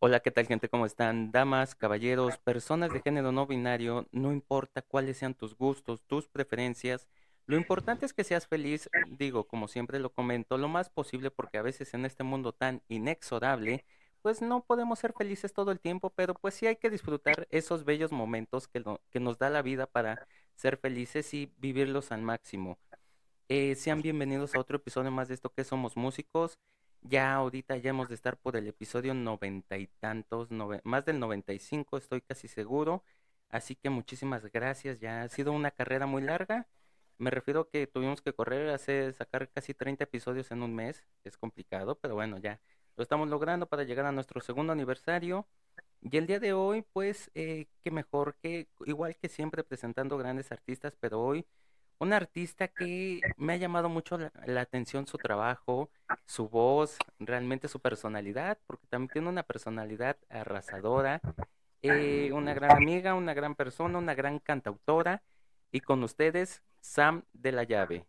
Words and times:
Hola, 0.00 0.20
¿qué 0.20 0.30
tal 0.30 0.46
gente? 0.46 0.68
¿Cómo 0.68 0.86
están? 0.86 1.32
Damas, 1.32 1.74
caballeros, 1.74 2.38
personas 2.38 2.92
de 2.92 3.00
género 3.00 3.32
no 3.32 3.46
binario, 3.46 4.06
no 4.12 4.32
importa 4.32 4.82
cuáles 4.82 5.16
sean 5.16 5.34
tus 5.34 5.56
gustos, 5.56 6.02
tus 6.06 6.28
preferencias, 6.28 7.08
lo 7.46 7.56
importante 7.56 8.06
es 8.06 8.12
que 8.12 8.24
seas 8.24 8.46
feliz, 8.46 8.88
digo, 9.08 9.48
como 9.48 9.66
siempre 9.68 9.98
lo 9.98 10.12
comento, 10.12 10.56
lo 10.58 10.68
más 10.68 10.90
posible 10.90 11.30
porque 11.30 11.58
a 11.58 11.62
veces 11.62 11.94
en 11.94 12.04
este 12.04 12.22
mundo 12.22 12.52
tan 12.52 12.82
inexorable, 12.88 13.84
pues 14.22 14.42
no 14.42 14.62
podemos 14.64 14.98
ser 15.00 15.14
felices 15.14 15.52
todo 15.52 15.72
el 15.72 15.80
tiempo, 15.80 16.10
pero 16.10 16.34
pues 16.34 16.54
sí 16.54 16.66
hay 16.66 16.76
que 16.76 16.90
disfrutar 16.90 17.48
esos 17.50 17.84
bellos 17.84 18.12
momentos 18.12 18.68
que, 18.68 18.84
que 19.10 19.20
nos 19.20 19.38
da 19.38 19.50
la 19.50 19.62
vida 19.62 19.86
para 19.86 20.28
ser 20.54 20.76
felices 20.76 21.32
y 21.34 21.52
vivirlos 21.56 22.12
al 22.12 22.22
máximo. 22.22 22.78
Eh, 23.48 23.74
sean 23.76 24.02
bienvenidos 24.02 24.54
a 24.54 24.60
otro 24.60 24.76
episodio 24.76 25.10
más 25.10 25.28
de 25.28 25.34
esto 25.34 25.50
que 25.50 25.64
somos 25.64 25.96
músicos. 25.96 26.58
Ya 27.02 27.34
ahorita 27.34 27.76
ya 27.76 27.90
hemos 27.90 28.08
de 28.08 28.14
estar 28.14 28.36
por 28.36 28.56
el 28.56 28.66
episodio 28.68 29.14
noventa 29.14 29.78
y 29.78 29.86
tantos, 30.00 30.48
más 30.84 31.04
del 31.04 31.18
95 31.20 31.96
estoy 31.96 32.20
casi 32.20 32.48
seguro. 32.48 33.02
Así 33.48 33.76
que 33.76 33.90
muchísimas 33.90 34.44
gracias. 34.52 35.00
Ya 35.00 35.22
ha 35.22 35.28
sido 35.28 35.52
una 35.52 35.70
carrera 35.70 36.06
muy 36.06 36.22
larga. 36.22 36.68
Me 37.18 37.30
refiero 37.30 37.68
que 37.70 37.86
tuvimos 37.86 38.20
que 38.22 38.32
correr, 38.34 38.70
hacer, 38.70 39.14
sacar 39.14 39.50
casi 39.50 39.74
30 39.74 40.04
episodios 40.04 40.50
en 40.50 40.62
un 40.62 40.74
mes. 40.74 41.04
Es 41.24 41.36
complicado, 41.38 41.98
pero 41.98 42.14
bueno, 42.14 42.38
ya 42.38 42.60
lo 42.96 43.02
estamos 43.02 43.28
logrando 43.28 43.66
para 43.66 43.84
llegar 43.84 44.06
a 44.06 44.12
nuestro 44.12 44.40
segundo 44.40 44.72
aniversario. 44.72 45.46
Y 46.02 46.16
el 46.16 46.26
día 46.26 46.40
de 46.40 46.52
hoy, 46.52 46.82
pues, 46.92 47.30
eh, 47.34 47.66
qué 47.82 47.90
mejor 47.90 48.36
que, 48.42 48.68
igual 48.86 49.16
que 49.16 49.28
siempre 49.28 49.64
presentando 49.64 50.18
grandes 50.18 50.52
artistas, 50.52 50.96
pero 51.00 51.20
hoy 51.20 51.46
un 51.98 52.12
artista 52.12 52.68
que 52.68 53.20
me 53.36 53.54
ha 53.54 53.56
llamado 53.56 53.88
mucho 53.88 54.18
la, 54.18 54.60
atención 54.60 55.06
su 55.06 55.18
trabajo, 55.18 55.90
su 56.26 56.48
voz, 56.48 56.96
realmente 57.18 57.68
su 57.68 57.80
personalidad, 57.80 58.58
porque 58.66 58.86
también 58.88 59.10
tiene 59.10 59.28
una 59.28 59.42
personalidad 59.42 60.16
arrasadora, 60.28 61.20
eh, 61.82 62.30
una 62.32 62.54
gran 62.54 62.72
amiga, 62.72 63.14
una 63.14 63.34
gran 63.34 63.54
persona, 63.54 63.98
una 63.98 64.14
gran 64.14 64.38
cantautora, 64.38 65.22
y 65.72 65.80
con 65.80 66.02
ustedes, 66.02 66.62
Sam 66.80 67.24
de 67.32 67.52
la 67.52 67.64
Llave. 67.64 68.06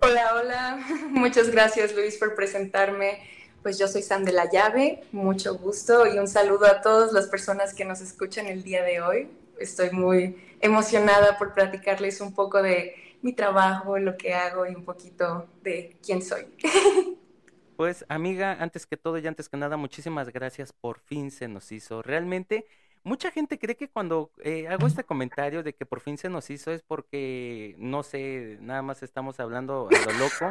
Hola, 0.00 0.34
hola. 0.34 0.86
Muchas 1.10 1.50
gracias 1.50 1.94
Luis 1.94 2.16
por 2.18 2.34
presentarme. 2.34 3.20
Pues 3.62 3.78
yo 3.78 3.88
soy 3.88 4.02
Sam 4.02 4.22
de 4.22 4.32
la 4.32 4.48
Llave, 4.48 5.02
mucho 5.10 5.58
gusto 5.58 6.06
y 6.06 6.16
un 6.16 6.28
saludo 6.28 6.66
a 6.66 6.80
todas 6.80 7.12
las 7.12 7.26
personas 7.26 7.74
que 7.74 7.84
nos 7.84 8.00
escuchan 8.00 8.46
el 8.46 8.62
día 8.62 8.84
de 8.84 9.00
hoy. 9.00 9.28
Estoy 9.58 9.90
muy 9.90 10.36
emocionada 10.60 11.38
por 11.38 11.54
platicarles 11.54 12.20
un 12.20 12.34
poco 12.34 12.62
de 12.62 12.94
mi 13.22 13.32
trabajo, 13.32 13.98
lo 13.98 14.16
que 14.16 14.34
hago 14.34 14.66
y 14.66 14.74
un 14.74 14.84
poquito 14.84 15.48
de 15.62 15.96
quién 16.02 16.22
soy. 16.22 16.46
Pues 17.76 18.04
amiga, 18.08 18.56
antes 18.60 18.86
que 18.86 18.96
todo 18.96 19.18
y 19.18 19.26
antes 19.28 19.48
que 19.48 19.56
nada, 19.56 19.76
muchísimas 19.76 20.30
gracias, 20.30 20.72
por 20.72 20.98
fin 20.98 21.30
se 21.30 21.46
nos 21.46 21.70
hizo. 21.70 22.02
Realmente, 22.02 22.66
mucha 23.04 23.30
gente 23.30 23.56
cree 23.60 23.76
que 23.76 23.88
cuando 23.88 24.32
eh, 24.42 24.66
hago 24.66 24.88
este 24.88 25.04
comentario 25.04 25.62
de 25.62 25.74
que 25.74 25.86
por 25.86 26.00
fin 26.00 26.18
se 26.18 26.28
nos 26.28 26.50
hizo 26.50 26.72
es 26.72 26.82
porque, 26.82 27.76
no 27.78 28.02
sé, 28.02 28.58
nada 28.60 28.82
más 28.82 29.04
estamos 29.04 29.38
hablando 29.38 29.88
a 29.92 30.12
lo 30.12 30.12
loco, 30.18 30.50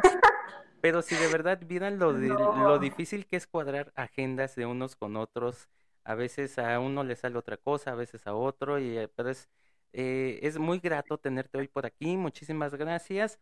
pero 0.80 1.02
si 1.02 1.16
de 1.16 1.28
verdad 1.28 1.60
vieran 1.66 1.98
lo, 1.98 2.12
lo 2.12 2.78
difícil 2.78 3.26
que 3.26 3.36
es 3.36 3.46
cuadrar 3.46 3.92
agendas 3.94 4.54
de 4.56 4.64
unos 4.64 4.96
con 4.96 5.16
otros, 5.16 5.68
a 6.04 6.14
veces 6.14 6.58
a 6.58 6.80
uno 6.80 7.04
le 7.04 7.16
sale 7.16 7.38
otra 7.38 7.56
cosa, 7.56 7.92
a 7.92 7.94
veces 7.94 8.26
a 8.26 8.34
otro, 8.34 8.78
y, 8.78 8.98
eh, 8.98 9.08
pero 9.08 9.30
es, 9.30 9.48
eh, 9.92 10.40
es 10.42 10.58
muy 10.58 10.78
grato 10.80 11.18
tenerte 11.18 11.58
hoy 11.58 11.68
por 11.68 11.86
aquí, 11.86 12.16
muchísimas 12.16 12.74
gracias. 12.74 13.38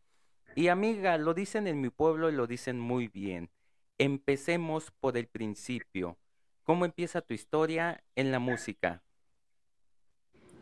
Y 0.55 0.69
amiga, 0.69 1.19
lo 1.19 1.35
dicen 1.35 1.67
en 1.69 1.81
mi 1.81 1.91
pueblo 1.91 2.31
y 2.31 2.33
lo 2.35 2.47
dicen 2.47 2.81
muy 2.81 3.09
bien. 3.09 3.51
Empecemos 3.99 4.91
por 5.01 5.17
el 5.19 5.29
principio. 5.29 6.19
¿Cómo 6.65 6.85
empieza 6.85 7.23
tu 7.23 7.35
historia 7.35 8.03
en 8.17 8.33
la 8.33 8.39
música? 8.41 9.05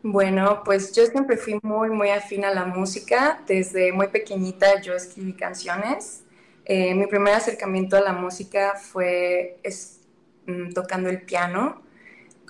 Bueno, 0.03 0.61
pues 0.63 0.93
yo 0.93 1.05
siempre 1.07 1.35
fui 1.37 1.59
muy, 1.63 1.89
muy 1.89 2.09
afín 2.09 2.45
a 2.45 2.53
la 2.53 2.65
música. 2.65 3.41
Desde 3.47 3.91
muy 3.91 4.07
pequeñita 4.09 4.79
yo 4.81 4.93
escribí 4.93 5.33
canciones. 5.33 6.23
Eh, 6.65 6.93
mi 6.95 7.07
primer 7.07 7.33
acercamiento 7.33 7.97
a 7.97 8.01
la 8.01 8.13
música 8.13 8.75
fue 8.75 9.59
es, 9.63 10.01
mm, 10.45 10.73
tocando 10.73 11.09
el 11.09 11.23
piano. 11.23 11.81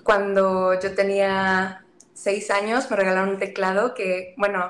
Cuando 0.06 0.80
yo 0.80 0.94
tenía 0.94 1.84
seis 2.14 2.52
años 2.52 2.92
me 2.92 2.96
regalaron 2.96 3.30
un 3.30 3.40
teclado 3.40 3.96
que, 3.96 4.36
bueno, 4.38 4.70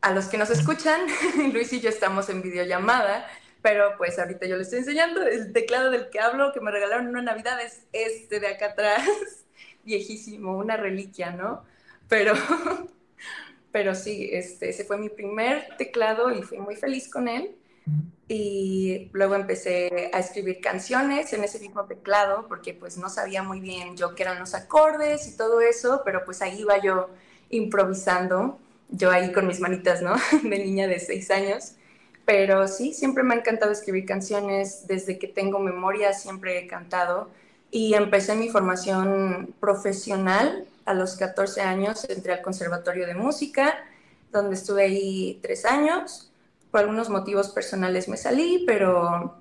a 0.00 0.10
los 0.10 0.26
que 0.26 0.36
nos 0.36 0.50
escuchan, 0.50 1.00
Luis 1.52 1.72
y 1.72 1.80
yo 1.80 1.88
estamos 1.88 2.28
en 2.28 2.42
videollamada, 2.42 3.24
pero 3.62 3.96
pues 3.96 4.18
ahorita 4.18 4.46
yo 4.46 4.56
les 4.56 4.66
estoy 4.66 4.80
enseñando 4.80 5.22
el 5.22 5.52
teclado 5.52 5.92
del 5.92 6.10
que 6.10 6.18
hablo, 6.18 6.52
que 6.52 6.60
me 6.60 6.72
regalaron 6.72 7.06
una 7.06 7.22
Navidad, 7.22 7.60
es 7.62 7.84
este 7.92 8.40
de 8.40 8.48
acá 8.48 8.70
atrás, 8.70 9.08
viejísimo, 9.84 10.58
una 10.58 10.76
reliquia, 10.76 11.30
¿no? 11.30 11.64
Pero, 12.08 12.34
pero 13.70 13.94
sí, 13.94 14.28
este, 14.32 14.70
ese 14.70 14.84
fue 14.84 14.98
mi 14.98 15.08
primer 15.08 15.76
teclado 15.76 16.32
y 16.32 16.42
fui 16.42 16.58
muy 16.58 16.74
feliz 16.74 17.08
con 17.08 17.28
él. 17.28 17.54
Y 18.26 19.10
luego 19.12 19.34
empecé 19.34 20.10
a 20.12 20.18
escribir 20.18 20.60
canciones 20.60 21.32
en 21.32 21.44
ese 21.44 21.58
mismo 21.60 21.84
teclado, 21.84 22.46
porque 22.48 22.72
pues 22.72 22.96
no 22.96 23.10
sabía 23.10 23.42
muy 23.42 23.60
bien 23.60 23.96
yo 23.96 24.14
qué 24.14 24.22
eran 24.22 24.38
los 24.38 24.54
acordes 24.54 25.28
y 25.28 25.36
todo 25.36 25.60
eso, 25.60 26.02
pero 26.04 26.24
pues 26.24 26.40
ahí 26.40 26.60
iba 26.60 26.80
yo 26.80 27.10
improvisando, 27.50 28.58
yo 28.88 29.10
ahí 29.10 29.32
con 29.32 29.46
mis 29.46 29.60
manitas, 29.60 30.00
¿no? 30.00 30.14
De 30.42 30.58
niña 30.58 30.86
de 30.86 30.98
seis 31.00 31.30
años. 31.30 31.74
Pero 32.24 32.66
sí, 32.68 32.94
siempre 32.94 33.22
me 33.22 33.34
ha 33.34 33.38
encantado 33.38 33.70
escribir 33.72 34.06
canciones, 34.06 34.86
desde 34.86 35.18
que 35.18 35.28
tengo 35.28 35.58
memoria 35.58 36.14
siempre 36.14 36.58
he 36.58 36.66
cantado 36.66 37.28
y 37.70 37.94
empecé 37.94 38.34
mi 38.36 38.48
formación 38.48 39.52
profesional 39.60 40.66
a 40.86 40.94
los 40.94 41.16
14 41.16 41.60
años, 41.60 42.08
entré 42.08 42.32
al 42.32 42.40
Conservatorio 42.40 43.06
de 43.06 43.14
Música, 43.14 43.84
donde 44.32 44.54
estuve 44.54 44.84
ahí 44.84 45.38
tres 45.42 45.64
años 45.64 46.30
por 46.74 46.80
algunos 46.80 47.08
motivos 47.08 47.50
personales 47.50 48.08
me 48.08 48.16
salí, 48.16 48.64
pero... 48.66 49.40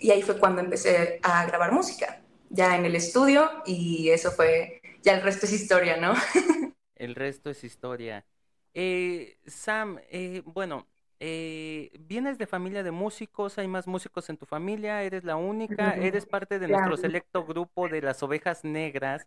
Y 0.00 0.10
ahí 0.10 0.22
fue 0.22 0.38
cuando 0.38 0.62
empecé 0.62 1.20
a 1.22 1.44
grabar 1.44 1.70
música, 1.70 2.22
ya 2.48 2.78
en 2.78 2.86
el 2.86 2.96
estudio, 2.96 3.50
y 3.66 4.08
eso 4.08 4.30
fue, 4.30 4.80
ya 5.02 5.12
el 5.12 5.20
resto 5.20 5.44
es 5.44 5.52
historia, 5.52 5.98
¿no? 5.98 6.14
El 6.96 7.14
resto 7.14 7.50
es 7.50 7.62
historia. 7.62 8.24
Eh, 8.72 9.36
Sam, 9.44 9.98
eh, 10.08 10.40
bueno, 10.46 10.86
eh, 11.20 11.90
¿vienes 12.00 12.38
de 12.38 12.46
familia 12.46 12.82
de 12.82 12.90
músicos? 12.90 13.58
¿Hay 13.58 13.68
más 13.68 13.86
músicos 13.86 14.30
en 14.30 14.38
tu 14.38 14.46
familia? 14.46 15.02
¿Eres 15.02 15.24
la 15.24 15.36
única? 15.36 15.94
¿Eres 15.96 16.24
parte 16.24 16.58
de 16.58 16.68
nuestro 16.68 16.96
selecto 16.96 17.44
grupo 17.44 17.86
de 17.90 18.00
las 18.00 18.22
ovejas 18.22 18.64
negras 18.64 19.26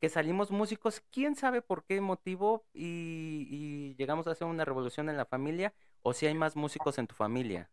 que 0.00 0.08
salimos 0.08 0.50
músicos? 0.50 1.02
¿Quién 1.10 1.34
sabe 1.34 1.60
por 1.60 1.84
qué 1.84 2.00
motivo 2.00 2.64
y, 2.72 3.48
y 3.50 3.94
llegamos 3.96 4.26
a 4.28 4.30
hacer 4.30 4.46
una 4.46 4.64
revolución 4.64 5.10
en 5.10 5.18
la 5.18 5.26
familia? 5.26 5.74
¿O 6.08 6.14
si 6.14 6.24
hay 6.26 6.34
más 6.34 6.56
músicos 6.56 6.96
en 6.98 7.06
tu 7.06 7.14
familia? 7.14 7.68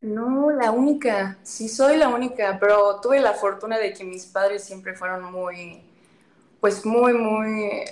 No, 0.00 0.50
la 0.50 0.70
única, 0.70 1.38
sí 1.42 1.68
soy 1.68 1.96
la 1.96 2.08
única, 2.08 2.58
pero 2.60 3.00
tuve 3.00 3.18
la 3.20 3.32
fortuna 3.32 3.78
de 3.78 3.92
que 3.92 4.04
mis 4.04 4.26
padres 4.26 4.62
siempre 4.62 4.94
fueron 4.94 5.32
muy, 5.32 5.82
pues 6.60 6.86
muy, 6.86 7.14
muy, 7.14 7.84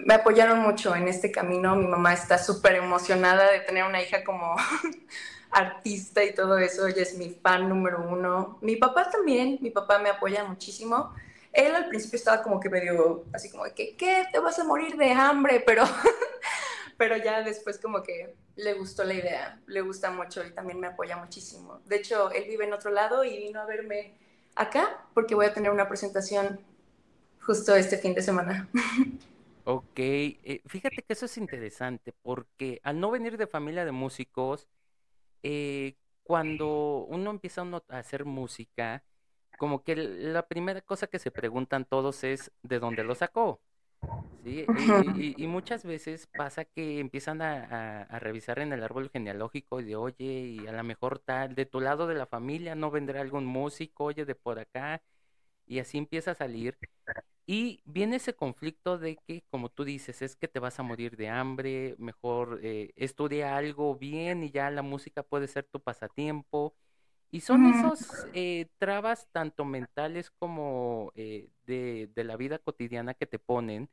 me 0.00 0.14
apoyaron 0.14 0.60
mucho 0.60 0.96
en 0.96 1.08
este 1.08 1.32
camino. 1.32 1.76
Mi 1.76 1.86
mamá 1.86 2.14
está 2.14 2.38
súper 2.38 2.76
emocionada 2.76 3.52
de 3.52 3.60
tener 3.60 3.84
una 3.84 4.02
hija 4.02 4.24
como 4.24 4.56
artista 5.50 6.24
y 6.24 6.34
todo 6.34 6.58
eso. 6.58 6.86
Ella 6.86 7.02
es 7.02 7.16
mi 7.18 7.30
fan 7.30 7.68
número 7.68 8.06
uno. 8.08 8.58
Mi 8.62 8.76
papá 8.76 9.10
también, 9.10 9.58
mi 9.62 9.70
papá 9.70 9.98
me 10.00 10.10
apoya 10.10 10.44
muchísimo. 10.44 11.14
Él 11.52 11.74
al 11.74 11.88
principio 11.88 12.18
estaba 12.18 12.42
como 12.42 12.60
que 12.60 12.70
medio 12.70 13.24
así 13.32 13.50
como 13.50 13.64
de 13.64 13.74
¿qué? 13.74 14.26
¿Te 14.32 14.38
vas 14.40 14.58
a 14.58 14.64
morir 14.64 14.96
de 14.96 15.12
hambre? 15.12 15.62
Pero, 15.66 15.84
pero 16.96 17.16
ya 17.16 17.42
después 17.42 17.78
como 17.78 18.02
que 18.02 18.34
le 18.56 18.74
gustó 18.74 19.04
la 19.04 19.14
idea, 19.14 19.60
le 19.66 19.80
gusta 19.82 20.10
mucho 20.10 20.44
y 20.44 20.52
también 20.52 20.80
me 20.80 20.86
apoya 20.86 21.16
muchísimo. 21.16 21.80
De 21.84 21.96
hecho, 21.96 22.30
él 22.32 22.44
vive 22.48 22.64
en 22.64 22.72
otro 22.72 22.90
lado 22.90 23.24
y 23.24 23.36
vino 23.36 23.60
a 23.60 23.66
verme 23.66 24.14
acá 24.54 25.04
porque 25.14 25.34
voy 25.34 25.46
a 25.46 25.52
tener 25.52 25.70
una 25.70 25.88
presentación 25.88 26.60
justo 27.40 27.74
este 27.76 27.98
fin 27.98 28.14
de 28.14 28.22
semana. 28.22 28.68
Ok, 29.68 29.98
eh, 29.98 30.62
fíjate 30.66 31.02
que 31.02 31.12
eso 31.12 31.26
es 31.26 31.36
interesante 31.38 32.12
porque 32.22 32.80
al 32.84 33.00
no 33.00 33.10
venir 33.10 33.36
de 33.36 33.48
familia 33.48 33.84
de 33.84 33.90
músicos, 33.90 34.68
eh, 35.42 35.96
cuando 36.22 37.04
uno 37.08 37.30
empieza 37.30 37.62
uno 37.62 37.82
a 37.88 37.98
hacer 37.98 38.24
música, 38.24 39.02
como 39.58 39.82
que 39.82 39.96
la 39.96 40.46
primera 40.46 40.82
cosa 40.82 41.08
que 41.08 41.18
se 41.18 41.32
preguntan 41.32 41.84
todos 41.84 42.22
es 42.24 42.52
¿de 42.62 42.78
dónde 42.78 43.02
lo 43.02 43.16
sacó? 43.16 43.60
Sí, 44.42 44.70
y, 44.74 45.34
y- 45.40 45.44
y 45.44 45.46
muchas 45.48 45.84
veces 45.84 46.28
pasa 46.36 46.64
que 46.64 47.00
empiezan 47.00 47.42
a, 47.42 47.64
a- 47.64 48.02
a 48.04 48.18
revisar 48.20 48.58
en 48.60 48.72
el 48.72 48.82
árbol 48.84 49.10
genealógico 49.10 49.80
y 49.80 49.84
de, 49.84 49.96
oye, 49.96 50.24
y 50.24 50.66
a 50.66 50.72
lo 50.72 50.84
mejor 50.84 51.18
tal, 51.18 51.54
de 51.54 51.66
tu 51.66 51.80
lado 51.80 52.06
de 52.06 52.14
la 52.14 52.26
familia 52.26 52.74
no 52.76 52.90
vendrá 52.90 53.20
algún 53.22 53.44
músico, 53.46 54.04
oye, 54.04 54.24
de 54.24 54.34
por 54.36 54.58
acá, 54.60 55.02
y 55.66 55.80
así 55.80 55.98
empieza 55.98 56.32
a 56.32 56.34
salir. 56.36 56.78
Y 57.46 57.82
viene 57.86 58.16
ese 58.16 58.34
conflicto 58.36 58.98
de 58.98 59.18
que, 59.26 59.42
como 59.50 59.70
tú 59.70 59.84
dices, 59.84 60.22
es 60.22 60.36
que 60.36 60.48
te 60.48 60.60
vas 60.60 60.78
a 60.80 60.84
morir 60.84 61.16
de 61.16 61.28
hambre, 61.30 61.96
mejor 61.98 62.60
eh, 62.62 62.92
estudia 62.96 63.56
algo 63.56 63.96
bien 63.96 64.44
y 64.44 64.50
ya 64.52 64.70
la 64.70 64.82
música 64.82 65.22
puede 65.24 65.48
ser 65.48 65.64
tu 65.66 65.80
pasatiempo. 65.80 66.74
Y 67.30 67.40
son 67.40 67.66
esos 67.66 68.26
eh, 68.32 68.66
trabas 68.78 69.28
tanto 69.32 69.64
mentales 69.64 70.30
como 70.30 71.12
eh, 71.16 71.50
de, 71.66 72.08
de, 72.14 72.24
la 72.24 72.36
vida 72.36 72.58
cotidiana 72.58 73.14
que 73.14 73.26
te 73.26 73.38
ponen, 73.38 73.90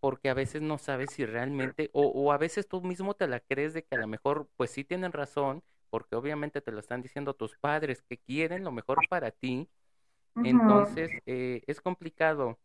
porque 0.00 0.30
a 0.30 0.34
veces 0.34 0.62
no 0.62 0.78
sabes 0.78 1.10
si 1.12 1.26
realmente, 1.26 1.90
o, 1.92 2.06
o, 2.06 2.32
a 2.32 2.38
veces 2.38 2.66
tú 2.66 2.80
mismo 2.82 3.14
te 3.14 3.28
la 3.28 3.40
crees 3.40 3.74
de 3.74 3.84
que 3.84 3.94
a 3.96 3.98
lo 3.98 4.06
mejor, 4.06 4.48
pues 4.56 4.70
sí 4.70 4.82
tienen 4.82 5.12
razón, 5.12 5.62
porque 5.90 6.16
obviamente 6.16 6.60
te 6.60 6.72
lo 6.72 6.80
están 6.80 7.02
diciendo 7.02 7.34
tus 7.34 7.56
padres 7.58 8.02
que 8.02 8.16
quieren 8.16 8.64
lo 8.64 8.72
mejor 8.72 8.98
para 9.08 9.30
ti. 9.30 9.68
Entonces, 10.36 11.10
eh, 11.26 11.62
es 11.66 11.80
complicado. 11.80 12.58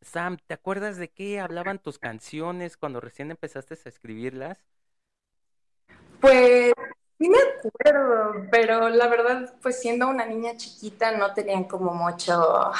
Sam, 0.00 0.36
¿te 0.46 0.54
acuerdas 0.54 0.96
de 0.96 1.10
qué 1.10 1.40
hablaban 1.40 1.78
tus 1.78 1.98
canciones 1.98 2.76
cuando 2.76 3.00
recién 3.00 3.30
empezaste 3.30 3.74
a 3.74 3.88
escribirlas? 3.88 4.64
Pues 6.20 6.72
sí 7.18 7.28
me 7.28 7.38
acuerdo, 7.38 8.46
pero 8.50 8.88
la 8.88 9.08
verdad, 9.08 9.54
pues 9.60 9.80
siendo 9.80 10.08
una 10.08 10.24
niña 10.24 10.56
chiquita 10.56 11.12
no 11.12 11.34
tenían 11.34 11.64
como 11.64 11.92
mucho, 11.92 12.70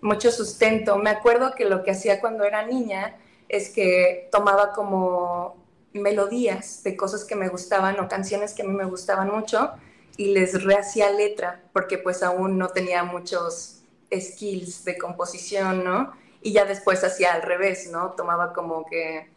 mucho 0.00 0.30
sustento. 0.30 0.96
Me 0.96 1.10
acuerdo 1.10 1.54
que 1.54 1.64
lo 1.64 1.82
que 1.82 1.90
hacía 1.90 2.20
cuando 2.20 2.44
era 2.44 2.66
niña 2.66 3.16
es 3.48 3.70
que 3.70 4.28
tomaba 4.32 4.72
como 4.72 5.56
melodías 5.92 6.82
de 6.82 6.96
cosas 6.96 7.24
que 7.24 7.36
me 7.36 7.48
gustaban 7.48 8.00
o 8.00 8.08
canciones 8.08 8.52
que 8.54 8.62
a 8.62 8.64
mí 8.64 8.72
me 8.72 8.84
gustaban 8.84 9.30
mucho 9.30 9.72
y 10.16 10.32
les 10.32 10.64
rehacía 10.64 11.10
letra, 11.10 11.60
porque 11.72 11.98
pues 11.98 12.22
aún 12.22 12.58
no 12.58 12.68
tenía 12.68 13.04
muchos 13.04 13.82
skills 14.12 14.84
de 14.84 14.96
composición, 14.96 15.84
¿no? 15.84 16.12
Y 16.40 16.52
ya 16.52 16.64
después 16.64 17.02
hacía 17.04 17.32
al 17.34 17.42
revés, 17.42 17.90
¿no? 17.90 18.12
Tomaba 18.12 18.52
como 18.52 18.86
que 18.86 19.28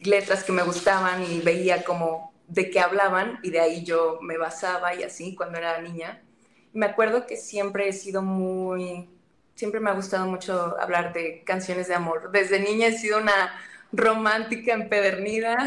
letras 0.00 0.42
que 0.42 0.52
me 0.52 0.62
gustaban 0.62 1.22
y 1.22 1.40
veía 1.40 1.84
como 1.84 2.29
de 2.50 2.68
qué 2.68 2.80
hablaban 2.80 3.38
y 3.42 3.50
de 3.50 3.60
ahí 3.60 3.84
yo 3.84 4.18
me 4.20 4.36
basaba 4.36 4.94
y 4.94 5.02
así 5.04 5.34
cuando 5.34 5.58
era 5.58 5.80
niña. 5.80 6.22
Me 6.72 6.86
acuerdo 6.86 7.26
que 7.26 7.36
siempre 7.36 7.88
he 7.88 7.92
sido 7.92 8.22
muy, 8.22 9.08
siempre 9.54 9.80
me 9.80 9.90
ha 9.90 9.94
gustado 9.94 10.26
mucho 10.26 10.76
hablar 10.80 11.12
de 11.12 11.42
canciones 11.44 11.88
de 11.88 11.94
amor. 11.94 12.30
Desde 12.32 12.60
niña 12.60 12.88
he 12.88 12.98
sido 12.98 13.18
una 13.18 13.54
romántica 13.92 14.72
empedernida. 14.72 15.64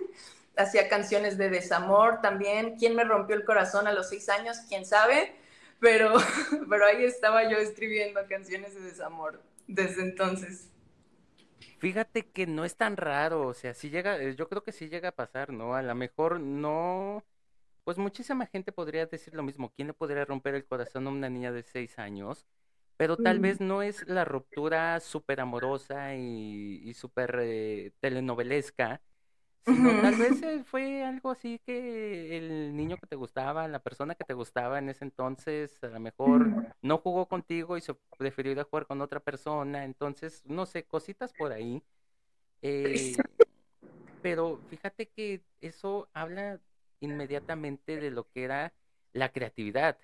Hacía 0.56 0.88
canciones 0.88 1.36
de 1.36 1.50
desamor 1.50 2.20
también. 2.20 2.76
¿Quién 2.78 2.94
me 2.94 3.04
rompió 3.04 3.36
el 3.36 3.44
corazón 3.44 3.86
a 3.86 3.92
los 3.92 4.08
seis 4.08 4.28
años? 4.28 4.58
¿Quién 4.68 4.86
sabe? 4.86 5.34
Pero, 5.80 6.14
pero 6.70 6.86
ahí 6.86 7.04
estaba 7.04 7.50
yo 7.50 7.58
escribiendo 7.58 8.20
canciones 8.28 8.74
de 8.74 8.80
desamor 8.80 9.42
desde 9.66 10.02
entonces. 10.02 10.68
Fíjate 11.78 12.30
que 12.30 12.46
no 12.46 12.64
es 12.64 12.76
tan 12.76 12.96
raro, 12.96 13.46
o 13.48 13.54
sea, 13.54 13.74
si 13.74 13.90
llega, 13.90 14.18
eh, 14.18 14.34
yo 14.36 14.48
creo 14.48 14.62
que 14.62 14.72
sí 14.72 14.88
llega 14.88 15.10
a 15.10 15.12
pasar, 15.12 15.52
¿no? 15.52 15.74
A 15.74 15.82
lo 15.82 15.94
mejor 15.94 16.40
no, 16.40 17.24
pues 17.84 17.98
muchísima 17.98 18.46
gente 18.46 18.72
podría 18.72 19.06
decir 19.06 19.34
lo 19.34 19.42
mismo. 19.42 19.72
¿Quién 19.74 19.88
le 19.88 19.94
podría 19.94 20.24
romper 20.24 20.54
el 20.54 20.66
corazón 20.66 21.06
a 21.06 21.10
una 21.10 21.30
niña 21.30 21.52
de 21.52 21.62
seis 21.62 21.98
años? 21.98 22.46
pero 22.98 23.18
tal 23.18 23.40
vez 23.40 23.60
no 23.60 23.82
es 23.82 24.06
la 24.08 24.24
ruptura 24.24 25.00
súper 25.00 25.40
amorosa 25.40 26.16
y, 26.16 26.80
y 26.84 26.94
súper 26.94 27.38
eh, 27.42 27.92
telenovelesca, 28.00 29.02
sino 29.64 29.94
tal 30.00 30.16
vez 30.16 30.42
eh, 30.42 30.62
fue 30.64 31.02
algo 31.02 31.30
así 31.30 31.58
que 31.60 32.36
el 32.36 32.76
niño 32.76 32.96
que 32.98 33.06
te 33.06 33.16
gustaba, 33.16 33.68
la 33.68 33.80
persona 33.82 34.14
que 34.14 34.24
te 34.24 34.34
gustaba 34.34 34.78
en 34.78 34.88
ese 34.88 35.04
entonces, 35.04 35.82
a 35.82 35.88
lo 35.88 36.00
mejor 36.00 36.54
no 36.82 36.98
jugó 36.98 37.26
contigo 37.26 37.76
y 37.76 37.80
se 37.80 37.94
prefirió 38.18 38.52
ir 38.52 38.60
a 38.60 38.64
jugar 38.64 38.86
con 38.86 39.00
otra 39.00 39.20
persona, 39.20 39.84
entonces, 39.84 40.42
no 40.46 40.66
sé, 40.66 40.84
cositas 40.84 41.32
por 41.32 41.52
ahí. 41.52 41.82
Eh, 42.62 43.16
pero 44.20 44.62
fíjate 44.68 45.08
que 45.08 45.42
eso 45.60 46.08
habla 46.12 46.60
inmediatamente 47.00 47.98
de 48.00 48.10
lo 48.10 48.28
que 48.30 48.44
era 48.44 48.72
la 49.12 49.30
creatividad. 49.30 49.98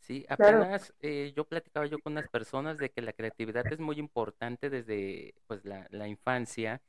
Sí, 0.00 0.24
apenas 0.28 0.92
eh, 1.00 1.32
yo 1.36 1.44
platicaba 1.48 1.86
yo 1.86 1.98
con 1.98 2.12
unas 2.12 2.28
personas 2.28 2.78
de 2.78 2.90
que 2.90 3.02
la 3.02 3.12
creatividad 3.12 3.64
es 3.72 3.80
muy 3.80 3.98
importante 3.98 4.70
desde 4.70 5.34
pues 5.46 5.64
la, 5.64 5.86
la 5.90 6.08
infancia 6.08 6.82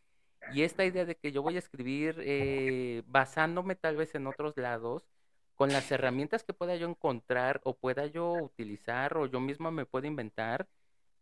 y 0.52 0.64
esta 0.64 0.86
idea 0.86 1.06
de 1.06 1.16
que 1.16 1.32
yo 1.32 1.42
voy 1.42 1.56
a 1.56 1.60
escribir 1.60 2.16
eh, 2.20 3.04
basándome 3.08 3.76
tal 3.76 3.96
vez 3.96 4.16
en 4.16 4.28
otros 4.28 4.58
lados 4.58 5.08
con 5.56 5.70
las 5.70 5.92
herramientas 5.92 6.44
que 6.44 6.54
pueda 6.54 6.76
yo 6.76 6.88
encontrar 6.88 7.62
o 7.64 7.76
pueda 7.76 8.06
yo 8.08 8.34
utilizar 8.34 9.18
o 9.18 9.26
yo 9.26 9.40
misma 9.40 9.72
me 9.72 9.86
puedo 9.86 10.06
inventar, 10.06 10.68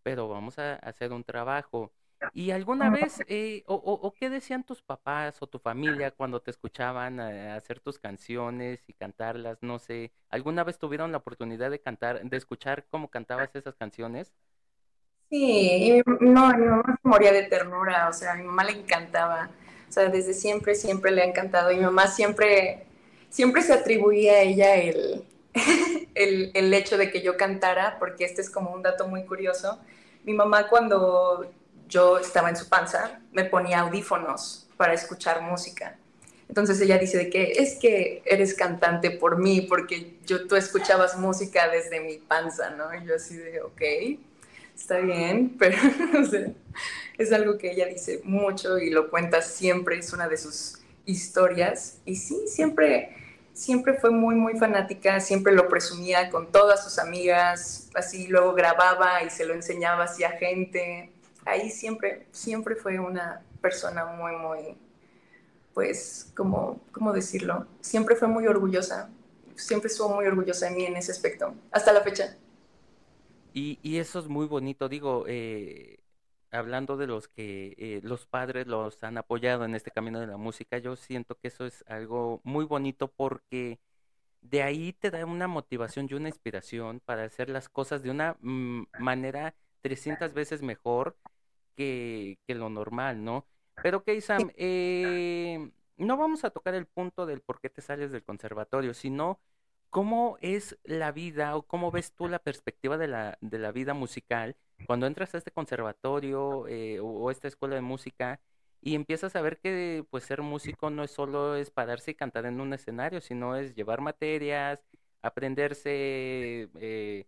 pero 0.02 0.28
vamos 0.28 0.60
a 0.60 0.76
hacer 0.76 1.14
un 1.14 1.24
trabajo. 1.24 1.92
¿Y 2.32 2.52
alguna 2.52 2.90
vez, 2.90 3.22
eh, 3.28 3.64
o, 3.68 3.76
o, 3.76 4.14
qué 4.14 4.30
decían 4.30 4.64
tus 4.64 4.82
papás 4.82 5.42
o 5.42 5.48
tu 5.48 5.60
familia 5.60 6.12
cuando 6.12 6.42
te 6.42 6.52
escuchaban 6.52 7.20
hacer 7.20 7.82
tus 7.82 8.00
canciones 8.00 8.84
y 8.88 8.94
cantarlas? 8.94 9.62
No 9.62 9.78
sé, 9.78 10.14
¿alguna 10.30 10.64
vez 10.64 10.78
tuvieron 10.80 11.12
la 11.12 11.18
oportunidad 11.18 11.70
de 11.70 11.82
cantar, 11.82 12.24
de 12.24 12.38
escuchar 12.38 12.88
cómo 12.90 13.10
cantabas 13.10 13.54
esas 13.56 13.76
canciones? 13.76 14.34
Sí, 15.34 16.04
no, 16.20 16.56
mi 16.56 16.66
mamá 16.68 17.00
se 17.02 17.10
moría 17.10 17.32
de 17.32 17.42
ternura, 17.42 18.08
o 18.08 18.14
sea, 18.14 18.34
a 18.34 18.36
mi 18.36 18.44
mamá 18.44 18.66
le 18.66 18.74
encantaba, 18.74 19.50
o 19.90 19.92
sea, 19.92 20.08
desde 20.10 20.32
siempre, 20.36 20.76
siempre 20.76 21.10
le 21.10 21.24
ha 21.24 21.26
encantado. 21.26 21.72
Y 21.72 21.78
mi 21.78 21.82
mamá 21.82 22.06
siempre, 22.06 22.86
siempre 23.32 23.64
se 23.64 23.74
atribuía 23.74 24.34
a 24.34 24.42
ella 24.42 24.76
el, 24.76 25.26
el, 26.14 26.52
el 26.54 26.72
hecho 26.76 27.00
de 27.00 27.10
que 27.12 27.24
yo 27.24 27.36
cantara, 27.36 27.98
porque 27.98 28.26
este 28.26 28.42
es 28.42 28.50
como 28.52 28.70
un 28.74 28.84
dato 28.84 29.08
muy 29.08 29.26
curioso. 29.26 29.80
Mi 30.24 30.34
mamá 30.36 30.68
cuando 30.68 31.52
yo 31.90 32.20
estaba 32.20 32.50
en 32.50 32.56
su 32.56 32.70
panza, 32.70 33.20
me 33.32 33.44
ponía 33.44 33.80
audífonos 33.80 34.68
para 34.78 34.94
escuchar 34.94 35.42
música. 35.42 35.98
Entonces 36.48 36.80
ella 36.80 37.00
dice 37.00 37.18
de 37.18 37.30
que 37.32 37.54
es 37.54 37.80
que 37.80 38.22
eres 38.26 38.54
cantante 38.54 39.10
por 39.10 39.40
mí, 39.40 39.62
porque 39.62 40.16
yo, 40.28 40.48
tú 40.48 40.56
escuchabas 40.56 41.18
música 41.18 41.70
desde 41.70 42.02
mi 42.02 42.20
panza, 42.20 42.70
¿no? 42.70 42.94
Y 42.94 43.04
yo 43.08 43.16
así 43.16 43.36
de, 43.36 43.62
ok, 43.64 43.82
está 44.76 44.98
bien, 45.00 45.56
pero 45.60 45.78
es 47.18 47.32
algo 47.32 47.58
que 47.58 47.72
ella 47.72 47.88
dice 47.88 48.22
mucho 48.24 48.78
y 48.78 48.90
lo 48.90 49.10
cuenta 49.10 49.42
siempre, 49.42 49.98
es 49.98 50.14
una 50.14 50.28
de 50.28 50.38
sus 50.38 50.80
historias. 51.06 52.00
Y 52.06 52.16
sí, 52.16 52.48
siempre, 52.48 53.16
siempre 53.54 53.94
fue 53.96 54.12
muy, 54.12 54.36
muy 54.36 54.58
fanática, 54.58 55.20
siempre 55.20 55.54
lo 55.54 55.68
presumía 55.68 56.30
con 56.30 56.52
todas 56.52 56.84
sus 56.84 57.00
amigas, 57.00 57.90
así 57.96 58.28
luego 58.28 58.54
grababa 58.54 59.24
y 59.24 59.30
se 59.30 59.46
lo 59.46 59.54
enseñaba 59.54 60.06
así 60.06 60.24
a 60.24 60.32
gente 60.32 61.14
ahí 61.46 61.70
siempre, 61.70 62.26
siempre 62.32 62.76
fue 62.76 63.00
una 63.00 63.42
persona 63.62 64.06
muy, 64.06 64.36
muy, 64.36 64.78
pues, 65.74 66.32
como, 66.36 66.80
¿cómo 66.92 67.14
decirlo? 67.14 67.68
Siempre 67.82 68.16
fue 68.16 68.28
muy 68.28 68.48
orgullosa, 68.48 69.10
siempre 69.56 69.88
estuvo 69.88 70.10
muy 70.10 70.26
orgullosa 70.26 70.68
de 70.68 70.76
mí 70.76 70.86
en 70.86 70.98
ese 70.98 71.12
aspecto, 71.12 71.54
hasta 71.72 71.94
la 71.94 72.02
fecha. 72.02 72.36
Y, 73.54 73.80
y 73.84 73.98
eso 73.98 74.20
es 74.20 74.28
muy 74.28 74.48
bonito, 74.48 74.90
digo, 74.90 75.26
eh, 75.28 76.00
hablando 76.52 76.98
de 76.98 77.08
los 77.08 77.28
que 77.28 77.76
eh, 77.78 78.02
los 78.04 78.26
padres 78.26 78.68
los 78.68 79.04
han 79.04 79.18
apoyado 79.18 79.66
en 79.66 79.76
este 79.76 79.92
camino 79.92 80.20
de 80.20 80.28
la 80.28 80.38
música, 80.38 80.78
yo 80.80 80.96
siento 80.96 81.36
que 81.36 81.50
eso 81.50 81.66
es 81.66 81.84
algo 81.88 82.42
muy 82.44 82.66
bonito 82.66 83.10
porque 83.10 83.80
de 84.42 84.64
ahí 84.64 84.94
te 84.94 85.12
da 85.12 85.26
una 85.26 85.48
motivación 85.48 86.08
y 86.10 86.16
una 86.16 86.30
inspiración 86.30 87.00
para 87.00 87.24
hacer 87.24 87.50
las 87.50 87.70
cosas 87.70 88.04
de 88.04 88.12
una 88.12 88.38
mm, 88.42 88.84
manera 89.00 89.56
300 89.82 90.34
veces 90.34 90.62
mejor 90.62 91.16
que, 91.76 92.38
lo 92.48 92.70
normal, 92.70 93.24
¿no? 93.24 93.46
Pero, 93.82 94.00
ok, 94.00 94.10
Sam, 94.20 94.52
eh, 94.56 95.72
no 95.98 96.18
vamos 96.18 96.44
a 96.44 96.52
tocar 96.52 96.76
el 96.76 96.86
punto 96.86 97.26
del 97.26 97.42
por 97.42 97.60
qué 97.60 97.70
te 97.70 97.82
sales 97.82 98.12
del 98.12 98.24
conservatorio, 98.24 98.94
sino 98.94 99.40
cómo 99.94 100.40
es 100.42 100.76
la 100.86 101.12
vida 101.12 101.56
o 101.56 101.62
cómo 101.68 101.92
ves 101.92 102.14
tú 102.14 102.28
la 102.28 102.40
perspectiva 102.40 102.98
de 102.98 103.08
la, 103.08 103.38
de 103.42 103.60
la 103.60 103.72
vida 103.72 103.94
musical 103.94 104.58
cuando 104.88 105.06
entras 105.06 105.36
a 105.36 105.38
este 105.38 105.52
conservatorio 105.52 106.68
eh, 106.68 107.00
o, 107.00 107.30
esta 107.30 107.48
escuela 107.48 107.76
de 107.76 107.82
música 107.82 108.42
y 108.82 108.96
empiezas 108.96 109.36
a 109.36 109.42
ver 109.42 109.60
que 109.60 110.04
pues 110.10 110.24
ser 110.24 110.42
músico 110.42 110.90
no 110.90 111.04
es 111.04 111.12
solo 111.12 111.56
es 111.56 111.70
pararse 111.70 112.12
y 112.12 112.16
cantar 112.16 112.48
en 112.48 112.60
un 112.60 112.74
escenario, 112.74 113.22
sino 113.22 113.56
es 113.56 113.76
llevar 113.76 114.02
materias, 114.02 114.80
aprenderse 115.22 116.70
eh, 116.80 117.28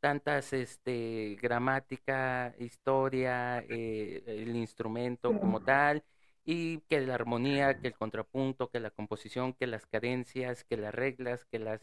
tantas 0.00 0.52
este 0.52 1.38
gramática, 1.40 2.52
historia, 2.58 3.60
eh, 3.68 4.24
el 4.26 4.56
instrumento 4.56 5.38
como 5.38 5.62
tal, 5.62 6.02
y 6.48 6.78
que 6.88 7.00
la 7.00 7.16
armonía, 7.16 7.80
que 7.80 7.88
el 7.88 7.94
contrapunto, 7.94 8.70
que 8.70 8.78
la 8.78 8.90
composición, 8.90 9.52
que 9.52 9.66
las 9.66 9.84
cadencias, 9.84 10.62
que 10.62 10.76
las 10.76 10.94
reglas, 10.94 11.44
que 11.44 11.58
las 11.58 11.80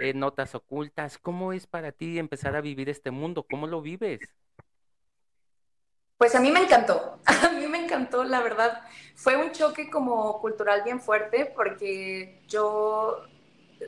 eh, 0.00 0.14
notas 0.14 0.54
ocultas. 0.54 1.18
¿Cómo 1.18 1.52
es 1.52 1.66
para 1.66 1.92
ti 1.92 2.18
empezar 2.18 2.56
a 2.56 2.62
vivir 2.62 2.88
este 2.88 3.10
mundo? 3.10 3.46
¿Cómo 3.48 3.66
lo 3.66 3.82
vives? 3.82 4.20
Pues 6.16 6.34
a 6.34 6.40
mí 6.40 6.50
me 6.50 6.62
encantó, 6.62 7.20
a 7.26 7.52
mí 7.52 7.66
me 7.68 7.84
encantó, 7.84 8.24
la 8.24 8.40
verdad. 8.40 8.80
Fue 9.14 9.36
un 9.36 9.52
choque 9.52 9.90
como 9.90 10.40
cultural 10.40 10.82
bien 10.84 11.00
fuerte 11.00 11.52
porque 11.54 12.42
yo 12.48 13.24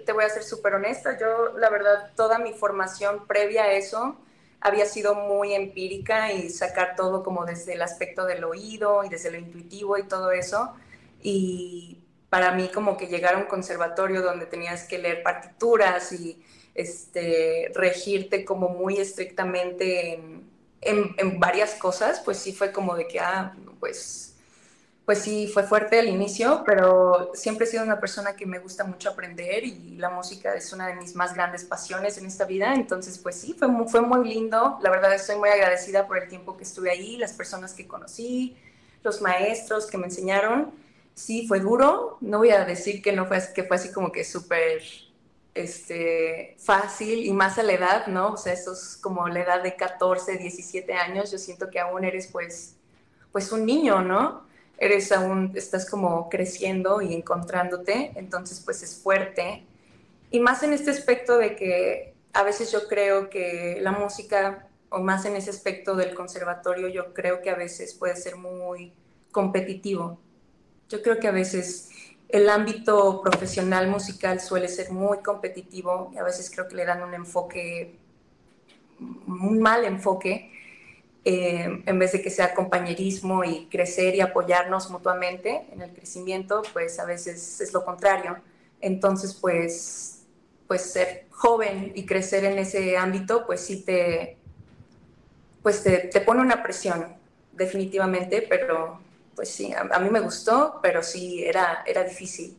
te 0.05 0.13
voy 0.13 0.25
a 0.25 0.29
ser 0.29 0.43
súper 0.43 0.75
honesta, 0.75 1.19
yo 1.19 1.59
la 1.59 1.71
verdad 1.71 2.13
toda 2.15 2.39
mi 2.39 2.53
formación 2.53 3.27
previa 3.27 3.65
a 3.65 3.73
eso 3.73 4.19
había 4.61 4.87
sido 4.87 5.15
muy 5.15 5.55
empírica 5.55 6.33
y 6.33 6.51
sacar 6.51 6.95
todo 6.97 7.23
como 7.23 7.45
desde 7.45 7.75
el 7.75 7.83
aspecto 7.83 8.27
del 8.27 8.45
oído 8.45 9.05
y 9.05 9.09
desde 9.09 9.31
lo 9.31 9.39
intuitivo 9.39 9.97
y 9.99 10.05
todo 10.05 10.33
eso. 10.33 10.75
Y 11.23 11.99
para 12.29 12.53
mí 12.53 12.69
como 12.73 12.97
que 12.97 13.07
llegar 13.07 13.35
a 13.35 13.39
un 13.39 13.45
conservatorio 13.45 14.23
donde 14.23 14.47
tenías 14.47 14.85
que 14.85 14.99
leer 14.99 15.23
partituras 15.23 16.13
y 16.13 16.43
este, 16.75 17.73
regirte 17.75 18.45
como 18.45 18.69
muy 18.69 18.99
estrictamente 18.99 20.15
en, 20.15 20.45
en, 20.81 21.41
varias 21.41 21.75
cosas, 21.75 22.21
pues 22.25 22.39
sí 22.39 22.53
fue 22.53 22.73
como 22.73 22.97
de 22.97 23.07
que, 23.09 23.21
ah, 23.21 23.55
pues 23.81 24.30
pues 25.05 25.19
sí, 25.19 25.49
fue 25.49 25.65
fuerte 25.65 25.99
al 25.99 26.09
inicio, 26.09 26.63
pero 26.65 27.33
siempre 27.35 27.67
he 27.67 27.69
sido 27.69 27.83
una 27.83 27.99
persona 27.99 28.37
que 28.37 28.47
me 28.47 28.59
gusta 28.59 28.85
mucho 28.85 29.11
aprender 29.11 29.65
y 29.65 29.97
la 29.97 30.09
música 30.11 30.55
es 30.55 30.73
una 30.73 30.87
de 30.87 30.95
mis 30.95 31.17
más 31.17 31.35
grandes 31.35 31.65
pasiones 31.65 32.17
en 32.19 32.27
esta 32.27 32.45
vida. 32.45 32.75
Entonces, 32.75 33.19
pues 33.19 33.37
sí, 33.37 33.55
fue 33.59 33.67
muy, 33.67 33.89
fue 33.89 34.03
muy 34.03 34.29
lindo. 34.29 34.79
La 34.83 34.91
verdad 34.91 35.13
estoy 35.13 35.37
muy 35.37 35.49
agradecida 35.49 36.07
por 36.07 36.19
el 36.19 36.29
tiempo 36.29 36.57
que 36.57 36.65
estuve 36.65 36.91
ahí, 36.91 37.17
las 37.17 37.33
personas 37.33 37.75
que 37.75 37.89
conocí, 37.89 38.57
los 39.03 39.21
maestros 39.21 39.87
que 39.87 39.99
me 39.99 40.07
enseñaron. 40.07 40.71
Sí, 41.15 41.47
fue 41.49 41.59
duro. 41.59 42.19
No 42.21 42.39
voy 42.39 42.51
a 42.51 42.65
decir 42.65 43.03
que 43.03 43.13
no 43.13 43.27
fue, 43.27 43.43
que 43.53 43.65
fue 43.65 43.79
así 43.79 43.91
como 43.91 44.13
que 44.13 44.23
súper 44.23 44.83
este, 45.55 46.57
fácil 46.59 47.25
y 47.27 47.33
más 47.33 47.59
a 47.59 47.65
la 47.65 47.73
edad, 47.73 48.07
¿no? 48.07 48.35
O 48.35 48.37
sea, 48.37 48.53
eso 48.53 48.75
es 48.75 48.97
como 48.97 49.29
la 49.29 49.41
edad 49.41 49.63
de 49.63 49.75
14, 49.75 50.37
17 50.37 50.93
años. 50.95 51.33
Yo 51.33 51.39
siento 51.39 51.69
que 51.69 51.81
aún 51.81 52.05
eres 52.05 52.29
pues, 52.29 52.77
pues 53.33 53.51
un 53.51 53.67
niño, 53.67 54.03
¿no? 54.03 54.49
Eres 54.81 55.13
aún, 55.13 55.53
estás 55.55 55.89
como 55.89 56.29
creciendo 56.31 57.03
y 57.03 57.15
encontrándote, 57.15 58.13
entonces 58.17 58.61
pues 58.65 58.83
es 58.83 58.97
fuerte. 58.97 59.65
Y 60.31 60.41
más 60.41 60.63
en 60.63 60.73
este 60.73 60.91
aspecto 60.91 61.37
de 61.37 61.55
que 61.55 62.15
a 62.33 62.43
veces 62.43 62.73
yo 62.73 62.89
creo 62.89 63.29
que 63.29 63.79
la 63.83 63.93
música, 63.93 64.69
o 64.89 65.01
más 65.01 65.27
en 65.27 65.37
ese 65.37 65.51
aspecto 65.51 65.95
del 65.95 66.15
conservatorio, 66.15 66.89
yo 66.89 67.13
creo 67.13 67.43
que 67.43 67.51
a 67.51 67.57
veces 67.57 67.93
puede 67.95 68.17
ser 68.17 68.37
muy 68.37 68.95
competitivo. 69.31 70.19
Yo 70.89 71.03
creo 71.03 71.21
que 71.21 71.29
a 71.29 71.33
veces 71.33 71.91
el 72.31 72.49
ámbito 72.49 73.21
profesional 73.23 73.87
musical 73.89 74.41
suele 74.41 74.69
ser 74.69 74.91
muy 74.93 75.19
competitivo 75.19 76.11
y 76.15 76.19
a 76.19 76.23
veces 76.23 76.51
creo 76.51 76.69
que 76.69 76.77
le 76.77 76.87
dan 76.87 77.03
un 77.03 77.13
enfoque, 77.13 77.99
un 78.99 79.61
mal 79.61 79.85
enfoque, 79.85 80.51
eh, 81.25 81.83
en 81.85 81.99
vez 81.99 82.13
de 82.13 82.23
que 82.23 82.31
sea 82.31 82.55
compañerismo 82.55 83.45
y 83.45 83.67
crecer 83.67 84.15
y 84.15 84.23
apoyarnos 84.23 84.91
mutuamente 84.91 85.67
en 85.71 85.83
el 85.83 85.93
crecimiento, 85.93 86.63
pues 86.73 86.99
a 86.99 87.05
veces 87.05 87.61
es 87.61 87.73
lo 87.75 87.85
contrario. 87.85 88.39
Entonces, 88.81 89.35
pues, 89.35 90.23
pues 90.67 90.83
ser 90.83 91.27
joven 91.31 91.93
y 91.95 92.07
crecer 92.07 92.45
en 92.45 92.59
ese 92.59 92.97
ámbito, 92.97 93.47
pues 93.47 93.61
sí 93.61 93.83
te, 93.83 94.39
pues 95.63 95.83
te, 95.83 95.99
te 95.99 96.21
pone 96.23 96.41
una 96.41 96.63
presión, 96.63 97.15
definitivamente, 97.53 98.47
pero 98.49 98.99
pues 99.35 99.51
sí, 99.51 99.73
a, 99.75 99.99
mí 99.99 100.11
me 100.11 100.21
gustó, 100.21 100.81
pero 100.83 101.03
sí, 101.03 101.45
era, 101.45 101.83
era 101.87 102.05
difícil. 102.05 102.57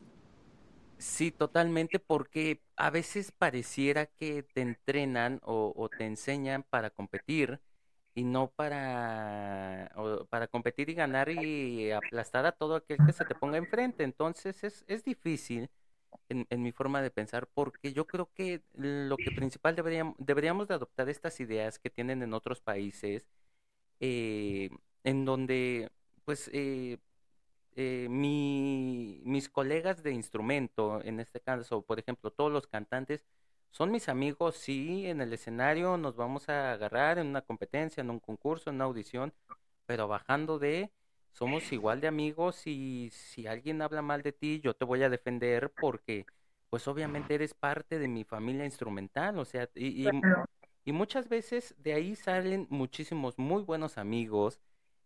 Sí, 1.00 1.32
totalmente, 1.32 1.98
porque 1.98 2.62
a 2.76 2.92
veces 2.92 3.32
pareciera 3.32 4.06
que 4.06 4.44
te 4.44 4.62
entrenan 4.62 5.40
o 5.44 5.90
te 5.96 6.06
enseñan 6.06 6.64
para 6.64 6.92
competir, 6.92 7.60
y 8.14 8.24
no 8.24 8.52
para, 8.52 9.92
para 10.30 10.48
competir 10.48 10.90
y 10.90 10.94
ganar 10.96 11.30
y 11.30 11.92
aplastar 11.92 12.46
a 12.46 12.52
todo 12.52 12.76
aquel 12.76 12.98
que 13.06 13.14
se 13.14 13.26
te 13.26 13.36
ponga 13.36 13.58
enfrente. 13.58 14.04
Entonces 14.04 14.64
es, 14.64 14.84
es 14.88 15.04
difícil 15.04 15.70
en, 16.30 16.46
en, 16.50 16.62
mi 16.62 16.72
forma 16.72 17.02
de 17.02 17.12
pensar 17.12 17.48
porque 17.48 17.94
yo 17.94 18.08
creo 18.08 18.32
que 18.34 18.64
lo 18.74 19.18
que 19.18 19.32
principal 19.32 19.76
deberíamos, 19.76 20.16
deberíamos 20.20 20.68
de 20.68 20.76
adoptar 20.76 21.10
estas 21.10 21.40
ideas 21.40 21.80
que 21.80 21.90
tienen 21.90 22.22
en 22.24 22.34
otros 22.34 22.62
países 22.62 23.28
eh, 24.02 24.70
en 25.04 25.26
donde 25.26 25.92
pues 26.26 26.50
eh, 26.54 26.98
eh, 27.76 28.08
mi, 28.10 29.22
mis 29.26 29.50
colegas 29.50 30.04
de 30.04 30.12
instrumento, 30.12 31.02
en 31.04 31.20
este 31.20 31.40
caso, 31.40 31.84
por 31.84 32.00
ejemplo, 32.00 32.32
todos 32.32 32.52
los 32.52 32.68
cantantes, 32.68 33.26
son 33.72 33.92
mis 33.92 34.10
amigos, 34.10 34.58
sí, 34.58 35.08
en 35.08 35.22
el 35.22 35.34
escenario 35.34 35.98
nos 35.98 36.16
vamos 36.18 36.50
a 36.50 36.74
agarrar 36.74 37.18
en 37.18 37.28
una 37.28 37.42
competencia, 37.42 38.02
en 38.02 38.10
un 38.10 38.20
concurso, 38.20 38.70
en 38.70 38.76
una 38.76 38.86
audición, 38.86 39.34
pero 39.86 40.08
bajando 40.08 40.60
de, 40.60 40.92
somos 41.32 41.72
igual 41.72 42.02
de 42.02 42.08
amigos 42.08 42.68
y 42.68 43.10
si 43.12 43.48
alguien 43.48 43.82
habla 43.82 44.02
mal 44.02 44.22
de 44.24 44.34
ti, 44.34 44.60
yo 44.62 44.74
te 44.76 44.86
voy 44.86 45.04
a 45.04 45.10
defender 45.10 45.72
porque, 45.80 46.26
pues 46.70 46.88
obviamente 46.88 47.34
eres 47.34 47.54
parte 47.54 47.98
de 47.98 48.08
mi 48.10 48.26
familia 48.26 48.66
instrumental, 48.66 49.40
o 49.40 49.46
sea, 49.46 49.70
y, 49.74 50.08
y, 50.86 50.92
muchas 50.92 51.30
veces 51.30 51.74
de 51.78 51.94
ahí 51.94 52.16
salen 52.16 52.68
muchísimos 52.70 53.38
muy 53.38 53.64
buenos 53.64 53.98
amigos 53.98 54.60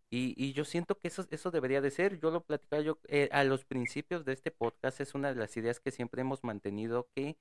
y, 0.09 0.33
y 0.37 0.53
yo 0.53 0.65
siento 0.65 0.97
que 0.97 1.09
eso, 1.09 1.27
eso 1.29 1.51
debería 1.51 1.81
de 1.81 1.91
ser, 1.91 2.19
yo 2.19 2.31
lo 2.31 2.41
platicaba 2.43 2.81
yo 2.81 2.99
eh, 3.07 3.29
a 3.31 3.43
los 3.43 3.65
principios 3.65 4.25
de 4.25 4.33
este 4.33 4.51
podcast, 4.51 5.01
es 5.01 5.13
una 5.13 5.33
de 5.33 5.39
las 5.39 5.55
ideas 5.57 5.79
que 5.79 5.91
siempre 5.91 6.21
hemos 6.21 6.43
mantenido 6.43 7.09
que 7.15 7.37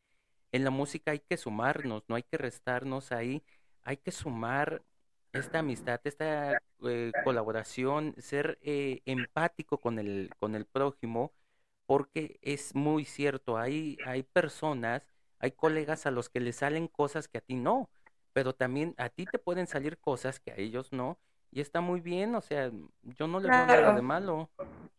en 0.54 0.64
la 0.64 0.70
música 0.70 1.10
hay 1.12 1.20
que 1.20 1.36
sumarnos, 1.36 2.04
no 2.08 2.14
hay 2.16 2.22
que 2.22 2.38
restarnos 2.38 3.12
ahí, 3.12 3.42
hay 3.82 3.96
que 3.98 4.12
sumar 4.12 4.84
esta 5.32 5.58
amistad, 5.60 6.00
esta 6.04 6.62
eh, 6.86 7.12
colaboración, 7.24 8.14
ser 8.18 8.58
eh, 8.62 9.02
empático 9.04 9.80
con 9.80 9.98
el, 9.98 10.30
con 10.38 10.54
el 10.54 10.64
prójimo, 10.66 11.32
porque 11.86 12.38
es 12.42 12.74
muy 12.74 13.04
cierto, 13.04 13.58
hay, 13.58 13.98
hay 14.06 14.22
personas, 14.22 15.08
hay 15.40 15.52
colegas 15.52 16.06
a 16.06 16.12
los 16.12 16.28
que 16.28 16.40
les 16.40 16.56
salen 16.56 16.86
cosas 16.88 17.26
que 17.28 17.38
a 17.38 17.40
ti 17.40 17.56
no, 17.56 17.90
pero 18.32 18.54
también 18.54 18.94
a 18.96 19.08
ti 19.10 19.26
te 19.26 19.40
pueden 19.40 19.66
salir 19.66 19.98
cosas 19.98 20.38
que 20.40 20.52
a 20.52 20.56
ellos 20.56 20.92
no, 20.92 21.18
y 21.50 21.60
está 21.62 21.80
muy 21.80 22.00
bien, 22.00 22.34
o 22.36 22.40
sea, 22.40 22.70
yo 23.02 23.26
no 23.26 23.40
le 23.40 23.50
veo 23.50 23.66
nada 23.66 23.92
de 23.92 24.02
malo, 24.02 24.50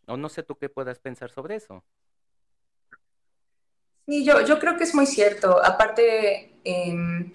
o 0.07 0.17
no 0.17 0.29
sé 0.29 0.43
tú 0.43 0.57
qué 0.57 0.69
puedas 0.69 0.99
pensar 0.99 1.31
sobre 1.31 1.55
eso. 1.55 1.83
Sí, 4.07 4.23
yo, 4.23 4.41
yo 4.41 4.59
creo 4.59 4.77
que 4.77 4.83
es 4.83 4.93
muy 4.93 5.07
cierto. 5.07 5.63
Aparte, 5.63 6.53
em, 6.63 7.31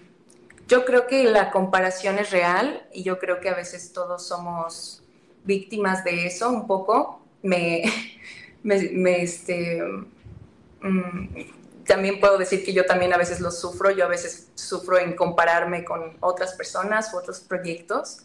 yo 0.67 0.85
creo 0.85 1.05
que 1.07 1.25
la 1.25 1.51
comparación 1.51 2.17
es 2.17 2.31
real 2.31 2.87
y 2.93 3.03
yo 3.03 3.19
creo 3.19 3.41
que 3.41 3.49
a 3.49 3.55
veces 3.55 3.91
todos 3.91 4.25
somos 4.27 5.03
víctimas 5.43 6.03
de 6.05 6.27
eso 6.27 6.49
un 6.49 6.67
poco. 6.67 7.19
Me, 8.63 8.87
me, 8.91 9.23
este, 9.23 9.81
mm, 10.81 11.83
también 11.83 12.19
puedo 12.19 12.37
decir 12.37 12.63
que 12.63 12.73
yo 12.73 12.85
también 12.85 13.11
a 13.11 13.17
veces 13.17 13.39
lo 13.39 13.49
sufro, 13.49 13.89
yo 13.89 14.05
a 14.05 14.07
veces 14.07 14.49
sufro 14.53 14.99
en 14.99 15.15
compararme 15.15 15.83
con 15.83 16.15
otras 16.19 16.53
personas 16.53 17.11
u 17.11 17.17
otros 17.17 17.39
proyectos, 17.39 18.19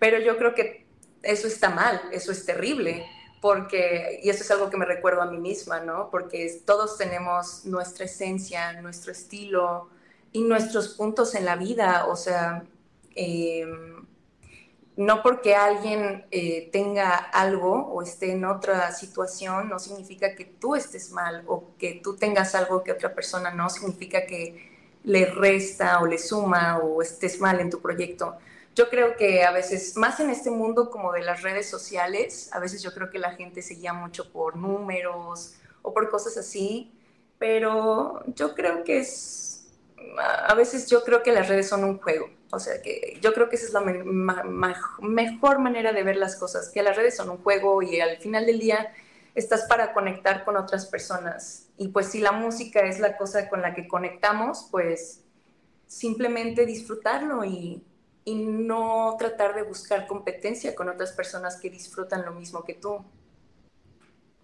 pero 0.00 0.18
yo 0.18 0.36
creo 0.36 0.52
que 0.56 0.84
eso 1.22 1.46
está 1.46 1.70
mal, 1.70 2.00
eso 2.10 2.32
es 2.32 2.44
terrible 2.44 3.06
porque, 3.40 4.20
y 4.22 4.30
eso 4.30 4.42
es 4.42 4.50
algo 4.50 4.70
que 4.70 4.76
me 4.76 4.84
recuerdo 4.84 5.22
a 5.22 5.26
mí 5.26 5.38
misma, 5.38 5.80
¿no? 5.80 6.10
Porque 6.10 6.60
todos 6.64 6.98
tenemos 6.98 7.64
nuestra 7.64 8.04
esencia, 8.06 8.80
nuestro 8.80 9.12
estilo 9.12 9.88
y 10.32 10.42
nuestros 10.42 10.88
puntos 10.88 11.34
en 11.34 11.44
la 11.44 11.56
vida, 11.56 12.06
o 12.06 12.16
sea, 12.16 12.64
em, 13.14 14.06
no 14.96 15.22
porque 15.22 15.54
alguien 15.54 16.26
eh, 16.32 16.70
tenga 16.72 17.14
algo 17.14 17.86
o 17.92 18.02
esté 18.02 18.32
en 18.32 18.44
otra 18.44 18.90
situación, 18.92 19.68
no 19.68 19.78
significa 19.78 20.34
que 20.34 20.44
tú 20.44 20.74
estés 20.74 21.12
mal 21.12 21.44
o 21.46 21.76
que 21.78 22.00
tú 22.02 22.16
tengas 22.16 22.54
algo 22.56 22.82
que 22.82 22.92
otra 22.92 23.14
persona 23.14 23.52
no, 23.52 23.70
significa 23.70 24.26
que 24.26 24.68
le 25.04 25.26
resta 25.26 26.00
o 26.00 26.06
le 26.06 26.18
suma 26.18 26.78
o 26.78 27.00
estés 27.02 27.40
mal 27.40 27.60
en 27.60 27.70
tu 27.70 27.80
proyecto 27.80 28.36
yo 28.74 28.88
creo 28.88 29.16
que 29.16 29.44
a 29.44 29.50
veces, 29.50 29.96
más 29.96 30.20
en 30.20 30.30
este 30.30 30.50
mundo 30.50 30.90
como 30.90 31.12
de 31.12 31.22
las 31.22 31.42
redes 31.42 31.68
sociales, 31.68 32.50
a 32.52 32.60
veces 32.60 32.82
yo 32.82 32.94
creo 32.94 33.10
que 33.10 33.18
la 33.18 33.32
gente 33.32 33.62
se 33.62 33.74
guía 33.74 33.92
mucho 33.92 34.30
por 34.30 34.56
números 34.56 35.54
o 35.82 35.92
por 35.92 36.08
cosas 36.08 36.36
así, 36.36 36.92
pero 37.38 38.22
yo 38.34 38.54
creo 38.54 38.84
que 38.84 38.98
es, 38.98 39.66
a 40.46 40.54
veces 40.54 40.88
yo 40.88 41.02
creo 41.04 41.22
que 41.22 41.32
las 41.32 41.48
redes 41.48 41.68
son 41.68 41.84
un 41.84 41.98
juego, 41.98 42.30
o 42.50 42.58
sea 42.58 42.80
que 42.80 43.18
yo 43.20 43.32
creo 43.34 43.48
que 43.48 43.56
esa 43.56 43.66
es 43.66 43.72
la 43.72 43.80
mejor 45.00 45.58
manera 45.58 45.92
de 45.92 46.02
ver 46.02 46.16
las 46.16 46.36
cosas, 46.36 46.68
que 46.68 46.82
las 46.82 46.96
redes 46.96 47.16
son 47.16 47.30
un 47.30 47.38
juego 47.38 47.82
y 47.82 48.00
al 48.00 48.18
final 48.18 48.46
del 48.46 48.58
día 48.60 48.92
estás 49.34 49.64
para 49.64 49.92
conectar 49.92 50.44
con 50.44 50.56
otras 50.56 50.86
personas. 50.86 51.68
Y 51.76 51.88
pues 51.88 52.08
si 52.08 52.20
la 52.20 52.32
música 52.32 52.80
es 52.80 52.98
la 52.98 53.16
cosa 53.16 53.48
con 53.48 53.62
la 53.62 53.74
que 53.74 53.86
conectamos, 53.86 54.68
pues 54.70 55.20
simplemente 55.86 56.66
disfrutarlo 56.66 57.44
y, 57.44 57.82
y 58.28 58.34
no 58.34 59.16
tratar 59.18 59.54
de 59.54 59.62
buscar 59.62 60.06
competencia 60.06 60.74
con 60.74 60.90
otras 60.90 61.12
personas 61.12 61.58
que 61.58 61.70
disfrutan 61.70 62.26
lo 62.26 62.32
mismo 62.32 62.62
que 62.62 62.74
tú. 62.74 63.02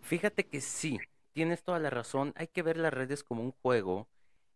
Fíjate 0.00 0.46
que 0.46 0.62
sí, 0.62 0.98
tienes 1.34 1.62
toda 1.62 1.78
la 1.78 1.90
razón, 1.90 2.32
hay 2.34 2.46
que 2.46 2.62
ver 2.62 2.78
las 2.78 2.94
redes 2.94 3.22
como 3.22 3.42
un 3.42 3.52
juego 3.60 4.08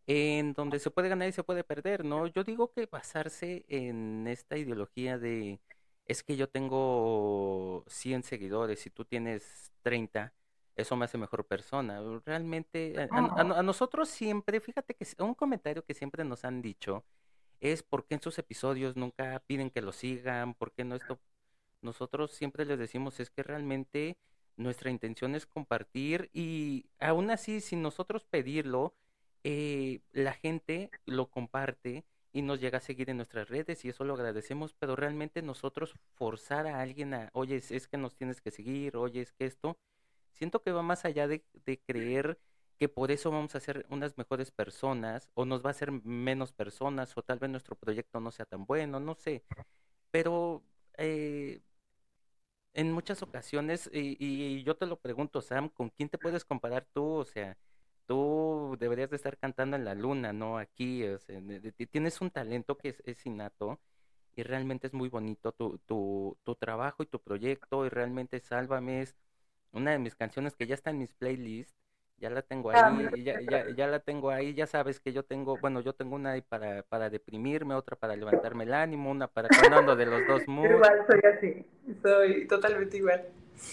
en 0.06 0.54
donde 0.54 0.78
se 0.78 0.90
puede 0.90 1.10
ganar 1.10 1.28
y 1.28 1.32
se 1.32 1.42
puede 1.42 1.62
perder, 1.62 2.06
¿no? 2.06 2.26
Yo 2.26 2.42
digo 2.42 2.72
que 2.72 2.86
basarse 2.86 3.66
en 3.68 4.26
esta 4.26 4.56
ideología 4.56 5.18
de 5.18 5.60
es 6.06 6.22
que 6.22 6.36
yo 6.36 6.48
tengo 6.48 7.84
100 7.86 8.22
seguidores 8.22 8.86
y 8.86 8.90
tú 8.90 9.04
tienes 9.04 9.70
30, 9.82 10.32
eso 10.74 10.96
me 10.96 11.04
hace 11.04 11.18
mejor 11.18 11.46
persona. 11.46 12.00
Realmente, 12.24 12.94
a, 13.10 13.40
a 13.40 13.62
nosotros 13.62 14.08
siempre, 14.08 14.58
fíjate 14.60 14.94
que 14.94 15.06
un 15.18 15.34
comentario 15.34 15.84
que 15.84 15.92
siempre 15.92 16.24
nos 16.24 16.46
han 16.46 16.62
dicho 16.62 17.04
es 17.60 17.82
por 17.82 18.06
qué 18.06 18.14
en 18.14 18.22
sus 18.22 18.38
episodios 18.38 18.96
nunca 18.96 19.42
piden 19.46 19.70
que 19.70 19.82
lo 19.82 19.92
sigan, 19.92 20.54
por 20.54 20.72
qué 20.72 20.84
no 20.84 20.96
esto. 20.96 21.18
Nosotros 21.82 22.32
siempre 22.32 22.64
les 22.64 22.78
decimos 22.78 23.20
es 23.20 23.30
que 23.30 23.42
realmente 23.42 24.16
nuestra 24.56 24.90
intención 24.90 25.34
es 25.34 25.46
compartir 25.46 26.30
y 26.32 26.86
aún 26.98 27.30
así, 27.30 27.60
sin 27.60 27.82
nosotros 27.82 28.24
pedirlo, 28.24 28.94
eh, 29.44 30.00
la 30.12 30.32
gente 30.32 30.90
lo 31.06 31.30
comparte 31.30 32.04
y 32.32 32.42
nos 32.42 32.60
llega 32.60 32.78
a 32.78 32.80
seguir 32.80 33.08
en 33.10 33.16
nuestras 33.16 33.48
redes 33.48 33.84
y 33.84 33.88
eso 33.88 34.04
lo 34.04 34.14
agradecemos, 34.14 34.74
pero 34.74 34.96
realmente 34.96 35.42
nosotros 35.42 35.94
forzar 36.14 36.66
a 36.66 36.80
alguien 36.80 37.14
a, 37.14 37.30
oye, 37.32 37.56
es, 37.56 37.88
que 37.88 37.96
nos 37.96 38.14
tienes 38.16 38.40
que 38.40 38.50
seguir, 38.50 38.96
oye, 38.96 39.22
es 39.22 39.32
que 39.32 39.46
esto, 39.46 39.78
siento 40.32 40.62
que 40.62 40.72
va 40.72 40.82
más 40.82 41.04
allá 41.04 41.28
de, 41.28 41.44
de 41.64 41.78
creer 41.78 42.38
que 42.78 42.88
por 42.88 43.10
eso 43.10 43.30
vamos 43.30 43.54
a 43.54 43.60
ser 43.60 43.86
unas 43.90 44.16
mejores 44.18 44.50
personas 44.50 45.28
o 45.34 45.44
nos 45.44 45.64
va 45.64 45.70
a 45.70 45.74
ser 45.74 45.92
menos 45.92 46.52
personas 46.52 47.16
o 47.16 47.22
tal 47.22 47.38
vez 47.38 47.50
nuestro 47.50 47.76
proyecto 47.76 48.20
no 48.20 48.30
sea 48.30 48.46
tan 48.46 48.64
bueno, 48.66 49.00
no 49.00 49.14
sé. 49.14 49.44
Pero 50.10 50.64
eh, 50.98 51.62
en 52.74 52.92
muchas 52.92 53.22
ocasiones, 53.22 53.90
y, 53.92 54.62
yo 54.64 54.76
te 54.76 54.86
lo 54.86 55.00
pregunto, 55.00 55.40
Sam, 55.42 55.68
¿con 55.68 55.90
quién 55.90 56.08
te 56.08 56.18
puedes 56.18 56.44
comparar 56.44 56.86
tú? 56.92 57.04
O 57.14 57.24
sea, 57.24 57.56
tú 58.06 58.76
deberías 58.80 59.10
de 59.10 59.16
estar 59.16 59.38
cantando 59.38 59.76
en 59.76 59.84
la 59.84 59.94
luna, 59.94 60.32
¿no? 60.32 60.58
Aquí, 60.58 61.04
o 61.04 61.18
sea, 61.18 61.40
tienes 61.90 62.20
un 62.20 62.30
talento 62.30 62.76
que 62.78 62.90
es, 62.90 63.02
es, 63.06 63.26
innato 63.26 63.80
y 64.36 64.42
realmente 64.44 64.86
es 64.86 64.94
muy 64.94 65.08
bonito 65.08 65.52
tu, 65.52 65.78
tu, 65.86 66.38
tu 66.44 66.54
trabajo 66.56 67.02
y 67.02 67.06
tu 67.06 67.20
proyecto 67.20 67.86
y 67.86 67.88
realmente 67.90 68.40
Sálvame 68.40 69.02
es 69.02 69.16
una 69.72 69.92
de 69.92 69.98
mis 69.98 70.14
canciones 70.16 70.56
que 70.56 70.66
ya 70.66 70.74
está 70.74 70.90
en 70.90 70.98
mis 70.98 71.14
playlists 71.14 71.74
ya 72.18 72.30
la 72.30 72.42
tengo 72.42 72.70
ah, 72.70 72.88
ahí, 72.88 73.22
ya, 73.22 73.40
ya, 73.40 73.70
ya, 73.70 73.86
la 73.86 74.00
tengo 74.00 74.30
ahí, 74.30 74.54
ya 74.54 74.66
sabes 74.66 75.00
que 75.00 75.12
yo 75.12 75.24
tengo, 75.24 75.56
bueno, 75.58 75.80
yo 75.80 75.94
tengo 75.94 76.16
una 76.16 76.32
ahí 76.32 76.42
para, 76.42 76.82
para 76.82 77.10
deprimirme, 77.10 77.74
otra 77.74 77.96
para 77.96 78.16
levantarme 78.16 78.64
el 78.64 78.74
ánimo, 78.74 79.10
una 79.10 79.28
para 79.28 79.48
cantando 79.48 79.94
de 79.96 80.06
los 80.06 80.26
dos 80.26 80.48
moods. 80.48 80.70
Igual, 80.74 81.06
soy 81.06 81.20
así, 81.32 81.66
soy 82.02 82.46
totalmente 82.46 82.96
igual. 82.96 83.24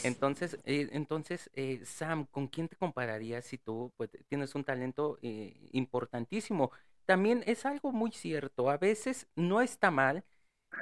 Entonces, 0.03 0.57
eh, 0.65 0.89
entonces 0.91 1.49
eh, 1.53 1.81
Sam, 1.85 2.25
¿con 2.25 2.47
quién 2.47 2.67
te 2.67 2.75
compararías 2.75 3.45
si 3.45 3.57
tú 3.57 3.91
pues, 3.97 4.09
tienes 4.27 4.55
un 4.55 4.63
talento 4.63 5.17
eh, 5.21 5.55
importantísimo? 5.71 6.71
También 7.05 7.43
es 7.45 7.65
algo 7.65 7.91
muy 7.91 8.11
cierto, 8.11 8.69
a 8.69 8.77
veces 8.77 9.27
no 9.35 9.61
está 9.61 9.91
mal 9.91 10.23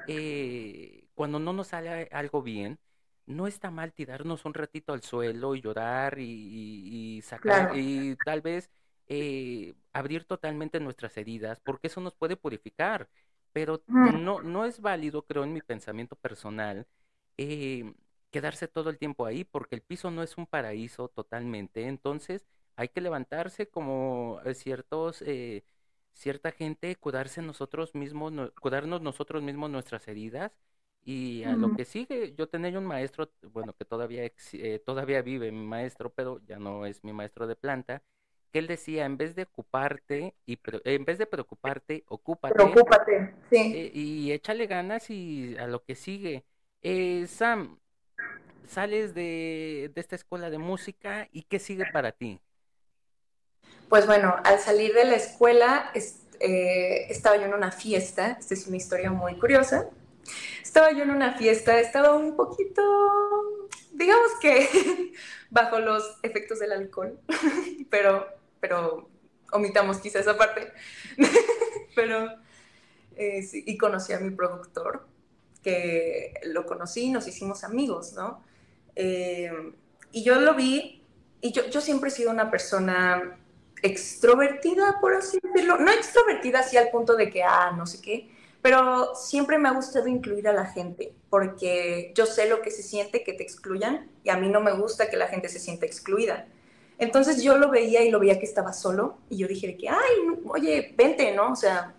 eh, 0.07 1.05
cuando 1.13 1.39
no 1.39 1.53
nos 1.53 1.67
sale 1.67 2.09
algo 2.11 2.41
bien, 2.41 2.79
no 3.25 3.47
está 3.47 3.71
mal 3.71 3.93
tirarnos 3.93 4.45
un 4.45 4.53
ratito 4.53 4.93
al 4.93 5.01
suelo 5.01 5.55
y 5.55 5.61
llorar 5.61 6.17
y, 6.19 7.21
sacar 7.23 7.77
y 7.77 8.15
tal 8.25 8.41
vez 8.41 8.69
eh, 9.07 9.73
abrir 9.93 10.25
totalmente 10.25 10.79
nuestras 10.79 11.15
heridas, 11.17 11.59
porque 11.61 11.87
eso 11.87 12.01
nos 12.01 12.15
puede 12.15 12.35
purificar. 12.35 13.09
Pero 13.53 13.83
no, 13.87 14.41
no 14.41 14.65
es 14.65 14.81
válido, 14.81 15.25
creo, 15.25 15.43
en 15.43 15.53
mi 15.53 15.61
pensamiento 15.61 16.15
personal, 16.15 16.87
eh, 17.37 17.93
quedarse 18.31 18.67
todo 18.67 18.89
el 18.89 18.97
tiempo 18.97 19.27
ahí, 19.27 19.43
porque 19.43 19.75
el 19.75 19.81
piso 19.83 20.09
no 20.09 20.23
es 20.23 20.37
un 20.37 20.47
paraíso 20.47 21.07
totalmente. 21.09 21.87
Entonces, 21.87 22.47
hay 22.75 22.89
que 22.89 23.01
levantarse 23.01 23.69
como 23.69 24.39
eh, 24.43 24.55
ciertos, 24.55 25.23
cierta 26.13 26.51
gente, 26.51 26.95
cuidarse 26.95 27.43
nosotros 27.43 27.93
mismos, 27.93 28.33
cuidarnos 28.59 29.01
nosotros 29.01 29.43
mismos 29.43 29.69
nuestras 29.69 30.07
heridas 30.07 30.57
y 31.05 31.43
a 31.43 31.53
lo 31.55 31.75
que 31.75 31.85
sigue, 31.85 32.33
yo 32.37 32.47
tenía 32.47 32.77
un 32.77 32.85
maestro, 32.85 33.29
bueno, 33.51 33.73
que 33.73 33.85
todavía, 33.85 34.23
eh, 34.23 34.81
todavía 34.85 35.21
vive 35.21 35.51
mi 35.51 35.65
maestro, 35.65 36.11
pero 36.11 36.39
ya 36.45 36.57
no 36.59 36.85
es 36.85 37.03
mi 37.03 37.11
maestro 37.11 37.45
de 37.45 37.55
planta, 37.55 38.01
que 38.51 38.59
él 38.59 38.67
decía, 38.67 39.05
en 39.05 39.17
vez 39.17 39.35
de 39.35 39.43
ocuparte, 39.43 40.35
y 40.45 40.59
en 40.85 41.05
vez 41.05 41.17
de 41.17 41.25
preocuparte, 41.25 42.03
ocúpate. 42.07 42.53
Preocúpate, 42.53 43.35
sí. 43.49 43.73
Eh, 43.75 43.91
y 43.93 44.31
échale 44.31 44.67
ganas 44.67 45.09
y 45.09 45.57
a 45.57 45.67
lo 45.67 45.83
que 45.83 45.95
sigue. 45.95 46.45
Eh, 46.81 47.25
Sam, 47.27 47.79
sales 48.67 49.13
de, 49.13 49.91
de 49.93 50.01
esta 50.01 50.15
escuela 50.15 50.49
de 50.49 50.57
música 50.57 51.27
y 51.31 51.43
¿qué 51.43 51.59
sigue 51.59 51.85
para 51.91 52.11
ti? 52.11 52.39
Pues 53.89 54.05
bueno, 54.07 54.35
al 54.43 54.59
salir 54.59 54.93
de 54.93 55.05
la 55.05 55.15
escuela 55.15 55.91
estaba 55.93 57.37
yo 57.37 57.43
en 57.43 57.53
una 57.53 57.71
fiesta, 57.71 58.37
esta 58.39 58.53
es 58.53 58.67
una 58.67 58.77
historia 58.77 59.11
muy 59.11 59.37
curiosa, 59.37 59.89
estaba 60.61 60.91
yo 60.91 61.03
en 61.03 61.11
una 61.11 61.33
fiesta, 61.33 61.79
estaba 61.79 62.15
un 62.15 62.35
poquito, 62.35 62.81
digamos 63.91 64.31
que 64.41 65.13
bajo 65.49 65.79
los 65.79 66.17
efectos 66.23 66.59
del 66.59 66.71
alcohol, 66.71 67.19
pero, 67.89 68.27
pero 68.59 69.09
omitamos 69.51 69.97
quizá 69.97 70.19
esa 70.19 70.37
parte. 70.37 70.71
pero, 71.95 72.31
eh, 73.15 73.47
y 73.53 73.77
conocí 73.77 74.13
a 74.13 74.19
mi 74.19 74.31
productor, 74.31 75.07
que 75.61 76.33
lo 76.45 76.65
conocí, 76.65 77.09
nos 77.11 77.27
hicimos 77.27 77.63
amigos, 77.63 78.13
¿no? 78.13 78.43
Eh, 78.95 79.73
y 80.11 80.23
yo 80.23 80.39
lo 80.39 80.55
vi, 80.55 81.03
y 81.41 81.51
yo, 81.51 81.67
yo 81.69 81.81
siempre 81.81 82.09
he 82.09 82.11
sido 82.11 82.31
una 82.31 82.49
persona 82.49 83.37
extrovertida, 83.83 84.99
por 84.99 85.13
así 85.13 85.37
decirlo. 85.43 85.77
No 85.77 85.91
extrovertida 85.91 86.61
así 86.61 86.77
al 86.77 86.89
punto 86.89 87.15
de 87.15 87.29
que, 87.29 87.43
ah, 87.43 87.73
no 87.77 87.85
sé 87.85 88.01
qué, 88.01 88.32
pero 88.63 89.13
siempre 89.13 89.59
me 89.59 89.67
ha 89.67 89.73
gustado 89.73 90.07
incluir 90.07 90.47
a 90.47 90.53
la 90.53 90.65
gente, 90.65 91.13
porque 91.29 92.13
yo 92.15 92.25
sé 92.25 92.47
lo 92.47 92.61
que 92.61 92.71
se 92.71 92.81
siente 92.81 93.21
que 93.21 93.33
te 93.33 93.43
excluyan 93.43 94.09
y 94.23 94.29
a 94.29 94.37
mí 94.37 94.47
no 94.47 94.61
me 94.61 94.71
gusta 94.71 95.09
que 95.09 95.17
la 95.17 95.27
gente 95.27 95.49
se 95.49 95.59
sienta 95.59 95.85
excluida. 95.85 96.47
Entonces 96.97 97.43
yo 97.43 97.57
lo 97.57 97.69
veía 97.69 98.03
y 98.03 98.09
lo 98.09 98.21
veía 98.21 98.39
que 98.39 98.45
estaba 98.45 98.71
solo 98.71 99.17
y 99.29 99.35
yo 99.35 99.49
dije 99.49 99.75
que, 99.75 99.89
ay, 99.89 100.39
oye, 100.45 100.95
vente, 100.97 101.35
¿no? 101.35 101.51
O 101.51 101.55
sea, 101.57 101.93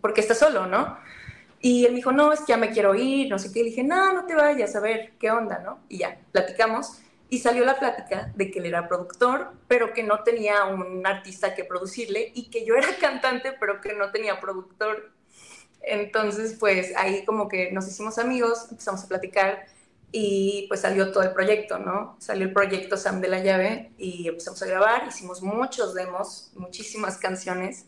porque 0.00 0.20
está 0.20 0.36
solo, 0.36 0.66
¿no? 0.66 0.96
Y 1.60 1.84
él 1.84 1.90
me 1.90 1.96
dijo, 1.96 2.12
no, 2.12 2.32
es 2.32 2.40
que 2.40 2.52
ya 2.52 2.56
me 2.56 2.70
quiero 2.70 2.94
ir, 2.94 3.28
no 3.28 3.40
sé 3.40 3.52
qué. 3.52 3.58
Y 3.60 3.64
dije, 3.64 3.82
no, 3.82 4.12
no 4.12 4.26
te 4.26 4.36
vayas, 4.36 4.76
a 4.76 4.80
ver, 4.80 5.14
¿qué 5.18 5.32
onda, 5.32 5.58
no? 5.58 5.80
Y 5.88 5.98
ya, 5.98 6.16
platicamos. 6.30 7.00
Y 7.28 7.40
salió 7.40 7.64
la 7.64 7.76
plática 7.76 8.30
de 8.36 8.52
que 8.52 8.60
él 8.60 8.66
era 8.66 8.86
productor, 8.86 9.50
pero 9.66 9.92
que 9.92 10.04
no 10.04 10.22
tenía 10.22 10.64
un 10.66 11.04
artista 11.04 11.56
que 11.56 11.64
producirle 11.64 12.30
y 12.36 12.50
que 12.50 12.64
yo 12.64 12.76
era 12.76 12.94
cantante, 13.00 13.52
pero 13.58 13.80
que 13.80 13.94
no 13.94 14.12
tenía 14.12 14.38
productor. 14.38 15.10
Entonces, 15.82 16.56
pues 16.58 16.92
ahí 16.96 17.24
como 17.24 17.48
que 17.48 17.72
nos 17.72 17.88
hicimos 17.88 18.18
amigos, 18.18 18.66
empezamos 18.70 19.02
a 19.04 19.08
platicar 19.08 19.66
y 20.12 20.66
pues 20.68 20.80
salió 20.80 21.12
todo 21.12 21.22
el 21.22 21.32
proyecto, 21.32 21.78
¿no? 21.78 22.16
Salió 22.18 22.46
el 22.46 22.52
proyecto 22.52 22.96
Sam 22.96 23.20
de 23.20 23.28
la 23.28 23.40
Llave 23.40 23.92
y 23.96 24.28
empezamos 24.28 24.62
a 24.62 24.66
grabar, 24.66 25.06
hicimos 25.08 25.42
muchos 25.42 25.94
demos, 25.94 26.50
muchísimas 26.54 27.16
canciones 27.16 27.86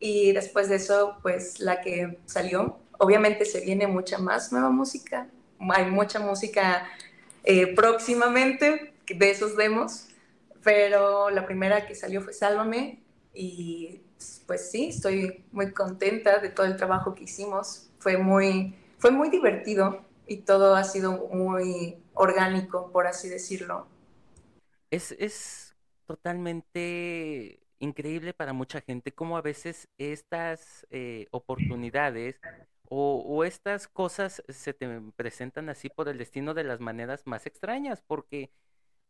y 0.00 0.32
después 0.32 0.68
de 0.68 0.76
eso, 0.76 1.18
pues 1.22 1.60
la 1.60 1.80
que 1.80 2.18
salió, 2.26 2.78
obviamente 2.98 3.44
se 3.44 3.60
viene 3.60 3.86
mucha 3.86 4.18
más 4.18 4.50
nueva 4.52 4.70
música, 4.70 5.28
hay 5.70 5.86
mucha 5.86 6.18
música 6.18 6.88
eh, 7.44 7.74
próximamente 7.74 8.92
de 9.06 9.30
esos 9.30 9.56
demos, 9.56 10.08
pero 10.64 11.30
la 11.30 11.46
primera 11.46 11.86
que 11.86 11.94
salió 11.94 12.20
fue 12.20 12.32
Sálvame 12.32 13.00
y 13.32 14.00
pues 14.46 14.70
sí, 14.70 14.88
estoy 14.88 15.44
muy 15.52 15.72
contenta 15.72 16.38
de 16.38 16.48
todo 16.48 16.66
el 16.66 16.76
trabajo 16.76 17.14
que 17.14 17.24
hicimos. 17.24 17.90
Fue 17.98 18.16
muy, 18.18 18.74
fue 18.98 19.10
muy 19.10 19.30
divertido 19.30 20.04
y 20.26 20.38
todo 20.38 20.74
ha 20.74 20.84
sido 20.84 21.28
muy 21.28 21.96
orgánico, 22.14 22.90
por 22.92 23.06
así 23.06 23.28
decirlo. 23.28 23.86
Es, 24.90 25.12
es 25.12 25.74
totalmente 26.06 27.60
increíble 27.78 28.32
para 28.32 28.52
mucha 28.52 28.80
gente 28.80 29.12
cómo 29.12 29.36
a 29.36 29.42
veces 29.42 29.88
estas 29.98 30.86
eh, 30.90 31.26
oportunidades 31.30 32.40
o, 32.88 33.24
o, 33.26 33.44
estas 33.44 33.88
cosas 33.88 34.42
se 34.48 34.74
te 34.74 35.00
presentan 35.16 35.68
así 35.68 35.88
por 35.88 36.08
el 36.08 36.18
destino 36.18 36.52
de 36.54 36.64
las 36.64 36.80
maneras 36.80 37.22
más 37.26 37.46
extrañas, 37.46 38.02
porque 38.06 38.50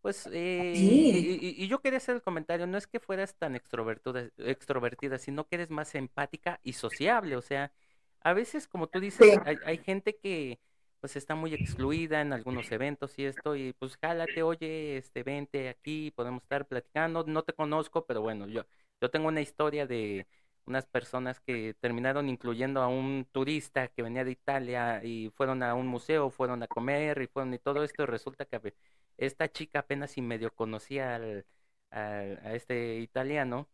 pues, 0.03 0.29
eh, 0.33 0.75
y, 0.77 1.69
yo 1.69 1.81
quería 1.81 1.99
hacer 1.99 2.17
el 2.17 2.23
comentario, 2.23 2.67
no 2.67 2.77
es 2.77 2.87
que 2.87 3.01
fueras 3.01 3.37
tan 3.37 3.55
extrovertida, 3.55 4.29
extrovertida, 4.39 5.19
sino 5.19 5.47
que 5.47 5.55
eres 5.57 5.71
más 5.71 5.95
empática 5.95 6.61
y 6.65 6.73
sociable, 6.75 7.37
o 7.37 7.41
sea, 7.41 7.73
a 8.21 8.33
veces, 8.33 8.67
como 8.67 8.89
tú 8.89 9.01
dices, 9.01 9.39
hay, 9.45 9.57
hay, 9.65 9.79
gente 9.79 10.17
que 10.17 10.59
pues 11.01 11.17
está 11.17 11.35
muy 11.35 11.55
excluida 11.55 12.21
en 12.21 12.33
algunos 12.33 12.71
eventos 12.73 13.19
y 13.19 13.25
esto, 13.25 13.57
y 13.57 13.73
pues 13.75 13.97
jálate, 13.97 14.43
oye, 14.43 14.99
este, 14.99 15.23
vente 15.23 15.69
aquí, 15.69 16.13
podemos 16.13 16.43
estar 16.43 16.67
platicando, 16.67 17.25
no 17.25 17.43
te 17.43 17.53
conozco, 17.53 18.05
pero 18.05 18.23
bueno, 18.23 18.47
yo, 18.49 18.65
yo 19.01 19.11
tengo 19.11 19.29
una 19.29 19.41
historia 19.41 19.87
de 19.87 20.27
unas 20.67 20.87
personas 20.87 21.41
que 21.41 21.75
terminaron 21.81 22.29
incluyendo 22.29 22.83
a 22.83 22.89
un 22.89 23.27
turista 23.33 23.89
que 23.89 24.03
venía 24.03 24.25
de 24.25 24.33
Italia 24.33 25.03
y 25.05 25.31
fueron 25.31 25.63
a 25.63 25.75
un 25.75 25.87
museo, 25.87 26.31
fueron 26.31 26.63
a 26.63 26.69
comer 26.69 27.21
y 27.23 27.27
fueron 27.27 27.55
y 27.55 27.59
todo 27.59 27.83
esto, 27.83 28.05
y 28.05 28.07
resulta 28.07 28.45
que 28.45 28.57
esta 29.19 29.51
chica 29.51 29.81
apenas 29.81 30.17
y 30.19 30.23
medio 30.23 30.55
conocía 30.55 31.15
al, 31.17 31.47
a 31.91 32.55
este 32.55 32.97
italiano 32.99 33.69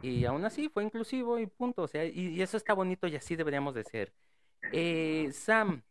y 0.00 0.24
aún 0.24 0.44
así 0.44 0.68
fue 0.68 0.84
inclusivo 0.84 1.38
y 1.38 1.46
punto, 1.46 1.82
o 1.82 1.88
sea, 1.88 2.04
y, 2.04 2.40
eso 2.40 2.56
está 2.56 2.72
bonito 2.72 3.06
y 3.06 3.16
así 3.16 3.36
deberíamos 3.36 3.74
de 3.74 3.84
ser. 3.84 4.12
Eh, 4.72 5.30
Sam, 5.32 5.82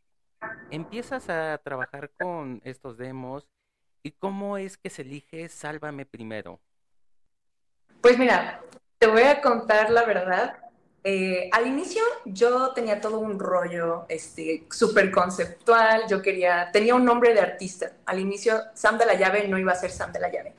empiezas 0.70 1.30
a 1.30 1.58
trabajar 1.60 2.10
con 2.20 2.62
estos 2.64 2.98
demos 2.98 3.48
y 4.04 4.12
cómo 4.12 4.58
es 4.58 4.78
que 4.78 4.90
se 4.90 5.04
elige 5.04 5.48
Sálvame 5.50 6.06
primero. 6.06 6.60
Pues 8.02 8.18
mira, 8.18 8.62
te 8.98 9.08
voy 9.08 9.24
a 9.24 9.42
contar 9.42 9.92
la 9.92 10.04
verdad. 10.06 10.58
Eh, 11.04 11.50
al 11.52 11.66
inicio 11.66 12.04
yo 12.26 12.74
tenía 12.74 13.02
todo 13.02 13.18
un 13.18 13.40
rollo 13.40 14.06
este, 14.08 14.68
súper 14.70 15.10
conceptual, 15.12 16.04
yo 16.08 16.22
quería, 16.22 16.70
tenía 16.72 16.94
un 16.94 17.06
nombre 17.06 17.34
de 17.34 17.40
artista. 17.40 17.94
Al 18.06 18.20
inicio 18.20 18.62
Sam 18.76 18.98
de 18.98 19.06
la 19.06 19.16
Llave 19.16 19.48
no 19.48 19.58
iba 19.58 19.72
a 19.72 19.76
ser 19.76 19.90
Sam 19.92 20.12
de 20.12 20.20
la 20.20 20.32
Llave. 20.32 20.54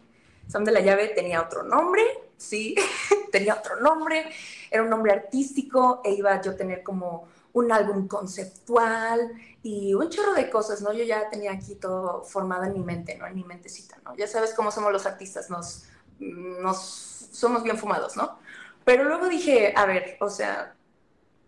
Sam 0.49 0.65
de 0.65 0.73
la 0.73 0.81
Llave 0.81 1.09
tenía 1.09 1.41
otro 1.41 1.63
nombre, 1.63 2.03
sí, 2.37 2.75
tenía 3.33 3.55
otro 3.55 3.81
nombre, 3.81 4.27
era 4.71 4.83
un 4.83 4.91
nombre 4.91 5.13
artístico 5.13 6.01
e 6.05 6.13
iba 6.13 6.41
yo 6.43 6.51
a 6.51 6.57
tener 6.57 6.83
como 6.83 7.29
un 7.53 7.71
álbum 7.71 8.09
conceptual 8.09 9.33
y 9.63 9.95
un 9.95 10.09
chorro 10.09 10.35
de 10.35 10.51
cosas, 10.51 10.83
¿no? 10.83 10.93
Yo 10.93 11.05
ya 11.05 11.29
tenía 11.29 11.53
aquí 11.53 11.77
todo 11.77 12.25
formado 12.25 12.65
en 12.65 12.73
mi 12.73 12.81
mente, 12.83 13.17
¿no? 13.17 13.27
En 13.27 13.35
mi 13.35 13.45
mentecita, 13.45 13.97
¿no? 14.05 14.17
Ya 14.17 14.27
sabes 14.27 14.55
cómo 14.55 14.73
somos 14.73 14.93
los 14.93 15.07
artistas, 15.07 15.51
nos, 15.51 15.85
nos 16.19 16.79
somos 17.33 17.63
bien 17.63 17.79
fumados, 17.79 18.17
¿no? 18.17 18.39
Pero 18.85 19.05
luego 19.05 19.29
dije, 19.29 19.73
a 19.77 19.87
ver, 19.87 20.17
o 20.21 20.29
sea, 20.29 20.75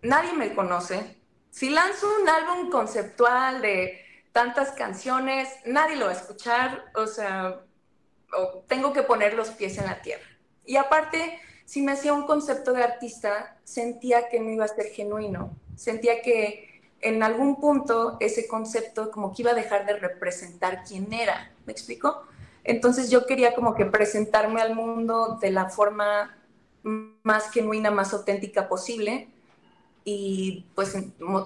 nadie 0.02 0.32
me 0.34 0.54
conoce. 0.54 1.20
Si 1.50 1.70
lanzo 1.70 2.08
un 2.20 2.28
álbum 2.28 2.70
conceptual 2.70 3.62
de 3.62 4.00
tantas 4.32 4.72
canciones, 4.72 5.48
nadie 5.64 5.96
lo 5.96 6.06
va 6.06 6.12
a 6.12 6.16
escuchar, 6.16 6.84
o 6.94 7.06
sea, 7.06 7.60
tengo 8.66 8.92
que 8.92 9.02
poner 9.02 9.34
los 9.34 9.50
pies 9.50 9.78
en 9.78 9.86
la 9.86 10.02
tierra. 10.02 10.26
Y 10.64 10.76
aparte, 10.76 11.40
si 11.64 11.82
me 11.82 11.92
hacía 11.92 12.12
un 12.12 12.26
concepto 12.26 12.72
de 12.72 12.82
artista, 12.82 13.56
sentía 13.64 14.28
que 14.28 14.40
no 14.40 14.50
iba 14.50 14.64
a 14.64 14.68
ser 14.68 14.86
genuino, 14.86 15.56
sentía 15.76 16.20
que 16.22 16.82
en 17.00 17.22
algún 17.22 17.60
punto 17.60 18.16
ese 18.18 18.48
concepto 18.48 19.10
como 19.10 19.32
que 19.32 19.42
iba 19.42 19.52
a 19.52 19.54
dejar 19.54 19.86
de 19.86 19.98
representar 19.98 20.82
quién 20.84 21.12
era, 21.12 21.52
¿me 21.66 21.72
explico? 21.72 22.26
Entonces 22.64 23.10
yo 23.10 23.26
quería 23.26 23.54
como 23.54 23.74
que 23.74 23.84
presentarme 23.84 24.62
al 24.62 24.74
mundo 24.74 25.38
de 25.40 25.50
la 25.50 25.68
forma 25.68 26.34
más 26.84 27.50
genuina, 27.50 27.90
más 27.90 28.12
auténtica 28.12 28.68
posible. 28.68 29.28
Y 30.04 30.66
pues, 30.74 30.94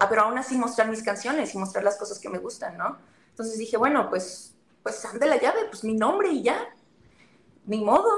pero 0.09 0.23
aún 0.23 0.37
así 0.37 0.57
mostrar 0.57 0.89
mis 0.89 1.03
canciones 1.03 1.55
y 1.55 1.59
mostrar 1.59 1.85
las 1.85 1.97
cosas 1.97 2.19
que 2.19 2.29
me 2.29 2.39
gustan, 2.39 2.77
¿no? 2.77 2.99
Entonces 3.31 3.57
dije, 3.57 3.77
bueno, 3.77 4.11
pues, 4.11 4.55
pues 4.83 4.97
Sam 4.97 5.19
de 5.19 5.27
la 5.27 5.41
llave, 5.41 5.61
pues 5.71 5.85
mi 5.85 5.95
nombre 5.95 6.31
y 6.31 6.43
ya. 6.43 6.69
Ni 7.67 7.81
modo. 7.85 8.09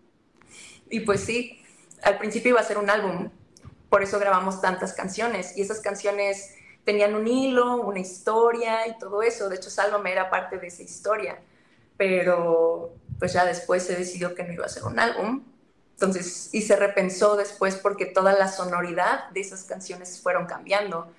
y 0.90 1.00
pues 1.00 1.20
sí, 1.20 1.62
al 2.02 2.18
principio 2.18 2.50
iba 2.50 2.60
a 2.60 2.64
ser 2.64 2.76
un 2.76 2.90
álbum. 2.90 3.30
Por 3.88 4.02
eso 4.02 4.18
grabamos 4.18 4.60
tantas 4.60 4.92
canciones. 4.92 5.56
Y 5.56 5.62
esas 5.62 5.80
canciones 5.80 6.54
tenían 6.84 7.14
un 7.14 7.26
hilo, 7.26 7.76
una 7.80 8.00
historia 8.00 8.86
y 8.86 8.98
todo 8.98 9.22
eso. 9.22 9.48
De 9.48 9.56
hecho, 9.56 9.70
Sálvame 9.70 10.12
era 10.12 10.28
parte 10.28 10.58
de 10.58 10.66
esa 10.66 10.82
historia. 10.82 11.40
Pero 11.96 12.92
pues 13.18 13.32
ya 13.32 13.46
después 13.46 13.82
se 13.82 13.96
decidió 13.96 14.34
que 14.34 14.44
no 14.44 14.52
iba 14.52 14.66
a 14.66 14.68
ser 14.68 14.84
un 14.84 14.98
álbum 14.98 15.42
entonces, 16.00 16.50
y 16.52 16.62
se 16.62 16.76
repensó 16.76 17.34
después 17.34 17.74
porque 17.74 18.06
toda 18.06 18.32
la 18.32 18.46
sonoridad 18.46 19.30
de 19.30 19.40
esas 19.40 19.64
canciones 19.64 20.20
fueron 20.22 20.46
cambiando. 20.46 21.12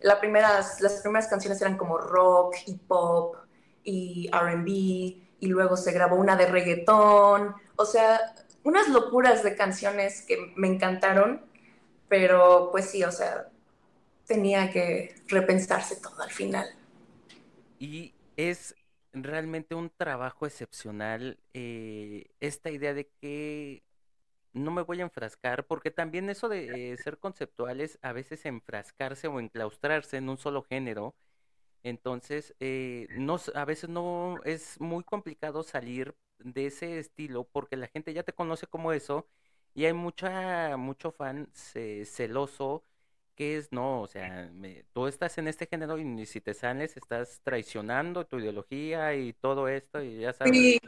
las 0.00 0.16
primeras 0.16 1.26
canciones 1.30 1.58
eran 1.62 1.78
como 1.78 1.96
rock, 1.96 2.54
hip 2.66 2.82
hop 2.88 3.38
y 3.82 4.28
RB, 4.30 4.68
y 4.68 5.46
luego 5.46 5.78
se 5.78 5.90
grabó 5.92 6.16
una 6.16 6.36
de 6.36 6.48
reggaetón. 6.48 7.54
O 7.76 7.86
sea, 7.86 8.34
unas 8.62 8.88
locuras 8.88 9.42
de 9.42 9.56
canciones 9.56 10.20
que 10.20 10.52
me 10.54 10.68
encantaron, 10.68 11.40
pero 12.06 12.68
pues 12.70 12.90
sí, 12.90 13.04
o 13.04 13.12
sea, 13.12 13.48
tenía 14.26 14.70
que 14.70 15.14
repensarse 15.28 15.96
todo 15.96 16.20
al 16.20 16.30
final. 16.30 16.66
Y 17.78 18.12
es 18.36 18.74
realmente 19.14 19.74
un 19.74 19.88
trabajo 19.88 20.44
excepcional 20.44 21.38
eh, 21.54 22.26
esta 22.40 22.70
idea 22.70 22.92
de 22.92 23.08
que 23.18 23.85
no 24.56 24.70
me 24.70 24.82
voy 24.82 25.00
a 25.00 25.04
enfrascar, 25.04 25.66
porque 25.66 25.90
también 25.90 26.30
eso 26.30 26.48
de 26.48 26.92
eh, 26.92 26.96
ser 26.96 27.18
conceptuales, 27.18 27.98
a 28.02 28.12
veces 28.12 28.44
enfrascarse 28.46 29.28
o 29.28 29.38
enclaustrarse 29.40 30.16
en 30.16 30.28
un 30.28 30.38
solo 30.38 30.62
género, 30.62 31.14
entonces 31.82 32.54
eh, 32.60 33.06
no, 33.10 33.38
a 33.54 33.64
veces 33.64 33.90
no 33.90 34.40
es 34.44 34.80
muy 34.80 35.04
complicado 35.04 35.62
salir 35.62 36.14
de 36.38 36.66
ese 36.66 36.98
estilo 36.98 37.44
porque 37.44 37.76
la 37.76 37.88
gente 37.88 38.12
ya 38.12 38.22
te 38.22 38.32
conoce 38.32 38.66
como 38.66 38.92
eso 38.92 39.26
y 39.74 39.84
hay 39.84 39.92
mucha 39.92 40.76
mucho 40.76 41.12
fan 41.12 41.48
celoso 41.52 42.82
que 43.36 43.58
es 43.58 43.70
no, 43.70 44.00
o 44.02 44.06
sea, 44.06 44.50
tú 44.94 45.06
estás 45.06 45.36
en 45.38 45.48
este 45.48 45.66
género 45.66 45.98
y 45.98 46.26
si 46.26 46.40
te 46.40 46.54
sales 46.54 46.96
estás 46.96 47.40
traicionando 47.44 48.26
tu 48.26 48.38
ideología 48.38 49.14
y 49.14 49.34
todo 49.34 49.68
esto 49.68 50.02
y 50.02 50.20
ya 50.20 50.32
sabes. 50.32 50.78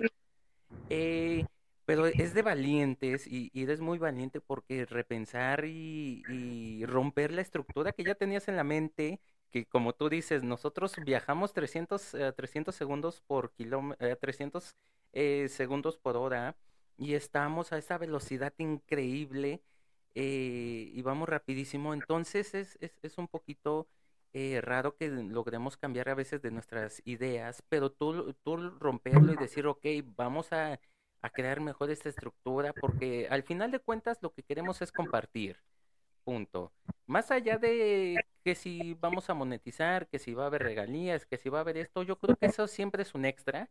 Eh, 0.91 1.45
pero 1.89 2.05
es 2.05 2.35
de 2.35 2.43
valientes 2.43 3.27
y, 3.27 3.51
eres 3.55 3.81
muy 3.81 3.97
valiente 3.99 4.43
porque 4.43 4.85
repensar 4.85 5.65
y, 5.65 6.85
romper 6.85 7.33
la 7.33 7.41
estructura 7.41 7.93
que 7.93 8.05
ya 8.05 8.15
tenías 8.15 8.47
en 8.49 8.57
la 8.57 8.65
mente, 8.65 9.21
que 9.51 9.65
como 9.65 9.95
tú 9.95 10.11
dices, 10.11 10.43
nosotros 10.43 10.97
viajamos 11.07 11.55
300, 11.55 12.15
300 12.37 12.75
eh, 12.75 12.79
segundos 12.79 13.23
por 13.23 13.53
kilómetro, 13.53 14.17
300 14.19 14.77
eh, 15.15 15.49
segundos 15.49 15.97
por 15.97 16.19
hora 16.19 16.59
y 16.99 17.15
estamos 17.15 17.73
a 17.73 17.79
esa 17.79 17.97
velocidad 17.97 18.53
increíble 18.59 19.63
eh, 20.15 20.91
y 20.93 21.01
vamos 21.01 21.27
rapidísimo. 21.27 21.95
Entonces 21.95 22.55
es, 22.55 22.77
es, 22.83 22.99
es 23.03 23.17
un 23.17 23.29
poquito 23.29 23.89
raro 24.61 24.95
que 24.95 25.09
logremos 25.09 25.79
cambiar 25.79 26.11
a 26.11 26.15
veces 26.15 26.43
de 26.43 26.51
nuestras 26.51 27.01
ideas, 27.07 27.65
pero 27.71 27.91
tú, 27.91 28.35
tú 28.45 28.57
romperlo 28.79 29.33
y 29.33 29.37
decir, 29.37 29.67
ok, 29.67 29.85
vamos 30.17 30.53
a 30.53 30.79
a 31.21 31.31
crear 31.31 31.61
mejor 31.61 31.91
esta 31.91 32.09
estructura, 32.09 32.73
porque 32.73 33.29
al 33.31 33.43
final 33.43 33.71
de 33.71 33.81
cuentas 33.81 34.19
lo 34.21 34.33
que 34.33 34.43
queremos 34.43 34.83
es 34.83 34.93
compartir. 34.93 35.57
Punto. 36.25 36.73
Más 37.07 37.31
allá 37.31 37.59
de 37.59 38.17
que 38.45 38.55
si 38.55 38.95
vamos 38.95 39.31
a 39.31 39.35
monetizar, 39.35 40.07
que 40.09 40.19
si 40.19 40.35
va 40.35 40.45
a 40.45 40.47
haber 40.47 40.63
regalías, 40.63 41.27
que 41.27 41.39
si 41.39 41.49
va 41.49 41.59
a 41.59 41.61
haber 41.63 41.79
esto, 41.79 42.03
yo 42.03 42.19
creo 42.19 42.37
que 42.37 42.47
eso 42.47 42.67
siempre 42.69 43.03
es 43.03 43.15
un 43.15 43.25
extra 43.25 43.69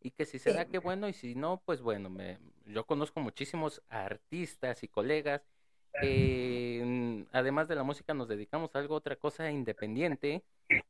y 0.00 0.10
que 0.10 0.24
si 0.24 0.38
se 0.38 0.52
da, 0.52 0.64
que 0.64 0.78
bueno, 0.78 1.08
y 1.08 1.12
si 1.12 1.34
no, 1.34 1.62
pues 1.64 1.82
bueno, 1.82 2.10
me, 2.10 2.38
yo 2.66 2.84
conozco 2.84 3.20
muchísimos 3.20 3.82
artistas 3.88 4.82
y 4.82 4.88
colegas 4.88 5.42
que 6.00 7.26
además 7.32 7.68
de 7.68 7.74
la 7.74 7.82
música 7.82 8.14
nos 8.14 8.28
dedicamos 8.28 8.74
a 8.74 8.78
algo, 8.78 8.94
otra 8.94 9.16
cosa 9.16 9.50
independiente 9.50 10.42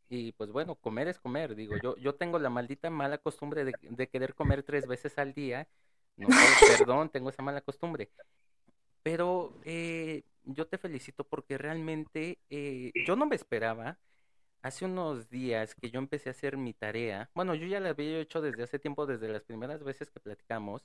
y 0.08 0.32
pues 0.32 0.50
bueno, 0.50 0.74
comer 0.74 1.08
es 1.08 1.18
comer, 1.18 1.54
digo, 1.54 1.74
yo, 1.82 1.96
yo 1.96 2.14
tengo 2.14 2.38
la 2.38 2.50
maldita 2.50 2.90
mala 2.90 3.18
costumbre 3.18 3.64
de, 3.64 3.72
de 3.80 4.08
querer 4.08 4.34
comer 4.34 4.62
tres 4.62 4.86
veces 4.86 5.18
al 5.18 5.32
día 5.32 5.66
no 6.28 6.36
perdón, 6.78 7.08
tengo 7.08 7.30
esa 7.30 7.42
mala 7.42 7.60
costumbre. 7.60 8.10
Pero 9.02 9.58
eh, 9.64 10.24
yo 10.44 10.66
te 10.66 10.78
felicito 10.78 11.24
porque 11.24 11.58
realmente 11.58 12.38
eh, 12.50 12.92
yo 13.06 13.16
no 13.16 13.26
me 13.26 13.36
esperaba. 13.36 13.98
Hace 14.62 14.84
unos 14.84 15.30
días 15.30 15.74
que 15.74 15.90
yo 15.90 15.98
empecé 15.98 16.28
a 16.28 16.32
hacer 16.32 16.58
mi 16.58 16.74
tarea, 16.74 17.30
bueno, 17.34 17.54
yo 17.54 17.66
ya 17.66 17.80
la 17.80 17.90
había 17.90 18.18
hecho 18.18 18.42
desde 18.42 18.62
hace 18.62 18.78
tiempo, 18.78 19.06
desde 19.06 19.26
las 19.28 19.42
primeras 19.42 19.82
veces 19.82 20.10
que 20.10 20.20
platicamos. 20.20 20.84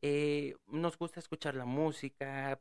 Eh, 0.00 0.54
nos 0.68 0.96
gusta 0.96 1.18
escuchar 1.18 1.56
la 1.56 1.64
música, 1.64 2.60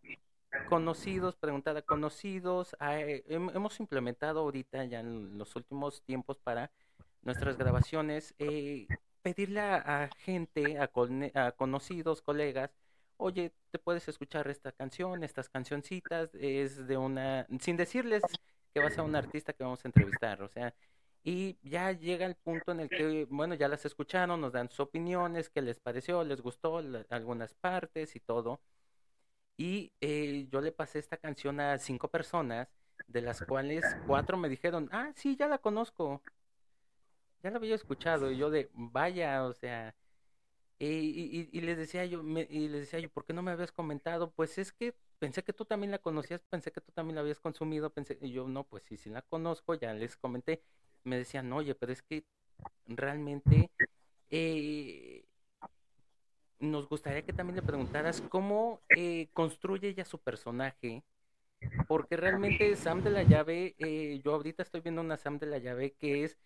conocidos, 0.67 1.36
preguntar 1.36 1.78
a 1.78 1.84
conocidos. 1.84 2.76
hemos 2.80 3.80
implementado 3.80 4.39
ahorita 4.39 4.86
ya 4.86 5.02
en 5.02 5.38
los 5.38 5.56
últimos 5.56 6.02
tiempos 6.02 6.39
para 6.39 6.72
nuestras 7.22 7.56
grabaciones 7.56 8.34
pedirle 9.21 9.62
a, 9.62 10.10
gente, 10.17 10.79
a, 10.79 10.89
a, 11.36 11.51
conocidos, 11.53 12.21
colegas, 12.21 12.71
oye, 13.17 13.53
te 13.71 13.79
puedes 13.79 14.08
escuchar 14.08 14.47
esta 14.49 14.71
canción, 14.71 15.23
estas 15.23 15.49
cancioncitas, 15.49 16.34
es 16.36 16.88
de 16.88 16.97
una, 16.97 17.47
sin 17.60 17.77
decirles 17.77 18.23
que 18.73 18.79
vas 18.82 18.97
a 18.97 19.03
un 19.03 19.15
artista 19.15 19.53
que 19.53 19.63
vamos 19.63 19.84
a 19.84 19.88
entrevistar, 19.88 20.41
o 20.41 20.47
sea, 20.49 20.73
y 21.23 21.58
ya 21.62 21.91
llega 21.91 22.25
el 22.25 22.36
punto 22.36 22.71
en 22.71 22.79
el 22.82 22.89
que, 22.89 23.25
bueno, 23.29 23.53
ya 23.55 23.67
las 23.67 23.86
escucharon, 23.86 24.39
nos 24.41 24.53
dan 24.53 24.69
sus 24.69 24.79
opiniones, 24.82 25.49
qué 25.49 25.62
les 25.62 25.79
pareció, 25.79 26.23
les 26.23 26.41
gustó 26.41 26.77
algunas 27.10 27.53
partes 27.55 28.15
y 28.15 28.19
todo. 28.19 28.62
Y 29.58 29.91
eh, 29.99 30.47
yo 30.49 30.62
le 30.62 30.71
pasé 30.71 30.99
esta 30.99 31.17
canción 31.17 31.60
a 31.60 31.77
cinco 31.77 32.08
personas, 32.08 32.69
de 33.08 33.21
las 33.21 33.41
cuales 33.41 33.84
cuatro 34.08 34.38
me 34.38 34.49
dijeron, 34.49 34.89
ah, 34.91 35.12
sí, 35.15 35.36
ya 35.36 35.47
la 35.47 35.58
conozco 35.58 36.21
ya 37.43 37.52
lo 37.52 37.58
había 37.58 37.75
escuchado, 37.75 38.32
y 38.32 38.38
yo 38.38 38.49
de, 38.49 38.69
vaya, 38.73 39.43
o 39.45 39.54
sea, 39.54 39.95
y, 40.80 41.49
y, 41.52 41.62
les 41.62 41.78
decía 41.78 42.06
yo, 42.06 42.21
y 42.21 42.69
les 42.69 42.82
decía 42.82 42.99
yo, 42.99 43.10
¿por 43.10 43.25
qué 43.25 43.34
no 43.34 43.41
me 43.41 43.52
habías 43.52 43.71
comentado? 43.71 44.32
Pues 44.32 44.58
es 44.58 44.71
que 44.71 44.95
pensé 45.19 45.43
que 45.43 45.54
tú 45.54 45.65
también 45.65 45.91
la 45.91 45.99
conocías, 45.99 46.41
pensé 46.49 46.71
que 46.71 46.82
tú 46.82 46.91
también 46.93 47.15
la 47.15 47.21
habías 47.21 47.39
consumido, 47.39 47.89
pensé, 47.91 48.17
y 48.21 48.32
yo, 48.32 48.47
no, 48.47 48.63
pues 48.63 48.84
sí, 48.84 48.97
sí 48.97 49.10
la 49.10 49.21
conozco, 49.21 49.75
ya 49.75 49.93
les 49.93 50.15
comenté, 50.15 50.63
me 51.04 51.17
decían, 51.17 51.52
oye, 51.52 51.75
pero 51.75 51.91
es 51.91 52.02
que 52.02 52.25
realmente 52.88 53.69
eh, 54.30 55.25
nos 56.60 56.88
gustaría 56.88 57.23
que 57.23 57.34
también 57.34 57.58
le 57.58 57.62
preguntaras 57.62 58.21
cómo 58.21 58.82
eh, 58.89 59.30
construye 59.34 59.89
ella 59.89 60.06
su 60.06 60.19
personaje, 60.19 61.04
porque 61.88 62.15
realmente 62.15 62.75
Sam 62.75 63.04
de 63.04 63.10
la 63.10 63.23
llave, 63.23 63.75
eh, 63.80 64.21
yo 64.23 64.34
ahorita 64.34 64.63
estoy 64.63 64.82
viendo 64.82 65.02
una 65.02 65.17
Sam 65.17 65.39
de 65.39 65.47
la 65.47 65.58
llave 65.58 65.91
que 65.93 66.23
es 66.23 66.38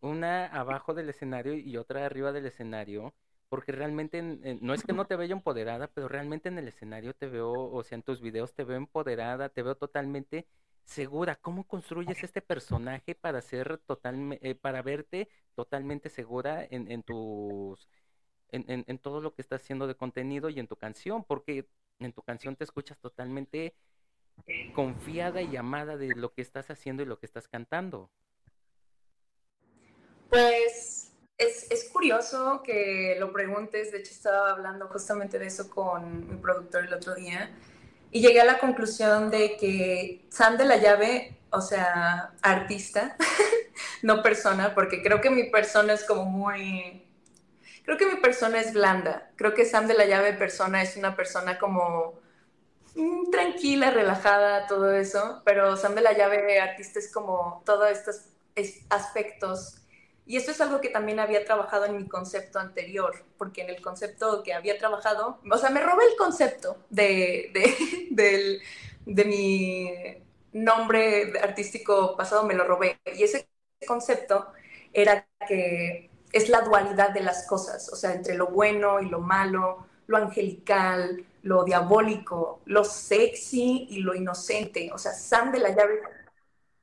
una 0.00 0.46
abajo 0.46 0.94
del 0.94 1.08
escenario 1.10 1.54
y 1.54 1.76
otra 1.76 2.06
arriba 2.06 2.32
del 2.32 2.46
escenario, 2.46 3.14
porque 3.48 3.72
realmente 3.72 4.22
no 4.60 4.74
es 4.74 4.84
que 4.84 4.92
no 4.92 5.06
te 5.06 5.16
vea 5.16 5.28
empoderada, 5.28 5.88
pero 5.88 6.08
realmente 6.08 6.48
en 6.48 6.58
el 6.58 6.68
escenario 6.68 7.14
te 7.14 7.26
veo, 7.26 7.52
o 7.52 7.82
sea, 7.82 7.96
en 7.96 8.02
tus 8.02 8.20
videos 8.20 8.54
te 8.54 8.64
veo 8.64 8.76
empoderada, 8.76 9.48
te 9.48 9.62
veo 9.62 9.74
totalmente 9.76 10.46
segura. 10.84 11.36
¿Cómo 11.36 11.66
construyes 11.66 12.22
este 12.22 12.42
personaje 12.42 13.14
para 13.14 13.40
ser 13.42 13.78
total, 13.78 14.38
eh, 14.40 14.54
para 14.54 14.82
verte 14.82 15.28
totalmente 15.54 16.08
segura 16.10 16.66
en, 16.70 16.90
en 16.90 17.02
tus, 17.02 17.88
en, 18.50 18.84
en, 18.86 18.98
todo 18.98 19.20
lo 19.20 19.34
que 19.34 19.42
estás 19.42 19.62
haciendo 19.62 19.86
de 19.86 19.94
contenido 19.96 20.48
y 20.48 20.60
en 20.60 20.68
tu 20.68 20.76
canción? 20.76 21.24
Porque 21.24 21.68
en 21.98 22.12
tu 22.12 22.22
canción 22.22 22.56
te 22.56 22.64
escuchas 22.64 22.98
totalmente 22.98 23.74
confiada 24.74 25.42
y 25.42 25.56
amada 25.56 25.96
de 25.96 26.14
lo 26.14 26.32
que 26.32 26.42
estás 26.42 26.70
haciendo 26.70 27.02
y 27.02 27.06
lo 27.06 27.18
que 27.18 27.26
estás 27.26 27.48
cantando. 27.48 28.10
Pues 30.30 31.10
es, 31.36 31.66
es, 31.70 31.88
curioso 31.90 32.62
que 32.64 33.16
lo 33.18 33.32
preguntes, 33.32 33.90
de 33.90 33.98
hecho 33.98 34.12
estaba 34.12 34.50
hablando 34.50 34.86
justamente 34.86 35.38
de 35.38 35.46
eso 35.46 35.68
con 35.68 36.30
mi 36.30 36.36
productor 36.36 36.84
el 36.84 36.94
otro 36.94 37.14
día 37.16 37.50
y 38.12 38.20
llegué 38.20 38.40
a 38.40 38.44
la 38.44 38.58
conclusión 38.58 39.30
de 39.30 39.56
que 39.56 40.26
Sam 40.30 40.56
de 40.56 40.64
la 40.64 40.76
Llave, 40.76 41.36
o 41.50 41.60
sea, 41.60 42.32
artista, 42.42 43.16
no 44.02 44.22
persona, 44.22 44.74
porque 44.74 45.02
creo 45.02 45.20
que 45.20 45.30
mi 45.30 45.44
persona 45.44 45.92
es 45.92 46.04
como 46.04 46.24
muy... 46.24 47.06
Creo 47.84 47.96
que 47.96 48.06
mi 48.06 48.20
persona 48.20 48.60
es 48.60 48.72
blanda. 48.72 49.30
Creo 49.36 49.54
que 49.54 49.64
Sam 49.64 49.86
de 49.86 49.94
la 49.94 50.04
Llave 50.04 50.32
persona 50.34 50.82
es 50.82 50.96
una 50.96 51.16
persona 51.16 51.58
como 51.58 52.20
mm, 52.94 53.30
tranquila, 53.30 53.90
relajada, 53.90 54.66
todo 54.66 54.92
eso, 54.92 55.42
pero 55.44 55.76
Sam 55.76 55.94
de 55.94 56.02
la 56.02 56.12
Llave 56.12 56.60
artista 56.60 56.98
es 56.98 57.12
como 57.12 57.62
todos 57.64 57.90
estos 57.90 58.26
aspectos 58.90 59.79
y 60.30 60.36
esto 60.36 60.52
es 60.52 60.60
algo 60.60 60.80
que 60.80 60.88
también 60.90 61.18
había 61.20 61.44
trabajado 61.44 61.86
en 61.86 61.96
mi 61.96 62.06
concepto 62.08 62.58
anterior, 62.60 63.24
porque 63.38 63.62
en 63.62 63.70
el 63.70 63.80
concepto 63.82 64.42
que 64.42 64.54
había 64.54 64.78
trabajado, 64.78 65.40
o 65.50 65.58
sea, 65.58 65.70
me 65.70 65.80
robé 65.80 66.04
el 66.06 66.16
concepto 66.16 66.78
de, 66.90 67.50
de, 68.10 68.60
de 69.06 69.24
mi 69.24 69.90
nombre 70.52 71.32
artístico 71.40 72.16
pasado, 72.16 72.44
me 72.44 72.54
lo 72.54 72.64
robé. 72.64 72.98
Y 73.16 73.24
ese 73.24 73.48
concepto 73.86 74.52
era 74.92 75.26
que 75.48 76.10
es 76.32 76.48
la 76.48 76.60
dualidad 76.62 77.10
de 77.10 77.20
las 77.22 77.46
cosas, 77.46 77.88
o 77.92 77.96
sea, 77.96 78.12
entre 78.14 78.34
lo 78.34 78.48
bueno 78.48 79.00
y 79.00 79.08
lo 79.08 79.20
malo, 79.20 79.86
lo 80.06 80.16
angelical, 80.16 81.24
lo 81.42 81.64
diabólico, 81.64 82.60
lo 82.66 82.84
sexy 82.84 83.86
y 83.90 84.00
lo 84.02 84.14
inocente, 84.14 84.90
o 84.92 84.98
sea, 84.98 85.12
Sam 85.12 85.50
de 85.52 85.58
la 85.60 85.70
llave, 85.70 86.00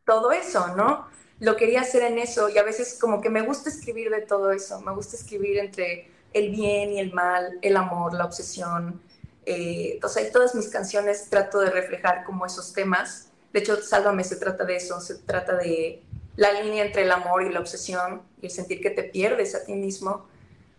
todo 0.05 0.31
eso, 0.31 0.75
¿no? 0.75 1.07
Lo 1.39 1.55
quería 1.55 1.81
hacer 1.81 2.03
en 2.03 2.17
eso 2.17 2.49
y 2.49 2.57
a 2.57 2.63
veces 2.63 2.97
como 2.99 3.21
que 3.21 3.29
me 3.29 3.41
gusta 3.41 3.69
escribir 3.69 4.09
de 4.09 4.21
todo 4.21 4.51
eso, 4.51 4.81
me 4.81 4.91
gusta 4.93 5.15
escribir 5.15 5.59
entre 5.59 6.09
el 6.33 6.49
bien 6.49 6.91
y 6.91 6.99
el 6.99 7.13
mal, 7.13 7.59
el 7.61 7.77
amor, 7.77 8.13
la 8.13 8.25
obsesión. 8.25 9.01
Eh, 9.45 9.99
o 10.03 10.09
sea, 10.09 10.29
todas 10.31 10.55
mis 10.55 10.67
canciones 10.67 11.29
trato 11.29 11.59
de 11.59 11.69
reflejar 11.69 12.23
como 12.23 12.45
esos 12.45 12.73
temas. 12.73 13.29
De 13.53 13.59
hecho, 13.59 13.81
Sálvame 13.81 14.23
se 14.23 14.35
trata 14.35 14.65
de 14.65 14.75
eso, 14.75 14.99
se 14.99 15.15
trata 15.15 15.55
de 15.55 16.01
la 16.35 16.51
línea 16.61 16.85
entre 16.85 17.03
el 17.03 17.11
amor 17.11 17.43
y 17.43 17.49
la 17.49 17.59
obsesión 17.59 18.21
y 18.41 18.47
el 18.47 18.51
sentir 18.51 18.81
que 18.81 18.89
te 18.89 19.03
pierdes 19.03 19.55
a 19.55 19.63
ti 19.63 19.73
mismo. 19.73 20.27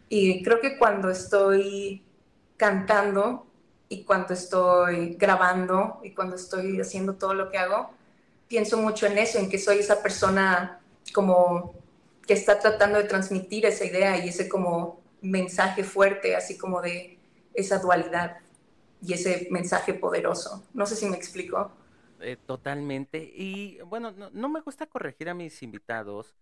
Y 0.09 0.43
creo 0.43 0.61
que 0.61 0.79
cuando 0.79 1.11
estoy 1.11 2.03
cantando 2.57 3.47
y 3.89 4.05
cuando 4.05 4.35
estoy 4.35 5.15
grabando 5.15 6.01
y 6.03 6.13
cuando 6.13 6.37
estoy 6.37 6.81
haciendo 6.81 7.15
todo 7.15 7.35
lo 7.35 7.51
que 7.51 7.59
hago, 7.59 7.91
pienso 8.49 8.79
mucho 8.79 9.07
en 9.07 9.19
eso, 9.19 9.39
en 9.39 9.49
que 9.49 9.59
soy 9.59 9.79
esa 9.79 10.03
persona 10.03 10.81
como 11.13 11.75
que 12.27 12.35
está 12.35 12.59
tratando 12.59 12.99
de 12.99 13.05
transmitir 13.05 13.67
esa 13.67 13.85
idea 13.85 14.25
y 14.25 14.29
ese 14.29 14.49
como 14.49 15.01
mensaje 15.21 15.85
fuerte, 15.85 16.37
así 16.37 16.59
como 16.59 16.81
de 16.81 17.19
esa 17.55 17.79
dualidad 17.79 18.39
y 19.03 19.13
ese 19.13 19.49
mensaje 19.51 19.95
poderoso. 19.95 20.65
No 20.75 20.87
sé 20.87 20.97
si 20.97 21.07
me 21.07 21.17
explico. 21.17 21.71
Eh, 22.21 22.37
totalmente. 22.37 23.19
Y 23.35 23.79
bueno, 23.87 24.13
no, 24.13 24.49
me 24.49 24.61
gusta 24.61 24.87
corregir 24.87 25.29
a 25.29 25.35
mis 25.35 25.63
invitados, 25.63 26.35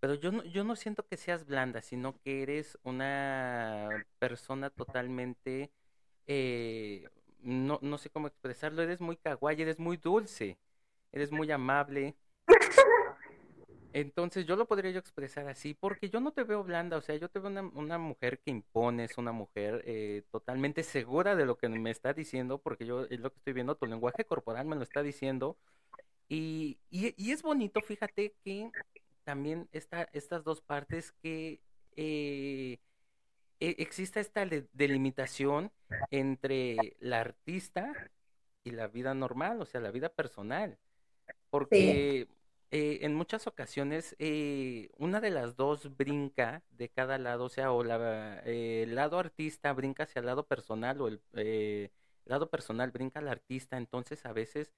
pero 0.00 0.14
yo 0.14 0.30
no, 0.30 0.44
yo 0.44 0.64
no 0.64 0.76
siento 0.76 1.06
que 1.06 1.16
seas 1.16 1.46
blanda, 1.46 1.80
sino 1.80 2.18
que 2.20 2.42
eres 2.42 2.78
una 2.82 3.88
persona 4.18 4.70
totalmente, 4.70 5.70
eh, 6.26 7.08
no, 7.40 7.78
no 7.82 7.98
sé 7.98 8.10
cómo 8.10 8.26
expresarlo, 8.26 8.82
eres 8.82 9.00
muy 9.00 9.16
kawaii, 9.16 9.62
eres 9.62 9.78
muy 9.78 9.96
dulce 9.96 10.58
eres 11.12 11.30
muy 11.30 11.50
amable. 11.50 12.16
Entonces 13.94 14.46
yo 14.46 14.56
lo 14.56 14.66
podría 14.66 14.90
yo 14.90 14.98
expresar 14.98 15.48
así, 15.48 15.74
porque 15.74 16.08
yo 16.08 16.20
no 16.20 16.32
te 16.32 16.44
veo 16.44 16.64
blanda, 16.64 16.96
o 16.96 17.02
sea, 17.02 17.16
yo 17.16 17.28
te 17.28 17.38
veo 17.38 17.50
una, 17.50 17.98
mujer 17.98 18.38
que 18.38 18.50
impone, 18.50 19.04
es 19.04 19.18
una 19.18 19.32
mujer 19.32 19.82
eh, 19.86 20.22
totalmente 20.30 20.82
segura 20.82 21.36
de 21.36 21.44
lo 21.44 21.58
que 21.58 21.68
me 21.68 21.90
está 21.90 22.14
diciendo, 22.14 22.58
porque 22.58 22.86
yo 22.86 23.04
es 23.04 23.20
lo 23.20 23.30
que 23.30 23.38
estoy 23.38 23.52
viendo, 23.52 23.76
tu 23.76 23.86
lenguaje 23.86 24.24
corporal 24.24 24.66
me 24.66 24.76
lo 24.76 24.82
está 24.82 25.02
diciendo. 25.02 25.58
Y, 26.28 26.78
y, 26.88 27.30
es 27.30 27.42
bonito, 27.42 27.82
fíjate 27.82 28.34
que 28.42 28.70
también 29.24 29.68
está 29.72 30.08
estas 30.12 30.42
dos 30.44 30.62
partes 30.62 31.12
que 31.22 31.60
eh, 31.96 32.78
e, 33.60 33.76
exista 33.78 34.20
esta 34.20 34.46
delimitación 34.72 35.70
entre 36.10 36.96
la 37.00 37.20
artista 37.20 37.92
y 38.64 38.70
la 38.70 38.88
vida 38.88 39.12
normal, 39.12 39.60
o 39.60 39.66
sea, 39.66 39.82
la 39.82 39.90
vida 39.90 40.08
personal 40.08 40.78
porque 41.52 42.28
eh, 42.72 43.00
en 43.02 43.14
muchas 43.14 43.46
ocasiones 43.46 44.16
eh, 44.18 44.90
una 44.98 45.20
de 45.20 45.30
las 45.30 45.56
dos 45.56 45.96
brinca 45.98 46.64
de 46.70 46.88
cada 46.90 47.18
lado, 47.18 47.44
o 47.46 47.50
sea, 47.50 47.72
o 47.72 47.84
la, 47.84 48.42
eh, 48.46 48.84
el 48.84 48.96
lado 48.96 49.18
artista 49.20 49.72
brinca 49.74 50.04
hacia 50.04 50.20
el 50.20 50.26
lado 50.26 50.46
personal 50.48 51.00
o 51.02 51.08
el 51.08 51.22
lado 52.24 52.50
personal 52.50 52.90
brinca 52.92 53.20
al 53.20 53.28
artista, 53.28 53.76
entonces 53.78 54.26
a 54.26 54.32
veces 54.32 54.72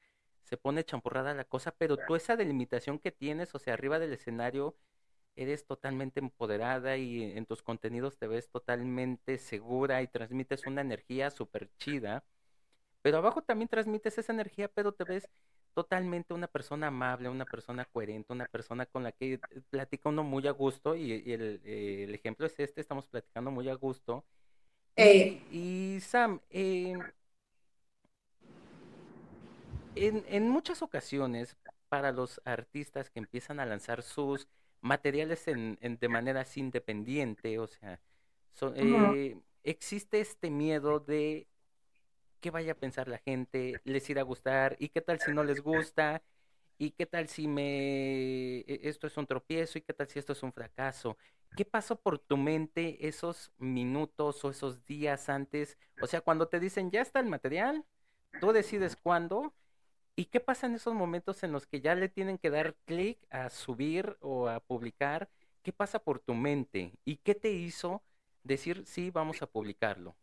se 0.45 0.57
pone 0.57 0.85
champurrada 0.85 1.35
la 1.35 1.45
cosa, 1.45 1.73
pero 1.79 1.97
tú 1.97 2.17
esa 2.17 2.37
delimitación 2.37 2.99
que 2.99 3.13
tienes, 3.13 3.55
o 3.55 3.61
sea, 3.61 3.75
arriba 3.75 3.99
del 4.01 4.13
escenario, 4.13 4.77
eres 5.37 5.67
totalmente 5.67 6.21
empoderada 6.21 6.97
y 6.97 7.23
en 7.23 7.47
tus 7.47 7.63
contenidos 7.63 8.19
te 8.19 8.29
ves 8.29 8.49
totalmente 8.51 9.39
segura 9.39 10.03
y 10.03 10.09
transmites 10.09 10.67
una 10.67 10.83
energía 10.83 11.31
súper 11.31 11.71
chida, 11.79 12.25
pero 13.03 13.19
abajo 13.19 13.43
también 13.43 13.69
transmites 13.69 14.19
esa 14.19 14.33
energía, 14.33 14.69
pero 14.69 14.93
te 14.93 15.05
ves 15.05 15.29
totalmente 15.75 16.33
una 16.33 16.47
persona 16.47 16.87
amable, 16.87 17.29
una 17.29 17.45
persona 17.45 17.85
coherente, 17.85 18.33
una 18.33 18.47
persona 18.47 18.87
con 18.87 19.03
la 19.03 19.13
que 19.13 19.35
eh, 19.35 19.41
platica 19.69 20.09
uno 20.09 20.23
muy 20.23 20.47
a 20.47 20.53
gusto 20.53 20.97
y, 20.97 21.13
eh, 21.13 22.05
el, 22.05 22.15
ejemplo 22.15 22.47
es 22.47 22.59
este, 22.59 22.81
estamos 22.81 23.07
platicando 23.07 23.51
muy 23.51 23.69
a 23.69 23.75
gusto. 23.75 24.25
Eh. 24.97 25.43
Y, 25.51 25.99
Sam, 26.01 26.41
em, 26.51 27.03
en, 29.97 30.49
muchas 30.49 30.83
ocasiones 30.83 31.57
para 31.89 32.13
los 32.13 32.41
artistas 32.45 33.11
que 33.11 33.19
empiezan 33.19 33.61
a 33.61 33.67
lanzar 33.67 34.03
sus 34.03 34.49
materiales 34.81 35.49
en, 35.49 35.79
de 35.81 36.09
manera 36.09 36.43
así 36.43 36.61
independiente, 36.61 37.59
o 37.59 37.67
sea, 37.67 38.01
existe 39.65 40.21
este 40.21 40.51
miedo 40.51 41.01
de 41.01 41.49
qué 42.45 42.51
vaya 42.51 42.73
a 42.73 42.75
pensar 42.75 43.09
la 43.09 43.17
gente, 43.17 43.81
les 43.85 44.11
irá 44.11 44.21
a 44.21 44.25
gustar, 44.25 44.77
y 44.79 44.91
qué 44.91 45.01
tal 45.01 45.19
si 45.19 45.33
no 45.33 45.43
les 45.43 45.63
gusta, 45.63 46.23
y 46.77 46.91
qué 46.91 47.07
tal 47.07 47.27
si 47.27 47.49
me 47.49 48.59
e, 48.59 48.81
esto 48.83 49.07
es 49.07 49.17
un 49.17 49.27
tropiezo, 49.27 49.79
y 49.79 49.81
qué 49.81 49.95
tal 49.95 50.09
si 50.09 50.19
esto 50.19 50.35
es 50.35 50.43
un 50.43 50.53
fracaso. 50.53 51.17
¿Qué 51.57 51.65
pasó 51.65 51.99
por 51.99 52.19
tu 52.19 52.37
mente 52.37 53.09
esos 53.09 53.51
minutos 53.57 54.45
o 54.45 54.51
esos 54.51 54.85
días 54.85 55.31
antes? 55.31 55.79
O 56.03 56.07
sea, 56.07 56.21
cuando 56.21 56.47
te 56.47 56.61
dicen 56.61 56.91
ya 56.91 57.01
está 57.01 57.19
el 57.21 57.31
material, 57.31 57.87
tú 58.41 58.53
decides 58.53 58.95
cuándo. 58.95 59.55
¿Y 60.15 60.27
qué 60.27 60.41
pasa 60.41 60.67
en 60.67 60.75
esos 60.75 60.93
momentos 60.93 61.43
en 61.45 61.53
los 61.53 61.67
que 61.67 61.81
ya 61.81 61.95
le 61.95 62.11
tienen 62.11 62.37
que 62.37 62.51
dar 62.51 62.75
clic 62.85 63.19
a 63.31 63.49
subir 63.49 64.19
o 64.21 64.49
a 64.51 64.61
publicar? 64.61 65.31
¿Qué 65.63 65.73
pasa 65.73 65.99
por 65.99 66.19
tu 66.19 66.35
mente? 66.35 66.93
¿Y 67.07 67.17
qué 67.17 67.35
te 67.35 67.53
hizo 67.53 68.03
decir 68.43 68.85
sí, 68.85 69.11
vamos 69.11 69.41
a 69.41 69.47
publicarlo? 69.47 70.15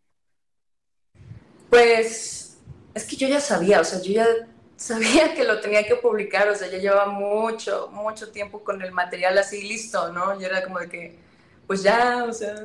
Pues 1.72 2.58
es 2.94 3.06
que 3.06 3.16
yo 3.16 3.30
ya 3.30 3.40
sabía, 3.40 3.80
o 3.80 3.86
sea, 3.86 4.02
yo 4.02 4.12
ya 4.12 4.28
sabía 4.76 5.34
que 5.34 5.46
lo 5.46 5.62
tenía 5.62 5.88
que 5.88 5.96
publicar, 5.96 6.50
o 6.50 6.56
sea, 6.56 6.68
ya 6.68 6.80
llevaba 6.80 7.06
mucho, 7.06 7.88
mucho 7.94 8.30
tiempo 8.30 8.62
con 8.62 8.82
el 8.82 8.92
material 8.92 9.38
así 9.38 9.62
listo, 9.62 10.12
¿no? 10.12 10.38
Y 10.40 10.44
era 10.44 10.66
como 10.66 10.80
de 10.80 10.90
que, 10.90 11.18
pues 11.66 11.82
ya, 11.82 12.26
o 12.26 12.34
sea, 12.34 12.56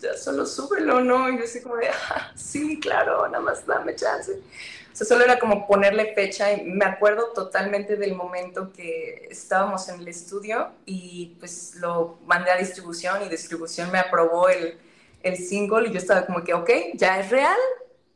ya 0.00 0.16
solo 0.16 0.44
súbelo, 0.44 1.00
¿no? 1.00 1.28
Y 1.28 1.38
yo 1.38 1.44
así 1.44 1.62
como 1.62 1.76
de, 1.76 1.86
ah, 2.10 2.32
sí, 2.34 2.80
claro, 2.80 3.28
nada 3.28 3.38
más 3.38 3.64
dame 3.64 3.94
chance. 3.94 4.32
O 4.32 4.96
sea, 4.96 5.06
solo 5.06 5.22
era 5.22 5.38
como 5.38 5.68
ponerle 5.68 6.12
fecha 6.12 6.52
y 6.52 6.64
me 6.64 6.84
acuerdo 6.84 7.28
totalmente 7.32 7.94
del 7.94 8.16
momento 8.16 8.72
que 8.72 9.28
estábamos 9.30 9.88
en 9.88 10.00
el 10.00 10.08
estudio 10.08 10.72
y 10.84 11.36
pues 11.38 11.76
lo 11.76 12.18
mandé 12.26 12.50
a 12.50 12.56
distribución 12.56 13.22
y 13.22 13.28
distribución 13.28 13.92
me 13.92 14.00
aprobó 14.00 14.48
el, 14.48 14.76
el 15.22 15.36
single 15.36 15.88
y 15.88 15.92
yo 15.92 15.98
estaba 15.98 16.26
como 16.26 16.42
que, 16.42 16.54
ok, 16.54 16.70
ya 16.94 17.20
es 17.20 17.30
real, 17.30 17.56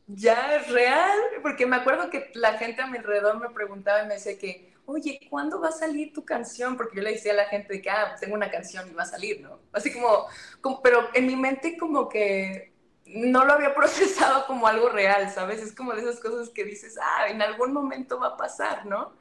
ya 0.07 0.55
es 0.55 0.69
real, 0.69 1.19
porque 1.41 1.65
me 1.65 1.75
acuerdo 1.77 2.09
que 2.09 2.31
la 2.35 2.53
gente 2.57 2.81
a 2.81 2.87
mi 2.87 2.97
alrededor 2.97 3.39
me 3.39 3.49
preguntaba 3.49 4.03
y 4.03 4.07
me 4.07 4.15
decía 4.15 4.37
que, 4.37 4.73
oye, 4.85 5.19
¿cuándo 5.29 5.61
va 5.61 5.69
a 5.69 5.71
salir 5.71 6.13
tu 6.13 6.25
canción? 6.25 6.75
Porque 6.77 6.97
yo 6.97 7.03
le 7.03 7.11
decía 7.13 7.33
a 7.33 7.35
la 7.37 7.45
gente 7.45 7.81
que, 7.81 7.89
ah, 7.89 8.15
tengo 8.19 8.35
una 8.35 8.51
canción 8.51 8.89
y 8.89 8.93
va 8.93 9.03
a 9.03 9.07
salir, 9.07 9.41
¿no? 9.41 9.59
Así 9.71 9.93
como, 9.93 10.27
como, 10.61 10.81
pero 10.81 11.09
en 11.13 11.27
mi 11.27 11.35
mente 11.35 11.77
como 11.77 12.09
que 12.09 12.73
no 13.05 13.45
lo 13.45 13.53
había 13.53 13.73
procesado 13.75 14.45
como 14.45 14.67
algo 14.67 14.89
real, 14.89 15.31
¿sabes? 15.31 15.61
Es 15.61 15.73
como 15.73 15.93
de 15.93 16.01
esas 16.01 16.19
cosas 16.19 16.49
que 16.49 16.63
dices, 16.63 16.97
ah, 17.01 17.27
en 17.29 17.41
algún 17.41 17.73
momento 17.73 18.19
va 18.19 18.29
a 18.29 18.37
pasar, 18.37 18.85
¿no? 18.85 19.13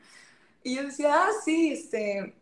Y 0.62 0.76
yo 0.76 0.84
decía, 0.84 1.24
ah, 1.24 1.30
sí, 1.44 1.72
este, 1.72 2.34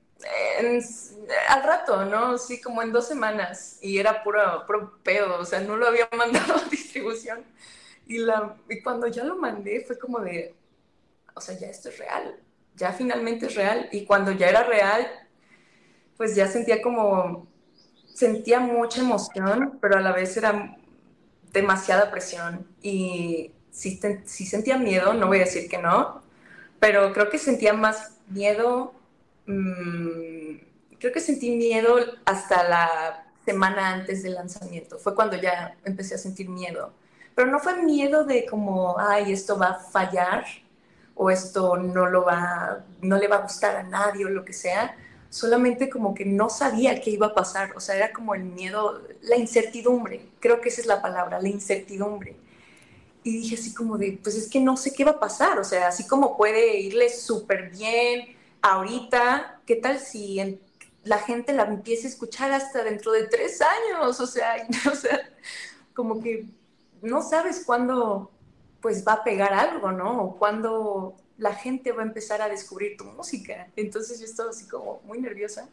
al 1.48 1.62
rato, 1.62 2.04
¿no? 2.04 2.38
Sí, 2.38 2.60
como 2.60 2.82
en 2.82 2.92
dos 2.92 3.08
semanas. 3.08 3.78
Y 3.80 3.98
era 3.98 4.22
puro, 4.22 4.64
puro 4.66 4.98
pedo, 5.02 5.38
o 5.38 5.44
sea, 5.44 5.60
no 5.60 5.76
lo 5.76 5.86
había 5.86 6.08
mandado 6.16 6.56
a 6.56 6.64
distribución. 6.68 7.44
Y, 8.10 8.82
cuando 8.82 9.06
ya 9.06 9.24
lo 9.24 9.36
mandé 9.36 9.84
fue 9.86 9.98
como 9.98 10.20
de, 10.20 10.54
o 11.34 11.40
sea, 11.40 11.56
ya 11.58 11.68
esto 11.68 11.90
es 11.90 11.98
real, 11.98 12.40
ya 12.76 12.92
finalmente 12.92 13.46
es 13.46 13.54
real. 13.54 13.88
Y 13.92 14.04
cuando 14.04 14.32
ya 14.32 14.48
era 14.48 14.64
real, 14.64 15.06
pues 16.16 16.34
ya 16.34 16.48
sentía 16.48 16.82
como, 16.82 17.46
sentía 18.14 18.60
mucha 18.60 19.00
emoción, 19.00 19.78
pero 19.80 19.96
a 19.96 20.00
la 20.00 20.12
vez 20.12 20.36
era 20.36 20.76
demasiada 21.52 22.10
presión. 22.10 22.66
Y 22.82 23.52
sí 23.70 23.98
sentía 24.46 24.76
miedo, 24.76 25.14
no 25.14 25.28
voy 25.28 25.38
a 25.38 25.44
decir 25.44 25.68
que 25.68 25.78
no, 25.78 26.22
pero 26.80 27.12
creo 27.12 27.30
que 27.30 27.38
sentía 27.38 27.72
más 27.72 28.18
miedo 28.28 28.94
Mm, 29.50 30.58
creo 31.00 31.12
que 31.12 31.20
sentí 31.20 31.50
miedo 31.50 31.96
hasta 32.24 32.62
la 32.68 33.26
semana 33.44 33.94
antes 33.94 34.22
del 34.22 34.34
lanzamiento. 34.34 34.98
Fue 34.98 35.14
cuando 35.14 35.36
ya 35.36 35.76
empecé 35.84 36.14
a 36.14 36.18
sentir 36.18 36.48
miedo. 36.48 36.92
Pero 37.40 37.52
no 37.52 37.58
fue 37.58 37.82
miedo 37.82 38.24
de 38.24 38.44
como, 38.44 38.98
ay, 38.98 39.32
esto 39.32 39.56
va 39.56 39.68
a 39.68 39.78
fallar 39.78 40.44
o 41.14 41.30
esto 41.30 41.78
no, 41.78 42.04
lo 42.04 42.22
va, 42.22 42.84
no 43.00 43.16
le 43.16 43.28
va 43.28 43.36
a 43.36 43.40
gustar 43.40 43.76
a 43.76 43.82
nadie 43.82 44.26
o 44.26 44.28
lo 44.28 44.44
que 44.44 44.52
sea. 44.52 44.94
Solamente 45.30 45.88
como 45.88 46.12
que 46.14 46.26
no 46.26 46.50
sabía 46.50 47.00
qué 47.00 47.08
iba 47.08 47.28
a 47.28 47.34
pasar. 47.34 47.74
O 47.74 47.80
sea, 47.80 47.96
era 47.96 48.12
como 48.12 48.34
el 48.34 48.44
miedo, 48.44 49.00
la 49.22 49.38
incertidumbre. 49.38 50.28
Creo 50.38 50.60
que 50.60 50.68
esa 50.68 50.82
es 50.82 50.86
la 50.86 51.00
palabra, 51.00 51.40
la 51.40 51.48
incertidumbre. 51.48 52.36
Y 53.24 53.38
dije 53.38 53.54
así 53.54 53.72
como 53.72 53.96
de, 53.96 54.20
pues 54.22 54.36
es 54.36 54.46
que 54.50 54.60
no 54.60 54.76
sé 54.76 54.92
qué 54.92 55.04
va 55.04 55.12
a 55.12 55.20
pasar. 55.20 55.58
O 55.58 55.64
sea, 55.64 55.88
así 55.88 56.06
como 56.06 56.36
puede 56.36 56.78
irle 56.78 57.08
súper 57.08 57.70
bien, 57.70 58.36
ahorita, 58.60 59.62
¿qué 59.64 59.76
tal 59.76 59.98
si 59.98 60.60
la 61.04 61.16
gente 61.20 61.54
la 61.54 61.62
empiece 61.62 62.06
a 62.06 62.10
escuchar 62.10 62.52
hasta 62.52 62.84
dentro 62.84 63.12
de 63.12 63.28
tres 63.28 63.62
años? 63.62 64.20
O 64.20 64.26
sea, 64.26 64.56
o 64.92 64.94
sea, 64.94 65.18
como 65.94 66.22
que 66.22 66.59
no 67.02 67.22
sabes 67.22 67.64
cuándo 67.64 68.30
pues 68.80 69.06
va 69.06 69.14
a 69.14 69.24
pegar 69.24 69.52
algo, 69.52 69.92
¿no? 69.92 70.22
O 70.22 70.38
cuándo 70.38 71.16
la 71.38 71.54
gente 71.54 71.92
va 71.92 72.02
a 72.02 72.06
empezar 72.06 72.42
a 72.42 72.48
descubrir 72.48 72.96
tu 72.96 73.04
música. 73.04 73.68
Entonces 73.76 74.18
yo 74.20 74.26
estaba 74.26 74.50
así 74.50 74.68
como 74.68 75.00
muy 75.04 75.20
nerviosa. 75.20 75.68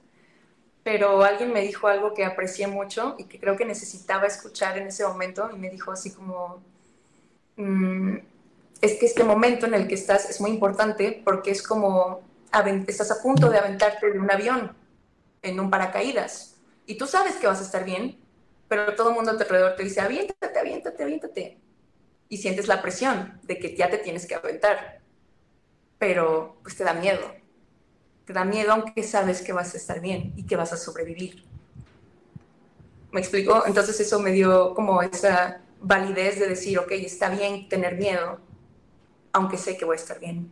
Pero 0.84 1.24
alguien 1.24 1.52
me 1.52 1.62
dijo 1.62 1.88
algo 1.88 2.14
que 2.14 2.24
aprecié 2.24 2.68
mucho 2.68 3.16
y 3.18 3.26
que 3.26 3.40
creo 3.40 3.58
que 3.58 3.66
necesitaba 3.66 4.26
escuchar 4.26 4.78
en 4.78 4.88
ese 4.88 5.06
momento 5.06 5.50
y 5.54 5.58
me 5.58 5.70
dijo 5.70 5.92
así 5.92 6.12
como, 6.14 6.62
mm, 7.58 8.16
es 8.82 8.94
que 8.94 9.06
este 9.06 9.24
momento 9.26 9.66
en 9.66 9.74
el 9.74 9.88
que 9.88 9.96
estás 9.96 10.30
es 10.30 10.40
muy 10.40 10.52
importante 10.52 11.22
porque 11.26 11.52
es 11.52 11.62
como 11.62 12.22
estás 12.88 13.12
a 13.12 13.22
punto 13.22 13.50
de 13.50 13.58
aventarte 13.58 14.12
de 14.12 14.20
un 14.20 14.32
avión 14.32 14.72
en 15.42 15.60
un 15.60 15.70
paracaídas 15.70 16.56
y 16.86 16.96
tú 16.98 17.06
sabes 17.06 17.36
que 17.36 17.48
vas 17.48 17.60
a 17.60 17.64
estar 17.64 17.84
bien, 17.84 18.18
pero 18.68 18.96
todo 18.96 19.10
el 19.10 19.16
mundo 19.16 19.32
a 19.32 19.38
tu 19.38 19.44
alrededor 19.44 19.76
te 19.76 19.84
dice, 19.84 20.02
aviéntate, 20.02 20.60
aviéntate, 20.60 21.04
aviéntate. 21.04 21.58
Y 22.30 22.38
sientes 22.38 22.68
la 22.68 22.82
presión 22.82 23.40
de 23.44 23.58
que 23.58 23.76
ya 23.76 23.90
te 23.90 23.98
tienes 23.98 24.26
que 24.26 24.36
aventar, 24.36 25.02
pero 25.98 26.58
pues 26.62 26.76
te 26.76 26.84
da 26.84 26.94
miedo. 26.94 27.22
Te 28.26 28.34
da 28.34 28.44
miedo 28.44 28.74
aunque 28.74 29.04
sabes 29.04 29.42
que 29.42 29.54
vas 29.54 29.74
a 29.74 29.78
estar 29.78 30.02
bien 30.02 30.34
y 30.36 30.46
que 30.46 30.58
vas 30.58 30.74
a 30.74 30.78
sobrevivir. 30.78 31.46
¿Me 33.12 33.22
explico? 33.22 33.64
Entonces 33.66 34.00
eso 34.02 34.20
me 34.20 34.32
dio 34.32 34.74
como 34.76 35.02
esa 35.02 35.62
validez 35.80 36.40
de 36.40 36.50
decir, 36.50 36.78
ok, 36.80 36.92
está 36.92 37.30
bien 37.30 37.70
tener 37.70 37.96
miedo, 37.96 38.40
aunque 39.32 39.58
sé 39.58 39.78
que 39.78 39.86
voy 39.86 39.96
a 39.96 40.00
estar 40.00 40.20
bien. 40.20 40.52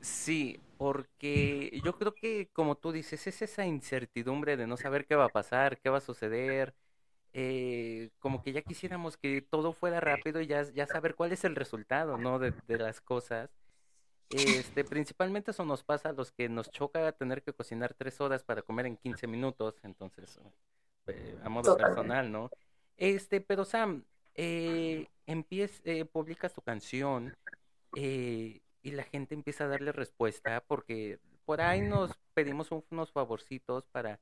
Sí, 0.00 0.60
porque 0.78 1.80
yo 1.84 1.96
creo 1.98 2.16
que, 2.16 2.50
como 2.54 2.76
tú 2.78 2.92
dices, 2.92 3.26
es 3.28 3.42
esa 3.42 3.66
incertidumbre 3.66 4.56
de 4.58 4.68
no 4.68 4.78
saber 4.78 5.06
qué 5.06 5.16
va 5.16 5.26
a 5.26 5.32
pasar, 5.32 5.80
qué 5.80 5.90
va 5.90 5.98
a 5.98 6.02
suceder. 6.02 6.76
eh, 7.34 8.10
como 8.20 8.42
que 8.42 8.52
ya 8.52 8.62
quisiéramos 8.62 9.16
que 9.18 9.42
todo 9.42 9.72
fuera 9.74 10.00
rápido 10.00 10.40
y 10.42 10.48
ya, 10.48 10.64
ya 10.72 10.86
saber 10.88 11.14
cuál 11.16 11.32
es 11.32 11.44
el 11.44 11.56
resultado, 11.56 12.18
¿no? 12.18 12.40
De, 12.40 12.54
de 12.68 12.78
las 12.78 13.00
cosas. 13.02 13.50
Este, 14.30 14.84
principalmente 14.84 15.52
eso 15.52 15.64
nos 15.64 15.84
pasa 15.84 16.10
a 16.10 16.12
los 16.14 16.32
que 16.32 16.48
nos 16.50 16.70
choca 16.70 17.12
tener 17.12 17.42
que 17.42 17.54
cocinar 17.54 17.94
tres 17.94 18.20
horas 18.20 18.44
para 18.44 18.62
comer 18.62 18.86
en 18.86 18.96
15 18.98 19.26
minutos, 19.26 19.76
entonces, 19.84 20.38
eh, 21.06 21.38
a 21.42 21.48
modo 21.48 21.74
personal, 21.74 22.30
¿no? 22.32 22.52
Este, 22.96 23.40
pero 23.40 23.64
Sam, 23.64 24.04
eh, 24.34 25.08
empieza, 25.26 25.80
eh, 25.84 26.04
publicas 26.04 26.52
tu 26.54 26.62
canción, 26.62 27.36
eh, 27.94 28.60
y 28.88 28.90
la 28.90 29.04
gente 29.04 29.34
empieza 29.34 29.64
a 29.64 29.68
darle 29.68 29.92
respuesta 29.92 30.64
porque 30.66 31.20
por 31.44 31.60
ahí 31.60 31.82
nos 31.82 32.18
pedimos 32.32 32.70
unos 32.90 33.12
favorcitos 33.12 33.86
para 33.86 34.18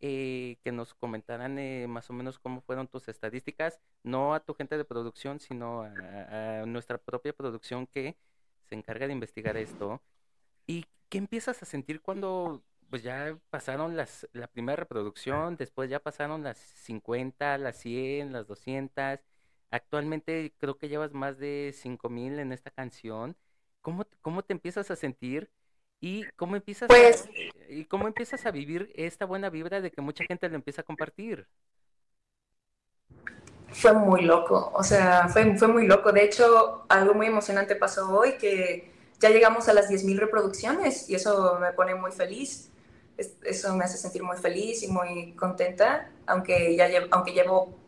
eh, 0.00 0.58
que 0.62 0.70
nos 0.70 0.94
comentaran 0.94 1.58
eh, 1.58 1.86
más 1.88 2.08
o 2.08 2.12
menos 2.12 2.38
cómo 2.38 2.60
fueron 2.60 2.86
tus 2.86 3.08
estadísticas, 3.08 3.80
no 4.04 4.34
a 4.34 4.40
tu 4.40 4.54
gente 4.54 4.76
de 4.78 4.84
producción, 4.84 5.40
sino 5.40 5.82
a, 5.82 6.64
nuestra 6.66 6.98
propia 6.98 7.32
producción 7.32 7.86
que 7.86 8.16
se 8.68 8.76
encarga 8.76 9.06
de 9.08 9.12
investigar 9.12 9.56
esto. 9.56 10.00
¿Y 10.66 10.86
qué 11.08 11.18
empiezas 11.18 11.62
a 11.62 11.66
sentir 11.66 12.00
cuando 12.00 12.62
pues 12.90 13.02
ya 13.02 13.36
pasaron 13.50 13.96
las, 13.96 14.28
la 14.32 14.46
primera 14.46 14.76
reproducción, 14.76 15.56
después 15.56 15.90
ya 15.90 15.98
pasaron 15.98 16.44
las 16.44 16.58
50, 16.58 17.58
las 17.58 17.76
100, 17.78 18.32
las 18.32 18.46
200? 18.46 19.20
Actualmente 19.70 20.54
creo 20.58 20.78
que 20.78 20.88
llevas 20.88 21.12
más 21.12 21.38
de 21.38 21.72
5000 21.74 22.38
en 22.38 22.52
esta 22.52 22.70
canción. 22.70 23.36
¿Cómo, 24.20 24.42
te 24.42 24.52
empiezas 24.52 24.90
a 24.90 24.96
sentir 24.96 25.48
y 26.00 26.24
cómo 26.34 26.56
empiezas 26.56 26.88
pues, 26.88 27.28
a, 27.28 27.72
y 27.72 27.84
cómo 27.84 28.08
empiezas 28.08 28.44
a 28.44 28.50
vivir 28.50 28.90
esta 28.96 29.26
buena 29.26 29.48
vibra 29.48 29.80
de 29.80 29.92
que 29.92 30.00
mucha 30.00 30.24
gente 30.24 30.48
lo 30.48 30.56
empieza 30.56 30.80
a 30.80 30.84
compartir? 30.84 31.46
Fue 33.68 33.92
muy 33.92 34.22
loco, 34.22 34.72
o 34.74 34.82
sea, 34.82 35.28
fue, 35.28 35.56
fue 35.56 35.68
muy 35.68 35.86
loco. 35.86 36.10
De 36.10 36.24
hecho, 36.24 36.84
algo 36.88 37.14
muy 37.14 37.28
emocionante 37.28 37.76
pasó 37.76 38.10
hoy, 38.10 38.36
que 38.38 38.90
ya 39.20 39.28
llegamos 39.28 39.68
a 39.68 39.72
las 39.72 39.88
10.000 39.88 40.18
reproducciones 40.18 41.08
y 41.08 41.14
eso 41.14 41.56
me 41.60 41.72
pone 41.72 41.94
muy 41.94 42.10
feliz. 42.10 42.72
Eso 43.16 43.72
me 43.76 43.84
hace 43.84 43.98
sentir 43.98 44.24
muy 44.24 44.36
feliz 44.36 44.82
y 44.82 44.88
muy 44.88 45.32
contenta, 45.34 46.10
aunque 46.26 46.74
ya 46.74 46.88
llevo, 46.88 47.06
aunque 47.12 47.30
llevo, 47.30 47.78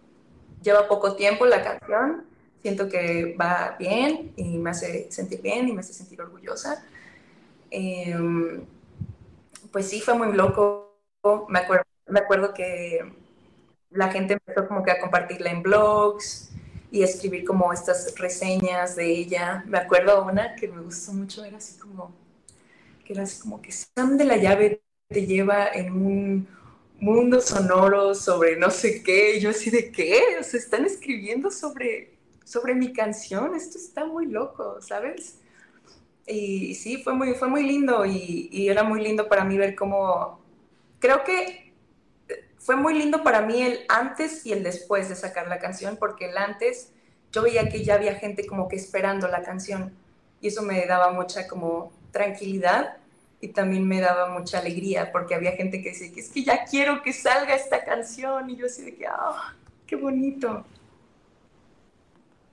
lleva 0.63 0.87
poco 0.87 1.17
tiempo 1.17 1.45
la 1.45 1.61
canción 1.65 2.28
siento 2.63 2.89
que 2.89 3.37
va 3.41 3.77
bien 3.79 4.33
y 4.37 4.59
me 4.59 4.71
hace 4.71 5.11
sentir 5.11 5.43
bien 5.43 5.69
y 5.69 5.73
me 5.73 5.81
hace 5.81 5.93
sentir 5.93 6.21
orgullosa. 6.21 6.85
Em, 7.71 8.65
pues 9.73 9.89
sí, 9.89 10.01
fue 10.01 10.15
muy 10.15 10.33
loco. 10.33 10.97
Me 11.49 11.61
acuerdo, 11.61 11.85
me 12.07 12.21
acuerdo 12.21 12.55
que 12.55 13.01
la 13.91 14.11
gente 14.11 14.35
empezó 14.35 14.67
como 14.69 14.83
que 14.83 14.91
a 14.91 15.01
compartirla 15.01 15.51
en 15.51 15.63
blogs 15.63 16.51
y 16.91 17.03
escribir 17.03 17.45
como 17.45 17.73
estas 17.73 18.15
reseñas 18.19 18.97
de 18.97 19.07
ella. 19.11 19.65
Me 19.67 19.79
acuerdo 19.79 20.25
una 20.25 20.55
que 20.57 20.69
me 20.69 20.81
gustó 20.83 21.13
mucho, 21.13 21.45
era 21.45 21.59
así 21.59 21.79
como, 21.79 22.13
que 23.05 23.13
era 23.13 23.23
así 23.23 23.41
como 23.41 23.61
que 23.63 23.73
Sam 23.73 24.17
de 24.17 24.25
la 24.25 24.37
llave 24.37 24.83
te 25.09 25.27
lleva 25.27 25.69
en 25.69 25.93
un 25.93 26.49
mundo 27.01 27.41
sonoro 27.41 28.15
sobre 28.15 28.57
no 28.57 28.71
sé 28.71 29.03
qué. 29.03 29.37
Y 29.37 29.41
yo 29.41 29.51
así 29.51 29.71
de 29.71 29.91
qué, 29.93 30.39
o 30.41 30.43
sea, 30.43 30.61
están 30.61 30.85
escribiendo 30.85 31.51
sobre 31.51 32.18
sobre 32.49 32.75
mi 32.75 32.95
canción, 32.95 33.55
esto 33.55 33.77
está 33.77 34.07
muy 34.07 34.25
loco, 34.25 34.81
¿sabes? 34.81 35.37
Y 36.27 36.75
sí, 36.77 37.03
fue 37.03 37.13
muy, 37.13 37.35
fue 37.35 37.47
muy 37.47 37.63
lindo 37.63 38.07
y, 38.07 38.69
era 38.71 38.85
muy 38.85 39.03
lindo 39.03 39.29
para 39.29 39.45
mí 39.45 39.59
ver 39.59 39.75
cómo, 39.75 40.41
creo 40.99 41.25
que 41.25 41.75
fue 42.57 42.75
muy 42.75 42.95
lindo 42.95 43.23
para 43.23 43.43
mí 43.43 43.61
el 43.61 43.81
antes 43.91 44.47
y 44.47 44.53
el 44.53 44.63
después 44.63 45.11
de 45.11 45.15
sacar 45.15 45.47
la 45.47 45.59
canción, 45.59 45.99
porque 45.99 46.31
el 46.31 46.39
antes 46.39 46.91
yo 47.33 47.43
veía 47.43 47.69
que 47.69 47.85
ya 47.85 47.97
había 47.97 48.15
gente 48.15 48.47
como 48.47 48.67
que 48.67 48.77
esperando 48.77 49.29
la 49.29 49.43
canción 49.43 49.93
y 50.41 50.49
eso 50.49 50.63
me 50.63 50.87
daba 50.87 51.13
mucha 51.13 51.47
como 51.49 51.93
tranquilidad 52.13 52.97
y 53.43 53.49
también 53.49 53.87
me 53.87 54.01
daba 54.01 54.31
mucha 54.31 54.61
alegría 54.61 55.13
porque 55.13 55.35
había 55.35 55.53
gente 55.53 55.83
que 55.83 55.91
decía 55.91 56.11
que 56.15 56.21
es 56.21 56.31
que 56.31 56.45
ya 56.45 56.65
quiero 56.65 57.03
que 57.03 57.13
salga 57.13 57.55
esta 57.55 57.85
canción 57.85 58.49
y 58.49 58.57
yo 58.57 58.67
así 58.67 58.85
de 58.87 58.95
que, 58.95 59.07
ah, 59.07 59.55
qué 59.87 59.97
bonito. 59.97 60.65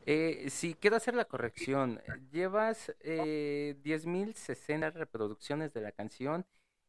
Eh, 0.06 0.50
sí, 0.50 0.76
quiero 0.80 0.96
hacer 0.96 1.16
la 1.16 1.26
corrección. 1.26 2.02
Llevas 2.32 2.96
eh, 3.00 3.76
10.060 3.84 4.94
reproducciones 4.94 5.74
de 5.74 5.82
la 5.82 5.92
canción 5.92 6.46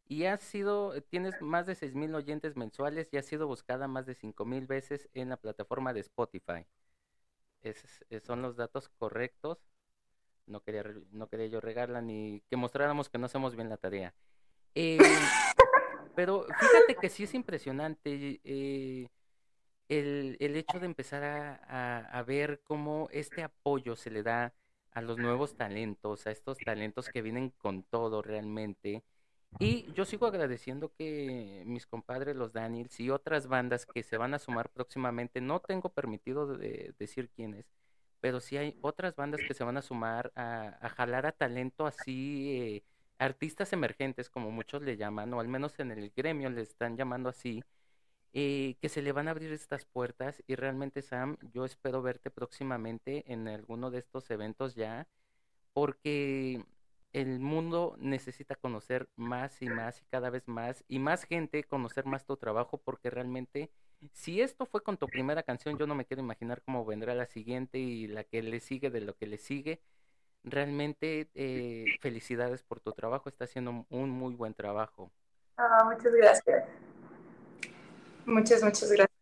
y 0.09 0.25
has 0.25 0.41
sido, 0.41 0.95
eh, 0.95 1.01
tienes 1.01 1.41
más 1.41 1.67
de 1.67 1.75
6.000 1.75 2.15
oyentes 2.15 2.57
mensuales 2.57 3.09
y 3.13 3.17
ha 3.17 3.23
sido 3.23 3.47
buscada 3.47 3.89
más 3.89 4.07
de 4.07 4.15
5.000 4.15 4.67
veces 4.67 5.09
en 5.15 5.31
la 5.31 5.37
plataforma 5.39 5.93
de 5.93 6.01
Spotify. 6.01 6.67
esos 7.63 7.91
son 8.25 8.43
los 8.43 8.57
datos 8.57 8.89
correctos. 8.99 9.59
no 10.47 10.63
quería, 10.63 10.85
no 11.13 11.29
quería 11.29 11.47
yo 11.47 11.61
regarla 11.61 12.03
ni 12.03 12.43
que 12.51 12.57
mostráramos 12.57 13.09
que 13.09 13.19
no 13.19 13.27
hacemos 13.27 13.57
bien 13.57 13.69
la 13.69 13.79
tarea. 13.79 14.15
Eh, 14.75 14.99
pero 16.15 16.45
fíjate 16.45 16.97
que 17.01 17.09
sí 17.09 17.25
es 17.25 17.35
impresionante 17.35 18.41
eh, 18.45 19.09
el, 19.89 20.37
el, 20.41 20.57
hecho 20.57 20.81
de 20.81 20.87
empezar 20.87 21.23
a, 21.25 21.99
a, 21.99 22.23
ver 22.23 22.61
cómo 22.65 23.09
este 23.13 23.43
apoyo 23.43 23.97
se 23.97 24.11
le 24.11 24.23
da 24.23 24.55
a 24.93 25.01
los 25.03 25.19
nuevos 25.19 25.57
talentos, 25.57 26.27
a 26.27 26.31
estos 26.31 26.59
talentos 26.59 27.09
que 27.09 27.23
vienen 27.23 27.51
con 27.51 27.83
todo 27.85 28.23
realmente. 28.23 29.05
Y 29.59 29.91
yo 29.95 30.05
sigo 30.05 30.27
agradeciendo 30.27 30.93
que 30.93 31.63
mis 31.67 31.87
compadres, 31.87 32.37
los 32.37 32.53
Daniels 32.53 32.99
y 33.01 33.11
otras 33.11 33.47
bandas 33.47 33.87
que 33.87 34.03
se 34.03 34.17
van 34.19 34.35
a 34.35 34.39
sumar 34.39 34.71
próximamente, 34.71 35.41
no 35.41 35.61
tengo 35.61 35.91
permitido 35.91 36.57
de 36.57 36.95
decir 36.99 37.31
quiénes, 37.31 37.67
pero 38.21 38.41
sí 38.41 38.57
hay 38.57 38.77
otras 38.83 39.17
bandas 39.17 39.41
que 39.47 39.55
se 39.55 39.65
van 39.65 39.77
a 39.77 39.83
sumar 39.83 40.33
a, 40.35 40.89
jalar 40.97 41.27
a 41.27 41.33
talento 41.33 41.87
así, 41.87 42.59
eh, 42.61 42.85
artistas 43.19 43.73
emergentes, 43.73 44.29
como 44.29 44.51
muchos 44.51 44.83
le 44.83 44.97
llaman, 44.97 45.33
o 45.33 45.41
al 45.41 45.49
menos 45.49 45.79
en 45.79 45.91
el 45.93 46.11
gremio 46.15 46.51
le 46.51 46.63
están 46.63 46.97
llamando 46.97 47.29
así, 47.29 47.63
eh, 48.33 48.77
que 48.81 48.89
se 48.89 49.03
le 49.03 49.13
van 49.13 49.29
a 49.29 49.33
abrir 49.33 49.53
estas 49.53 49.85
puertas. 49.85 50.43
Y 50.47 50.55
realmente, 50.57 51.03
Sam, 51.03 51.37
yo 51.53 51.65
espero 51.65 52.03
verte 52.03 52.31
próximamente 52.31 53.25
en 53.33 53.49
alguno 53.49 53.91
de 53.91 53.99
estos 53.99 54.31
eventos 54.31 54.75
ya, 54.75 55.09
porque 55.73 56.65
el 57.13 57.41
mundo 57.41 57.97
necesita 57.99 58.57
conocer 58.57 59.09
más 59.17 59.63
y 59.63 59.69
más 59.69 60.03
y 60.03 60.05
cada 60.07 60.31
vez 60.31 60.49
más, 60.49 60.85
y 60.89 60.99
más 60.99 61.25
gente 61.25 61.65
conocer 61.65 62.05
más 62.05 62.27
tu 62.27 62.37
trabajo, 62.37 62.79
porque 62.79 63.11
realmente 63.11 63.71
si 64.13 64.41
esto 64.41 64.67
fue 64.67 64.83
con 64.83 64.97
tu 64.97 65.07
primera 65.07 65.43
canción, 65.43 65.79
yo 65.79 65.87
no 65.87 65.95
me 65.95 66.05
quiero 66.05 66.23
imaginar 66.23 66.63
cómo 66.63 66.85
vendrá 66.85 67.15
la 67.15 67.27
siguiente 67.27 67.79
y 67.79 68.07
la 68.07 68.25
que 68.25 68.43
le 68.43 68.61
sigue 68.61 68.91
de 68.91 69.01
lo 69.01 69.17
que 69.17 69.27
le 69.27 69.39
sigue. 69.39 69.81
Realmente 70.45 71.31
eh, 71.35 71.87
felicidades 72.01 72.63
por 72.63 72.81
tu 72.81 72.93
trabajo, 72.93 73.29
está 73.29 73.45
haciendo 73.45 73.87
un 73.89 74.11
muy 74.11 74.35
buen 74.35 74.55
trabajo. 74.55 75.11
Ah, 75.57 75.85
muchas 75.85 76.13
gracias. 76.13 76.65
Muchas, 78.27 78.63
muchas 78.63 78.91
gracias. 78.91 79.17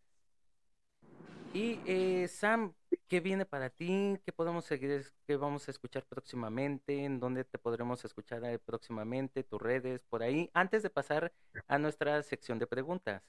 Y 1.53 1.79
eh, 1.87 2.27
Sam, 2.29 2.75
¿qué 3.07 3.21
viene 3.21 3.45
para 3.45 3.71
ti? 3.71 4.19
¿Qué 4.25 4.33
podemos 4.33 4.65
seguir? 4.65 5.07
¿Qué 5.27 5.37
vamos 5.37 5.69
a 5.69 5.71
escuchar 5.71 6.05
próximamente? 6.05 7.05
¿En 7.05 7.21
dónde 7.21 7.45
te 7.45 7.59
podremos 7.59 8.05
escuchar 8.05 8.45
eh, 8.45 8.59
próximamente? 8.59 9.45
¿Tus 9.45 9.63
redes? 9.63 10.01
Por 10.09 10.23
ahí. 10.23 10.51
Antes 10.53 10.83
de 10.83 10.91
pasar 10.91 11.33
a 11.69 11.79
nuestra 11.79 12.23
sección 12.25 12.59
de 12.59 12.67
preguntas. 12.67 13.23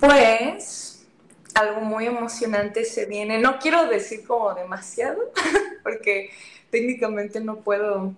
Pues 0.00 1.06
algo 1.54 1.80
muy 1.80 2.06
emocionante 2.06 2.84
se 2.84 3.06
viene. 3.06 3.38
No 3.38 3.58
quiero 3.58 3.86
decir 3.86 4.26
como 4.26 4.54
demasiado, 4.54 5.32
porque 5.82 6.30
técnicamente 6.70 7.40
no 7.40 7.56
puedo 7.56 8.14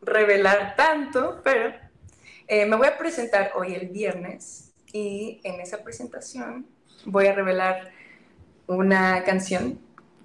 revelar 0.00 0.74
tanto, 0.74 1.40
pero 1.44 1.72
eh, 2.46 2.66
me 2.66 2.76
voy 2.76 2.86
a 2.86 2.98
presentar 2.98 3.52
hoy 3.56 3.74
el 3.74 3.88
viernes 3.88 4.72
y 4.92 5.40
en 5.44 5.60
esa 5.60 5.82
presentación 5.82 6.66
voy 7.04 7.26
a 7.26 7.34
revelar 7.34 7.90
una 8.66 9.24
canción 9.24 9.80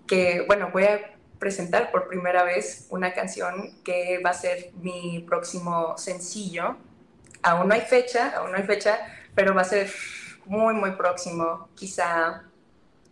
que, 0.06 0.44
bueno, 0.48 0.70
voy 0.72 0.84
a 0.86 1.18
presentar 1.40 1.92
por 1.92 2.08
primera 2.08 2.44
vez 2.44 2.88
una 2.90 3.14
canción 3.14 3.82
que 3.84 4.20
va 4.26 4.32
a 4.32 4.34
ser 4.34 4.72
mi 4.82 5.24
próximo 5.28 5.98
sencillo. 5.98 6.78
Aún 7.44 7.68
no 7.68 7.74
hay 7.74 7.82
fecha, 7.82 8.34
aún 8.36 8.52
no 8.52 8.58
hay 8.58 8.64
fecha, 8.64 8.98
pero 9.36 9.54
va 9.54 9.62
a 9.62 9.66
ser 9.66 9.92
muy, 10.46 10.74
muy 10.74 10.92
próximo, 10.92 11.70
quizá 11.76 12.44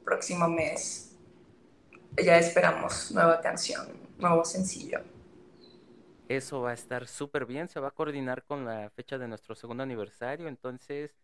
próximo 0.04 0.48
mes. 0.48 1.12
Ya 2.24 2.38
esperamos 2.38 3.12
nueva 3.12 3.42
canción, 3.42 3.88
nuevo 4.18 4.46
sencillo. 4.46 5.15
Eso 6.28 6.62
va 6.62 6.72
a 6.72 6.74
estar 6.74 7.08
súper 7.08 7.46
bien, 7.46 7.68
se 7.68 7.80
va 7.80 7.90
a 7.90 7.92
coordinar 7.92 8.44
con 8.44 8.66
la 8.66 8.90
fecha 8.90 9.18
de 9.18 9.28
nuestro 9.28 9.56
segundo 9.56 9.84
aniversario, 9.84 10.48
entonces 10.48 11.16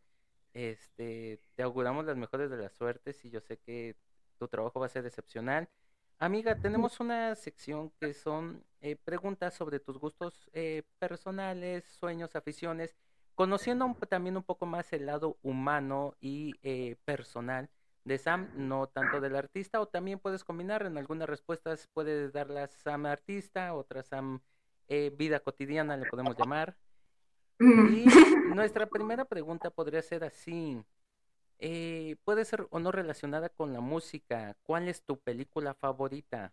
este, 0.53 1.39
te 1.55 1.63
auguramos 1.63 2.05
las 2.05 2.17
mejores 2.17 2.49
de 2.51 2.57
las 2.57 2.73
suertes 2.73 3.23
y 3.25 3.29
yo 3.29 3.41
sé 3.41 3.57
que 3.57 3.95
tu 4.37 4.47
trabajo 4.47 4.79
va 4.79 4.85
a 4.85 4.89
ser 4.89 5.05
excepcional. 5.05 5.69
Amiga, 6.19 6.55
tenemos 6.55 6.99
una 6.99 7.33
sección 7.33 7.91
que 7.99 8.13
son 8.13 8.63
eh, 8.81 8.95
preguntas 8.95 9.55
sobre 9.55 9.79
tus 9.79 9.97
gustos 9.97 10.49
eh, 10.53 10.83
personales, 10.99 11.83
sueños, 11.85 12.35
aficiones 12.35 12.95
conociendo 13.35 13.95
también 14.07 14.37
un 14.37 14.43
poco 14.43 14.67
más 14.67 14.93
el 14.93 15.07
lado 15.07 15.37
humano 15.41 16.15
y 16.19 16.53
eh, 16.61 16.95
personal 17.05 17.69
de 18.03 18.17
Sam, 18.17 18.49
no 18.55 18.87
tanto 18.87 19.19
del 19.19 19.35
artista, 19.35 19.79
o 19.81 19.87
también 19.87 20.19
puedes 20.19 20.43
combinar 20.43 20.85
en 20.85 20.97
algunas 20.97 21.27
respuestas, 21.27 21.89
puedes 21.93 22.33
darla 22.33 22.67
Sam 22.67 23.05
artista, 23.07 23.73
otra 23.73 24.03
Sam 24.03 24.41
eh, 24.93 25.09
vida 25.09 25.39
cotidiana, 25.39 25.95
le 25.95 26.05
podemos 26.05 26.35
llamar. 26.37 26.75
Y 27.57 28.05
nuestra 28.53 28.87
primera 28.87 29.23
pregunta 29.23 29.69
podría 29.69 30.01
ser 30.01 30.25
así, 30.25 30.83
eh, 31.59 32.17
puede 32.25 32.43
ser 32.43 32.67
o 32.71 32.79
no 32.79 32.91
relacionada 32.91 33.47
con 33.47 33.71
la 33.71 33.79
música, 33.79 34.57
¿cuál 34.63 34.89
es 34.89 35.01
tu 35.03 35.17
película 35.17 35.73
favorita? 35.73 36.51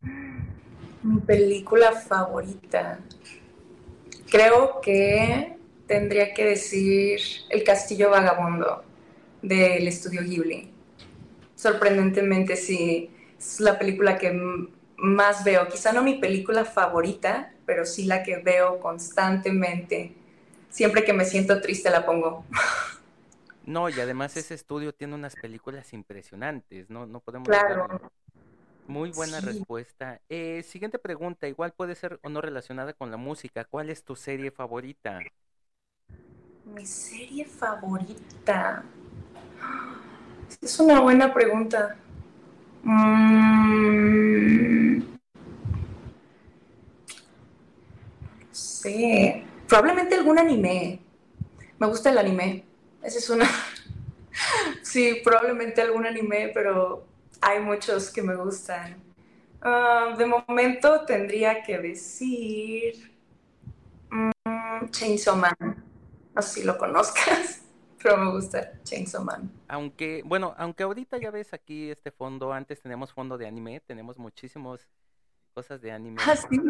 Mi 0.00 1.20
película 1.20 1.92
favorita. 1.92 2.98
Creo 4.28 4.80
que 4.80 5.56
tendría 5.86 6.34
que 6.34 6.44
decir 6.44 7.20
El 7.50 7.62
Castillo 7.62 8.10
Vagabundo 8.10 8.82
del 9.42 9.86
estudio 9.86 10.22
Ghibli. 10.22 10.72
Sorprendentemente 11.54 12.56
sí, 12.56 13.12
es 13.38 13.60
la 13.60 13.78
película 13.78 14.18
que 14.18 14.32
más 15.02 15.42
veo. 15.42 15.68
Quizá 15.68 15.92
no 15.92 16.02
mi 16.02 16.14
película 16.14 16.64
favorita, 16.64 17.52
pero 17.66 17.84
sí 17.84 18.04
la 18.04 18.22
que 18.22 18.36
veo 18.36 18.78
constantemente. 18.78 20.14
Siempre 20.70 21.04
que 21.04 21.12
me 21.12 21.24
siento 21.24 21.60
triste 21.60 21.90
la 21.90 22.06
pongo. 22.06 22.44
No, 23.64 23.88
y 23.88 24.00
además 24.00 24.36
ese 24.36 24.54
estudio 24.54 24.92
tiene 24.94 25.14
unas 25.14 25.34
películas 25.34 25.92
impresionantes, 25.92 26.88
¿no? 26.88 27.06
No 27.06 27.20
podemos... 27.20 27.48
Claro. 27.48 28.12
Muy 28.86 29.10
buena 29.10 29.40
respuesta. 29.40 30.20
Eh, 30.28 30.64
siguiente 30.64 30.98
pregunta, 30.98 31.46
igual 31.46 31.72
puede 31.72 31.94
ser 31.94 32.18
o 32.22 32.28
no 32.28 32.40
relacionada 32.40 32.92
con 32.92 33.10
la 33.10 33.16
música. 33.16 33.64
¿Cuál 33.64 33.90
es 33.90 34.02
tu 34.02 34.16
serie 34.16 34.50
favorita? 34.50 35.20
Mi 36.64 36.84
serie 36.84 37.44
favorita. 37.44 38.84
Es 40.60 40.78
una 40.80 41.00
buena 41.00 41.32
pregunta. 41.32 41.96
Mm, 42.84 42.92
no 44.98 45.04
sé. 48.52 49.44
Probablemente 49.68 50.14
algún 50.14 50.38
anime. 50.38 51.00
Me 51.78 51.86
gusta 51.86 52.10
el 52.10 52.18
anime. 52.18 52.64
Esa 53.02 53.18
es 53.18 53.30
una. 53.30 53.48
sí, 54.82 55.20
probablemente 55.24 55.82
algún 55.82 56.06
anime, 56.06 56.50
pero 56.54 57.04
hay 57.40 57.60
muchos 57.60 58.10
que 58.10 58.22
me 58.22 58.34
gustan. 58.36 58.96
Ah, 59.62 60.14
de 60.18 60.26
momento 60.26 61.04
tendría 61.06 61.62
que 61.62 61.78
decir 61.78 63.12
mm, 64.10 64.88
Chainsaw 64.90 65.36
Man. 65.36 65.54
No 66.34 66.42
sé 66.42 66.60
si 66.60 66.64
lo 66.64 66.78
conozcas, 66.78 67.61
pero 68.02 68.16
me 68.16 68.30
gusta 68.30 68.82
Chainsaw 68.82 69.24
Man. 69.24 69.50
Aunque, 69.68 70.22
bueno, 70.24 70.54
aunque 70.58 70.82
ahorita 70.82 71.18
ya 71.18 71.30
ves 71.30 71.54
aquí 71.54 71.90
este 71.90 72.10
fondo, 72.10 72.52
antes 72.52 72.80
tenemos 72.80 73.12
fondo 73.12 73.38
de 73.38 73.46
anime, 73.46 73.80
tenemos 73.80 74.18
muchísimas 74.18 74.88
cosas 75.54 75.80
de 75.80 75.92
anime. 75.92 76.20
Ah, 76.26 76.36
sí. 76.36 76.60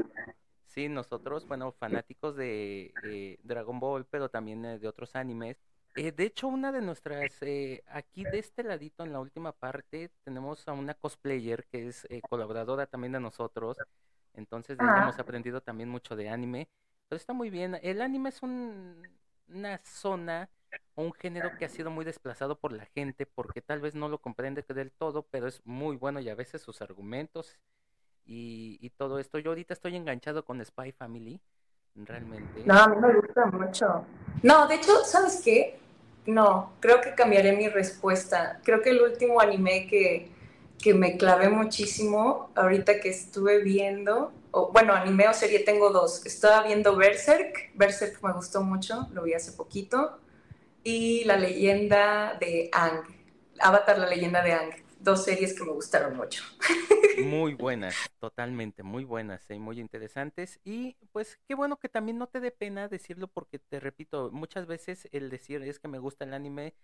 Sí, 0.67 0.89
nosotros, 0.89 1.47
bueno, 1.47 1.73
fanáticos 1.73 2.35
de 2.37 2.95
eh, 3.05 3.39
Dragon 3.43 3.79
Ball, 3.79 4.07
pero 4.07 4.31
también 4.31 4.65
eh, 4.65 4.79
de 4.79 4.89
otros 4.89 5.15
animes. 5.17 5.59
Eh, 5.95 6.13
de 6.13 6.25
hecho, 6.25 6.49
una 6.49 6.73
de 6.73 6.81
nuestras, 6.81 7.31
eh, 7.43 7.85
aquí 7.89 8.25
de 8.25 8.39
este 8.39 8.63
ladito 8.63 9.05
en 9.05 9.13
la 9.13 9.21
última 9.21 9.53
parte, 9.53 10.11
tenemos 10.25 10.67
a 10.67 10.73
una 10.73 10.95
cosplayer 10.95 11.67
que 11.67 11.89
es 11.89 12.07
eh, 12.09 12.23
colaboradora 12.23 12.87
también 12.87 13.13
de 13.13 13.21
nosotros. 13.21 13.77
Entonces, 14.33 14.79
hemos 14.81 15.19
aprendido 15.19 15.61
también 15.61 15.91
mucho 15.91 16.17
de 16.17 16.31
anime. 16.31 16.71
Pero 17.09 17.19
está 17.19 17.35
muy 17.35 17.51
bien. 17.51 17.79
El 17.83 18.01
anime 18.01 18.31
es 18.31 18.43
un, 18.43 19.07
una 19.49 19.79
zona 19.85 20.49
un 20.95 21.13
género 21.13 21.57
que 21.59 21.65
ha 21.65 21.69
sido 21.69 21.91
muy 21.91 22.05
desplazado 22.05 22.59
por 22.59 22.73
la 22.73 22.87
gente 22.87 23.27
porque 23.27 23.63
tal 23.63 23.81
vez 23.81 23.95
no 23.95 24.09
lo 24.09 24.19
comprende 24.19 24.63
del 24.63 24.93
todo, 24.93 25.27
pero 25.31 25.49
es 25.49 25.61
muy 25.65 25.97
bueno 25.97 26.21
y 26.21 26.29
a 26.29 26.35
veces 26.35 26.63
sus 26.63 26.83
argumentos 26.83 27.59
y, 28.25 28.79
y 28.81 28.91
todo 28.91 29.19
esto. 29.19 29.39
Yo 29.39 29.51
ahorita 29.51 29.75
estoy 29.75 29.97
enganchado 29.97 30.45
con 30.45 30.65
Spy 30.65 30.93
Family 30.93 31.41
realmente. 31.95 32.63
No, 32.65 32.75
a 32.75 32.89
mí 32.89 32.97
me 32.97 33.15
gusta 33.15 33.47
mucho. 33.47 34.05
No, 34.43 34.67
de 34.67 34.77
hecho, 34.77 35.05
¿sabes 35.05 35.43
qué? 35.45 35.79
No, 36.27 36.73
creo 36.81 37.01
que 37.01 37.15
cambiaré 37.15 37.57
mi 37.57 37.69
respuesta. 37.69 38.61
Creo 38.63 38.81
que 38.81 38.91
el 38.91 39.03
último 39.03 39.41
anime 39.41 39.87
que, 39.89 40.31
que 40.81 40.95
me 40.95 41.17
clavé 41.17 41.49
muchísimo, 41.49 42.51
ahorita 42.55 43.01
que 43.01 43.09
estuve 43.09 43.63
viendo, 43.63 44.33
o, 44.53 44.71
bueno, 44.71 44.93
anime 44.93 45.29
o 45.29 45.35
serie 45.35 45.61
tengo 45.61 45.91
dos. 45.91 46.25
Estaba 46.27 46.67
viendo 46.67 46.97
Berserk, 46.97 47.73
Berserk 47.75 48.23
me 48.23 48.33
gustó 48.33 48.63
mucho, 48.63 49.09
lo 49.13 49.25
vi 49.25 49.35
hace 49.35 49.53
poquito, 49.53 50.19
y 50.85 51.25
la 51.25 51.37
leyenda 51.37 52.37
de 52.41 52.69
Ang, 52.73 53.03
Avatar, 53.61 53.99
la 53.99 54.09
leyenda 54.09 54.43
de 54.43 54.53
Ang. 54.53 54.73
dos 54.99 55.25
series 55.25 55.55
que 55.59 55.65
me 55.65 55.73
gustaron 55.73 56.17
mucho. 56.17 56.45
Muy 57.19 57.55
buenas, 57.55 57.95
totalmente, 58.21 58.83
muy 58.83 59.05
buenas 59.05 59.45
y 59.51 59.59
muy 59.59 59.79
interesantes. 59.79 60.59
Y 60.65 60.97
pues 61.13 61.39
qué 61.47 61.55
bueno 61.55 61.77
que 61.77 61.91
también 61.91 62.17
no 62.19 62.27
te 62.27 62.41
dé 62.41 62.51
pena 62.51 62.89
decirlo 62.89 63.29
porque 63.29 63.59
te 63.59 63.81
repito, 63.81 64.31
muchas 64.33 64.67
veces 64.67 65.09
el 65.13 65.29
decir 65.29 65.63
es 65.63 65.79
que 65.79 65.89
me 65.89 65.99
gusta 65.99 66.25
el 66.25 66.33
anime 66.33 66.75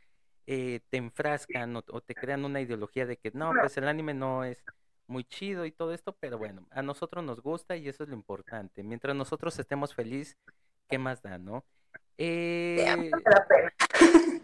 eh, 0.51 0.80
te 0.88 0.96
enfrascan 0.96 1.76
o, 1.76 1.82
te 1.82 2.14
crean 2.14 2.46
una 2.46 2.62
ideología 2.62 3.05
de 3.05 3.18
que 3.18 3.30
no, 3.32 3.53
pues 3.61 3.76
el 3.76 3.86
anime 3.86 4.14
no 4.14 4.44
es 4.44 4.64
muy 5.07 5.24
chido 5.24 5.66
y 5.66 5.72
todo 5.72 5.92
esto, 5.92 6.16
pero 6.18 6.38
bueno, 6.38 6.66
a 6.70 6.80
nosotros 6.80 7.22
nos 7.22 7.42
gusta 7.42 7.76
y 7.76 7.86
eso 7.86 8.03
es 8.03 8.09
lo 8.09 8.14
importante. 8.14 8.82
Mientras 8.82 9.14
nosotros 9.14 9.59
estemos 9.59 9.94
felices, 9.94 10.38
¿qué 10.88 10.96
más 10.96 11.20
da, 11.20 11.36
no? 11.36 11.66
Eh, 12.21 13.11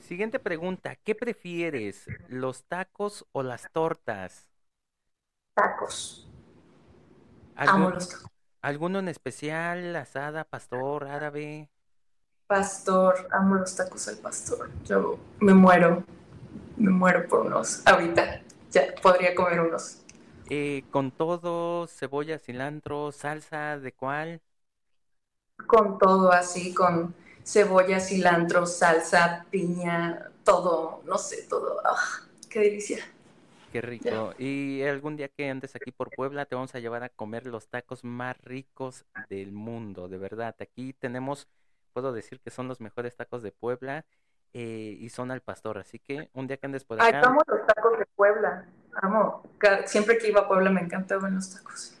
siguiente 0.00 0.40
pregunta, 0.40 0.96
¿qué 0.96 1.14
prefieres, 1.14 2.06
los 2.28 2.64
tacos 2.64 3.24
o 3.30 3.44
las 3.44 3.70
tortas? 3.72 4.48
Tacos. 5.54 6.28
Amo 7.54 7.90
los 7.90 8.08
tacos. 8.08 8.30
¿Alguno 8.62 8.98
en 8.98 9.08
especial? 9.08 9.94
¿Asada, 9.94 10.42
pastor, 10.44 11.06
árabe? 11.06 11.70
Pastor, 12.48 13.28
amo 13.30 13.54
los 13.56 13.76
tacos 13.76 14.08
al 14.08 14.16
pastor. 14.16 14.70
Yo 14.84 15.18
me 15.38 15.54
muero, 15.54 16.02
me 16.76 16.90
muero 16.90 17.28
por 17.28 17.46
unos 17.46 17.86
ahorita 17.86 18.42
ya 18.72 18.92
podría 19.00 19.34
comer 19.36 19.60
unos. 19.60 20.00
Eh, 20.50 20.82
¿Con 20.90 21.12
todo, 21.12 21.86
cebolla, 21.86 22.38
cilantro, 22.38 23.12
salsa, 23.12 23.78
de 23.78 23.92
cuál? 23.92 24.42
Con 25.66 25.98
todo, 25.98 26.32
así, 26.32 26.74
con 26.74 27.14
cebolla, 27.44 28.00
cilantro, 28.00 28.66
salsa, 28.66 29.46
piña, 29.50 30.30
todo, 30.44 31.02
no 31.04 31.18
sé, 31.18 31.46
todo. 31.48 31.80
¡Ah! 31.84 31.96
¡Qué 32.48 32.60
delicia! 32.60 32.98
Qué 33.72 33.80
rico. 33.80 34.34
Y 34.38 34.82
algún 34.84 35.16
día 35.16 35.28
que 35.28 35.50
andes 35.50 35.74
aquí 35.74 35.90
por 35.90 36.08
Puebla, 36.10 36.46
te 36.46 36.54
vamos 36.54 36.74
a 36.76 36.78
llevar 36.78 37.02
a 37.02 37.08
comer 37.08 37.44
los 37.46 37.66
tacos 37.66 38.04
más 38.04 38.36
ricos 38.44 39.04
del 39.28 39.50
mundo, 39.50 40.06
de 40.08 40.16
verdad. 40.16 40.54
Aquí 40.60 40.92
tenemos, 40.92 41.48
puedo 41.92 42.12
decir 42.12 42.38
que 42.38 42.50
son 42.50 42.68
los 42.68 42.80
mejores 42.80 43.16
tacos 43.16 43.42
de 43.42 43.50
Puebla 43.50 44.04
eh, 44.52 44.96
y 45.00 45.08
son 45.08 45.32
al 45.32 45.40
pastor. 45.40 45.78
Así 45.78 45.98
que 45.98 46.30
un 46.34 46.46
día 46.46 46.56
que 46.56 46.66
andes 46.66 46.84
por 46.84 47.00
acá. 47.00 47.18
Ay, 47.18 47.24
amo 47.26 47.42
los 47.48 47.66
tacos 47.66 47.98
de 47.98 48.06
Puebla. 48.14 48.64
Amo. 49.02 49.42
Siempre 49.86 50.18
que 50.18 50.28
iba 50.28 50.42
a 50.42 50.46
Puebla 50.48 50.70
me 50.70 50.80
encantaban 50.80 51.34
los 51.34 51.52
tacos. 51.52 51.98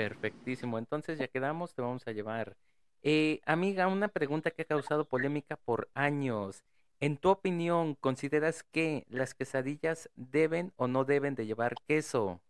Perfectísimo. 0.00 0.78
Entonces 0.78 1.18
ya 1.18 1.28
quedamos, 1.28 1.74
te 1.74 1.82
vamos 1.82 2.06
a 2.06 2.12
llevar. 2.12 2.56
Eh, 3.02 3.42
amiga, 3.44 3.86
una 3.86 4.08
pregunta 4.08 4.50
que 4.50 4.62
ha 4.62 4.64
causado 4.64 5.04
polémica 5.04 5.56
por 5.56 5.90
años. 5.92 6.64
En 7.00 7.18
tu 7.18 7.28
opinión, 7.28 7.96
¿consideras 7.96 8.62
que 8.62 9.04
las 9.10 9.34
quesadillas 9.34 10.08
deben 10.16 10.72
o 10.76 10.88
no 10.88 11.04
deben 11.04 11.34
de 11.34 11.44
llevar 11.44 11.74
queso? 11.86 12.40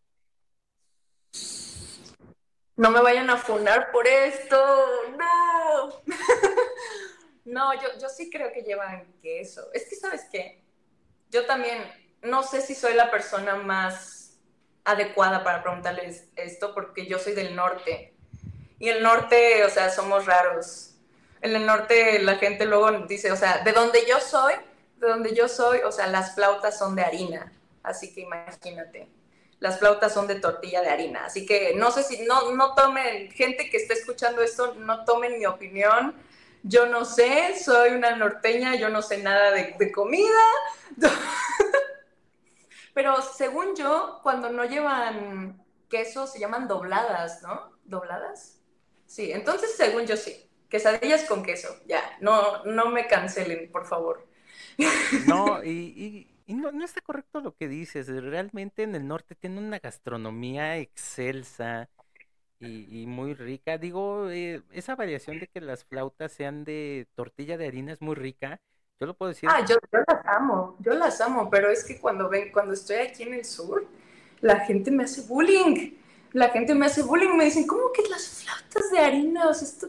No 2.76 2.92
me 2.92 3.00
vayan 3.00 3.28
a 3.30 3.36
funar 3.36 3.90
por 3.90 4.06
esto. 4.06 4.56
No. 5.18 6.02
No, 7.42 7.74
yo, 7.74 7.88
yo 8.00 8.08
sí 8.08 8.30
creo 8.30 8.52
que 8.52 8.62
llevan 8.62 9.12
queso. 9.20 9.72
Es 9.72 9.88
que, 9.88 9.96
¿sabes 9.96 10.28
qué? 10.30 10.62
Yo 11.30 11.46
también 11.46 11.82
no 12.22 12.44
sé 12.44 12.60
si 12.60 12.76
soy 12.76 12.94
la 12.94 13.10
persona 13.10 13.56
más 13.56 14.19
adecuada 14.90 15.44
para 15.44 15.62
preguntarles 15.62 16.28
esto, 16.36 16.74
porque 16.74 17.06
yo 17.06 17.18
soy 17.18 17.34
del 17.34 17.54
norte. 17.56 18.14
Y 18.78 18.88
el 18.88 19.02
norte, 19.02 19.64
o 19.64 19.70
sea, 19.70 19.90
somos 19.90 20.26
raros. 20.26 20.94
En 21.42 21.54
el 21.54 21.66
norte 21.66 22.22
la 22.22 22.36
gente 22.36 22.66
luego 22.66 22.90
dice, 23.06 23.32
o 23.32 23.36
sea, 23.36 23.58
de 23.58 23.72
donde 23.72 24.00
yo 24.06 24.20
soy, 24.20 24.54
de 24.96 25.08
donde 25.08 25.34
yo 25.34 25.48
soy, 25.48 25.78
o 25.80 25.92
sea, 25.92 26.06
las 26.06 26.34
flautas 26.34 26.78
son 26.78 26.94
de 26.94 27.02
harina. 27.02 27.52
Así 27.82 28.12
que 28.12 28.20
imagínate, 28.20 29.08
las 29.58 29.78
flautas 29.78 30.12
son 30.12 30.26
de 30.26 30.36
tortilla 30.36 30.82
de 30.82 30.88
harina. 30.88 31.24
Así 31.24 31.46
que 31.46 31.74
no 31.74 31.90
sé 31.90 32.02
si, 32.02 32.22
no, 32.24 32.52
no 32.52 32.74
tomen, 32.74 33.30
gente 33.30 33.70
que 33.70 33.78
esté 33.78 33.94
escuchando 33.94 34.42
esto, 34.42 34.74
no 34.74 35.04
tomen 35.04 35.38
mi 35.38 35.46
opinión 35.46 36.14
yo 36.62 36.86
no 36.86 37.04
sé, 37.04 37.54
soy 37.58 37.90
una 37.90 38.16
norteña, 38.16 38.74
yo 38.74 38.88
no 38.90 39.02
sé 39.02 39.18
nada 39.18 39.50
de, 39.52 39.92
comida. 39.92 40.28
Pero 43.00 43.22
según 43.22 43.74
yo, 43.76 44.20
cuando 44.22 44.50
no 44.50 44.62
llevan 44.66 45.64
queso, 45.88 46.26
se 46.26 46.38
llaman 46.38 46.68
dobladas, 46.68 47.42
¿no? 47.42 47.72
¿Dobladas? 47.82 48.60
Sí, 49.06 49.32
entonces 49.32 49.74
según 49.74 50.04
yo 50.04 50.18
sí. 50.18 50.36
Quesadillas 50.68 51.24
con 51.24 51.42
queso, 51.42 51.68
ya. 51.86 52.02
No, 52.20 52.62
no 52.66 52.90
me 52.90 53.06
cancelen, 53.06 53.72
por 53.72 53.86
favor. 53.86 54.28
No, 55.26 55.64
y, 55.64 56.28
no, 56.46 56.72
no, 56.72 56.84
está 56.84 57.00
correcto 57.00 57.40
lo 57.40 57.56
que 57.56 57.68
dices. 57.68 58.06
Realmente 58.06 58.82
en 58.82 58.94
el 58.94 59.08
norte 59.08 59.34
tiene 59.34 59.60
una 59.60 59.78
gastronomía 59.78 60.76
excelsa 60.76 61.88
y, 62.58 63.06
muy 63.06 63.32
rica. 63.32 63.78
Digo, 63.78 64.28
eh, 64.28 64.62
esa 64.72 64.94
variación 64.94 65.38
de 65.40 65.46
que 65.46 65.62
las 65.62 65.86
flautas 65.86 66.32
sean 66.32 66.64
de 66.64 67.08
tortilla 67.14 67.56
de 67.56 67.66
harina 67.66 67.94
es 67.94 68.02
muy 68.02 68.14
rica. 68.14 68.60
Yo 69.00 69.06
lo 69.06 69.14
puedo 69.14 69.30
decir. 69.30 69.48
Ah, 69.50 69.64
yo, 69.66 69.76
las 69.90 70.26
amo, 70.26 70.76
yo 70.78 70.92
las 70.92 71.20
amo, 71.22 71.48
pero 71.48 71.70
es 71.70 71.82
que 71.84 71.98
cuando 71.98 72.28
ven, 72.28 72.52
cuando 72.52 72.74
estoy 72.74 72.96
aquí 72.96 73.22
en 73.22 73.32
el 73.32 73.46
sur, 73.46 73.86
la 74.42 74.60
gente 74.60 74.90
me 74.90 75.04
hace 75.04 75.22
bullying. 75.22 75.92
La 76.32 76.50
gente 76.50 76.74
me 76.74 76.84
hace 76.84 77.02
bullying, 77.02 77.34
me 77.34 77.46
dicen, 77.46 77.66
¿cómo 77.66 77.90
que 77.92 78.02
las 78.10 78.28
flautas 78.28 78.90
de 78.90 78.98
harina? 78.98 79.48
O 79.48 79.54
sea, 79.54 79.66
esto, 79.66 79.88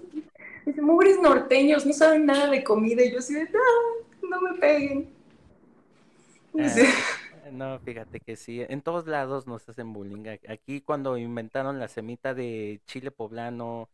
dicen, 0.66 0.86
mugres 0.86 1.20
norteños, 1.20 1.86
no 1.86 1.92
saben 1.92 2.26
nada 2.26 2.48
de 2.48 2.64
comida. 2.64 3.04
Y 3.04 3.12
yo 3.12 3.20
así 3.20 3.34
de, 3.34 3.50
no, 3.50 4.30
no 4.30 4.42
me 4.42 4.58
peguen. 4.58 5.10
Ah, 6.58 7.50
no, 7.52 7.80
fíjate 7.80 8.22
que 8.22 8.38
sí, 8.38 8.62
en 8.62 8.82
todos 8.82 9.08
lados 9.08 9.46
nos 9.46 9.68
hacen 9.68 9.92
bullying. 9.92 10.38
Aquí 10.48 10.80
cuando 10.80 11.18
inventaron 11.18 11.80
la 11.80 11.90
semita 11.90 12.34
de 12.34 12.80
chile 12.86 13.12
poblano 13.12 13.90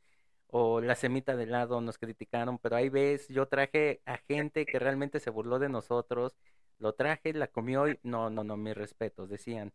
o 0.48 0.82
la 0.82 0.96
semita 0.96 1.36
de 1.36 1.44
helado 1.44 1.82
nos 1.82 1.98
criticaron, 1.98 2.58
pero 2.58 2.76
ahí 2.76 2.90
ves, 2.90 3.28
yo 3.30 3.48
traje 3.48 4.02
a 4.06 4.18
gente 4.28 4.66
que 4.66 4.80
realmente 4.80 5.20
se 5.20 5.30
burló 5.30 5.60
de 5.60 5.70
nosotros, 5.70 6.36
lo 6.80 6.94
traje, 6.94 7.34
la 7.34 7.48
comió 7.48 7.88
y 7.88 8.00
no, 8.04 8.30
no, 8.30 8.44
no, 8.44 8.58
mis 8.58 8.76
respetos, 8.76 9.30
decían. 9.30 9.74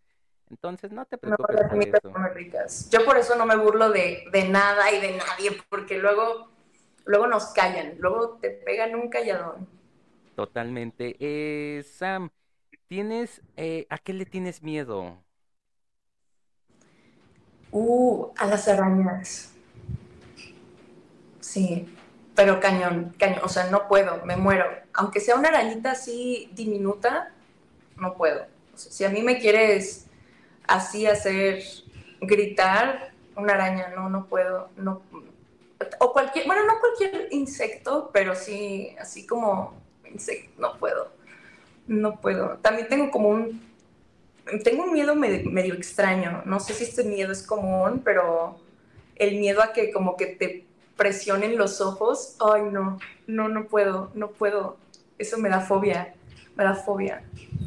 Entonces 0.51 0.93
no 0.93 1.07
te 1.07 1.19
preocupes 1.19 1.57
por 1.69 1.81
eso. 1.81 2.91
Yo 2.91 3.05
por 3.05 3.17
eso 3.17 3.37
no 3.37 3.47
me 3.47 3.57
burlo 3.57 3.91
de, 3.91 4.25
de 4.33 4.49
nada 4.49 4.93
y 4.93 5.01
de 5.01 5.17
nadie, 5.17 5.59
porque 5.69 5.99
luego, 5.99 6.51
luego 7.05 7.27
nos 7.27 7.47
callan, 7.47 7.95
luego 7.99 8.39
te 8.39 8.51
pegan 8.51 8.95
un 8.95 9.09
calladón. 9.09 9.67
Totalmente. 10.35 11.17
Eh, 11.21 11.83
Sam, 11.85 12.31
¿Tienes, 12.93 13.41
eh, 13.57 13.87
¿A 13.89 13.97
qué 13.97 14.13
le 14.13 14.27
tienes 14.27 14.63
miedo? 14.63 15.25
Uh, 17.71 18.29
a 18.37 18.45
las 18.45 18.69
arañas. 18.69 19.52
Sí, 21.53 21.87
pero 22.35 22.61
cañón, 22.61 23.15
cañón, 23.19 23.41
o 23.45 23.49
sea, 23.49 23.71
no 23.71 23.89
puedo, 23.89 24.25
me 24.25 24.37
muero. 24.37 24.65
Aunque 24.95 25.21
sea 25.21 25.37
una 25.37 25.49
arañita 25.49 25.93
así 25.93 26.51
diminuta, 26.55 27.33
no 27.97 28.15
puedo. 28.15 28.47
si 28.75 29.05
a 29.05 29.11
mí 29.11 29.23
me 29.23 29.39
quieres 29.39 30.07
así 30.67 31.07
hacer 31.07 31.63
gritar, 32.21 33.13
una 33.37 33.55
araña, 33.55 33.89
no, 33.89 34.09
no 34.09 34.27
puedo, 34.27 34.71
no. 34.77 35.03
O 35.99 36.13
cualquier, 36.13 36.47
bueno, 36.47 36.65
no 36.67 36.75
cualquier 36.81 37.29
insecto, 37.33 38.11
pero 38.13 38.35
sí, 38.35 38.95
así 39.01 39.27
como 39.27 39.75
insecto, 40.05 40.61
no 40.61 40.79
puedo 40.79 41.23
no 41.87 42.21
puedo. 42.21 42.59
También 42.59 42.89
tengo 42.89 43.11
como 43.11 43.29
un, 43.29 43.61
tengo 44.65 44.85
un 44.85 44.93
miedo 44.93 45.15
medio, 45.15 45.75
extraño. 45.75 46.43
No 46.45 46.61
sé 46.61 46.75
si 46.75 46.85
este 46.85 47.05
miedo 47.05 47.33
es 47.33 47.43
común, 47.43 48.03
pero 48.05 48.59
el 49.17 49.39
miedo 49.39 49.63
a 49.63 49.73
que 49.73 49.93
como 49.93 50.17
que 50.17 50.27
te 50.27 50.67
presionen 50.97 51.59
los 51.59 51.81
ojos, 51.81 52.37
ay 52.41 52.63
no, 52.65 52.99
no, 53.27 53.49
no 53.49 53.67
puedo, 53.67 54.11
no 54.15 54.31
puedo. 54.31 54.77
Eso 55.19 55.39
me 55.39 55.49
da 55.49 55.61
fobia, 55.61 56.15
me 56.57 56.65
da 56.65 56.75
fobia. 56.75 57.23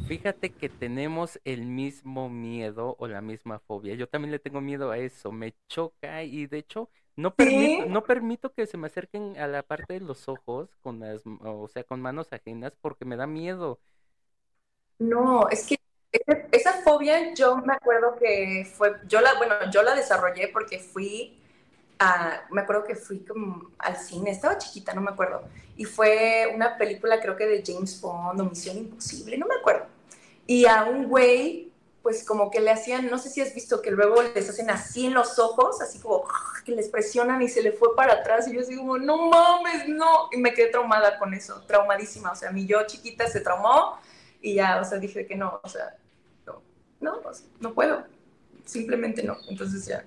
Fíjate 0.06 0.54
que 0.54 0.70
tenemos 0.70 1.40
el 1.46 1.66
mismo 1.66 2.30
miedo 2.30 2.96
o 3.00 3.08
la 3.08 3.22
misma 3.22 3.60
fobia. 3.60 3.96
Yo 3.96 4.08
también 4.08 4.32
le 4.32 4.40
tengo 4.40 4.62
miedo 4.62 4.92
a 4.92 5.00
eso, 5.00 5.32
me 5.32 5.56
choca 5.68 6.24
y 6.24 6.46
de 6.46 6.60
hecho 6.60 6.90
no 7.16 7.36
permito, 7.36 7.86
no 7.86 8.06
permito 8.06 8.54
que 8.54 8.68
se 8.68 8.78
me 8.78 8.88
acerquen 8.88 9.38
a 9.38 9.48
la 9.48 9.64
parte 9.64 9.94
de 9.94 10.02
los 10.02 10.28
ojos 10.30 10.76
con 10.82 11.00
las, 11.00 11.24
o 11.26 11.68
sea, 11.68 11.84
con 11.84 12.02
manos 12.02 12.32
ajenas 12.34 12.76
porque 12.80 13.06
me 13.06 13.16
da 13.16 13.26
miedo. 13.26 13.80
No, 15.00 15.50
es 15.50 15.66
que 15.68 15.78
esa 16.52 16.82
fobia 16.84 17.34
yo 17.34 17.58
me 17.58 17.74
acuerdo 17.74 18.16
que 18.18 18.66
fue, 18.74 18.96
yo 19.08 19.22
la, 19.22 19.36
bueno, 19.36 19.56
yo 19.72 19.84
la 19.84 19.96
desarrollé 19.96 20.48
porque 20.50 20.80
fui 20.80 21.38
a, 22.00 22.42
me 22.52 22.62
acuerdo 22.62 22.84
que 22.84 22.96
fui 22.96 23.20
como 23.20 23.72
al 23.78 23.98
cine, 23.98 24.32
estaba 24.32 24.58
chiquita, 24.58 24.94
no 24.94 25.02
me 25.02 25.12
acuerdo, 25.12 25.44
y 25.78 25.86
fue 25.86 26.52
una 26.54 26.78
película 26.78 27.20
creo 27.22 27.36
que 27.36 27.46
de 27.46 27.64
James 27.66 28.00
Bond 28.02 28.42
o 28.42 28.46
Misión 28.46 28.78
Imposible, 28.78 29.38
no 29.38 29.48
me 29.48 29.56
acuerdo. 29.56 29.86
Y 30.48 30.66
a 30.66 30.86
un 30.86 31.08
güey, 31.08 31.72
pues 32.04 32.24
como 32.24 32.52
que 32.52 32.60
le 32.60 32.72
hacían, 32.72 33.10
no 33.10 33.18
sé 33.18 33.30
si 33.30 33.42
has 33.42 33.54
visto 33.56 33.82
que 33.82 33.92
luego 33.92 34.22
les 34.22 34.50
hacen 34.50 34.70
así 34.70 35.08
en 35.08 35.14
los 35.14 35.40
ojos, 35.40 35.82
así 35.82 36.00
como 36.00 36.26
que 36.64 36.74
les 36.74 36.90
presionan 36.90 37.42
y 37.42 37.50
se 37.50 37.64
le 37.64 37.72
fue 37.72 37.96
para 37.96 38.14
atrás 38.14 38.48
y 38.48 38.54
yo 38.54 38.62
así 38.62 38.76
como, 38.76 38.98
no 38.98 39.30
mames, 39.30 39.88
no, 39.88 40.30
y 40.32 40.38
me 40.38 40.54
quedé 40.54 40.68
traumada 40.68 41.18
con 41.18 41.34
eso, 41.34 41.64
traumadísima, 41.66 42.32
o 42.32 42.36
sea, 42.36 42.52
mi 42.52 42.66
yo 42.66 42.86
chiquita 42.86 43.28
se 43.28 43.42
traumó 43.42 43.98
Y 44.42 44.56
ya, 44.56 44.80
o 44.80 44.86
sea, 44.86 45.00
dije 45.00 45.26
que 45.26 45.36
no, 45.36 45.60
o 45.64 45.70
sea, 45.70 45.96
no, 46.46 46.62
no, 47.00 47.22
no 47.60 47.74
puedo, 47.74 48.04
simplemente 48.66 49.24
no. 49.24 49.38
Entonces 49.50 49.86
ya. 49.86 50.06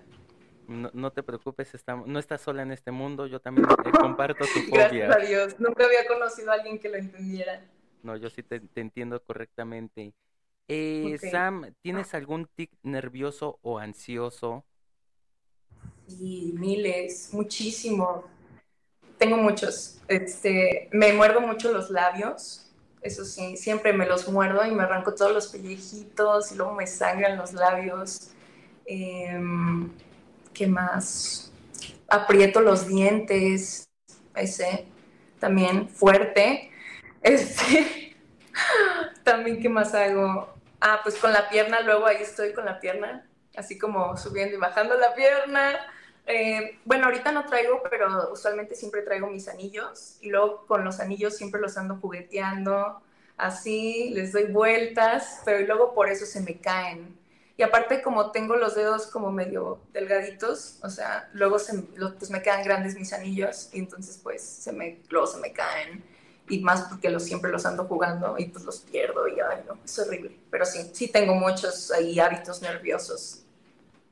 No, 0.69 0.91
no 0.93 1.11
te 1.11 1.23
preocupes, 1.23 1.73
no 2.05 2.19
estás 2.19 2.43
sola 2.43 2.63
en 2.63 2.73
este 2.73 2.91
mundo, 2.91 3.27
yo 3.27 3.41
también 3.41 3.67
eh, 3.87 3.91
comparto 3.99 4.45
tu 4.45 4.61
fobia. 4.69 5.07
Gracias 5.07 5.17
a 5.17 5.19
Dios, 5.19 5.57
nunca 5.59 5.87
había 5.87 6.07
conocido 6.07 6.51
a 6.51 6.55
alguien 6.55 6.79
que 6.79 6.91
lo 6.91 6.99
entendiera. 6.99 7.67
No, 8.03 8.17
yo 8.17 8.29
sí 8.29 8.43
te, 8.43 8.61
entiendo 8.75 9.23
correctamente. 9.23 10.13
Eh, 10.69 11.19
Sam, 11.31 11.73
¿tienes 11.81 12.13
algún 12.13 12.47
tic 12.55 12.71
nervioso 12.83 13.59
o 13.63 13.79
ansioso? 13.79 14.67
Sí, 16.07 16.53
miles, 16.55 17.31
muchísimo. 17.33 18.25
Tengo 19.17 19.39
muchos. 19.39 20.03
Este, 20.07 20.91
me 20.93 21.15
muerdo 21.15 21.41
mucho 21.41 21.73
los 21.73 21.89
labios. 21.89 22.71
Eso 23.01 23.25
sí, 23.25 23.57
siempre 23.57 23.95
me 23.95 24.07
los 24.07 24.29
muerdo 24.29 24.67
y 24.67 24.71
me 24.71 24.83
arranco 24.83 25.15
todos 25.15 25.33
los 25.33 25.47
pellejitos 25.49 26.53
y 26.53 26.57
luego 26.57 26.75
me 26.75 26.87
sangran 26.87 27.39
los 27.39 27.55
labios. 27.55 28.33
Em, 28.85 29.91
¿Qué 30.59 30.67
más? 30.67 31.53
Aprieto 32.09 32.61
los 32.61 32.89
dientes. 32.89 33.89
Ese 34.35 34.87
también 35.39 35.89
fuerte. 35.89 36.73
Este, 37.21 38.17
también, 39.25 39.61
¿qué 39.61 39.69
más 39.69 39.93
hago? 39.93 40.55
Ah, 40.81 41.01
pues 41.03 41.17
con 41.17 41.33
la 41.33 41.49
pierna, 41.49 41.81
luego 41.81 42.07
ahí 42.07 42.19
estoy 42.21 42.53
con 42.53 42.65
la 42.65 42.79
pierna, 42.79 43.29
así 43.57 43.77
como 43.77 44.17
subiendo 44.17 44.57
y 44.57 44.61
bajando 44.61 44.97
la 44.97 45.15
pierna. 45.15 45.77
Eh, 46.27 46.79
bueno, 46.85 47.07
ahorita 47.07 47.33
no 47.33 47.45
traigo, 47.47 47.83
pero 47.91 48.31
usualmente 48.33 48.77
siempre 48.77 49.03
traigo 49.03 49.27
mis 49.27 49.49
anillos 49.49 50.19
y 50.21 50.31
luego 50.31 50.65
con 50.67 50.85
los 50.85 51.01
anillos 51.01 51.37
siempre 51.37 51.61
los 51.61 51.77
ando 51.77 51.97
jugueteando, 51.97 53.03
así, 53.37 54.11
les 54.15 54.33
doy 54.33 54.45
vueltas, 54.45 55.43
pero 55.45 55.67
luego 55.67 55.93
por 55.93 56.09
eso 56.09 56.25
se 56.25 56.41
me 56.41 56.61
caen. 56.61 57.19
Y 57.59 57.65
aparte 57.65 58.03
como 58.03 58.31
tengo 58.31 58.55
los 58.55 58.77
dedos 58.77 59.09
como 59.09 59.33
medio 59.33 59.81
delgaditos, 59.93 60.79
o 60.85 60.89
sea, 60.89 61.29
luego 61.33 61.59
se, 61.59 61.77
pues 61.77 62.31
me 62.31 62.41
quedan 62.41 62.63
grandes 62.63 62.95
mis 62.95 63.13
anillos 63.13 63.69
y 63.73 63.81
entonces 63.81 64.21
pues 64.23 64.43
se 64.43 64.73
me, 64.73 65.01
luego 65.11 65.27
se 65.27 65.39
me 65.39 65.53
caen. 65.53 66.05
Y 66.49 66.61
más 66.61 66.83
porque 66.83 67.11
los, 67.11 67.25
siempre 67.25 67.51
los 67.51 67.67
ando 67.67 67.85
jugando 67.85 68.37
y 68.39 68.47
pues 68.47 68.65
los 68.65 68.79
pierdo 68.79 69.27
y 69.27 69.41
ay 69.41 69.65
no, 69.67 69.77
es 69.85 69.99
horrible. 69.99 70.39
Pero 70.51 70.65
sí, 70.65 70.89
sí 70.95 71.09
tengo 71.09 71.35
muchos 71.35 71.91
ahí 71.91 72.21
hábitos 72.21 72.63
nerviosos 72.63 73.43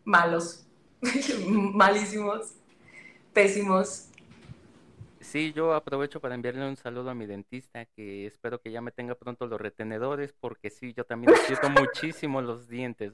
malos. 0.05 0.65
malísimos, 1.47 2.49
pésimos. 3.33 4.06
Sí, 5.27 5.53
yo 5.53 5.75
aprovecho 5.75 6.21
para 6.21 6.37
enviarle 6.37 6.69
un 6.69 6.77
saludo 6.77 7.11
a 7.11 7.15
mi 7.15 7.27
dentista, 7.27 7.85
que 7.85 8.27
espero 8.27 8.61
que 8.61 8.71
ya 8.71 8.81
me 8.81 8.93
tenga 8.93 9.17
pronto 9.17 9.49
los 9.49 9.61
retenedores, 9.61 10.33
porque 10.33 10.71
sí, 10.71 10.95
yo 10.95 11.05
también 11.05 11.33
necesito 11.33 11.69
muchísimo 11.69 12.41
los 12.41 12.69
dientes. 12.69 13.13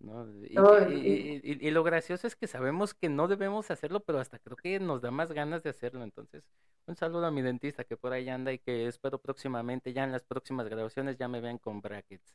Y, 0.00 1.70
lo 1.70 1.84
gracioso 1.84 2.26
es 2.26 2.34
que 2.34 2.48
sabemos 2.48 2.94
que 2.94 3.08
no 3.08 3.28
debemos 3.28 3.70
hacerlo, 3.70 4.00
pero 4.00 4.18
hasta 4.18 4.40
creo 4.40 4.56
que 4.56 4.80
nos 4.80 5.00
da 5.00 5.12
más 5.12 5.30
ganas 5.30 5.62
de 5.62 5.70
hacerlo. 5.70 6.02
Entonces, 6.02 6.42
un 6.86 6.96
saludo 6.96 7.26
a 7.26 7.30
mi 7.30 7.42
dentista 7.42 7.84
que 7.84 7.96
por 7.96 8.12
ahí 8.12 8.28
anda 8.28 8.52
y 8.52 8.58
que 8.58 8.88
espero 8.88 9.18
próximamente, 9.18 9.92
ya 9.92 10.02
en 10.02 10.10
las 10.10 10.24
próximas 10.24 10.68
grabaciones, 10.68 11.16
ya 11.16 11.28
me 11.28 11.40
vean 11.40 11.58
con 11.58 11.80
brackets. 11.80 12.34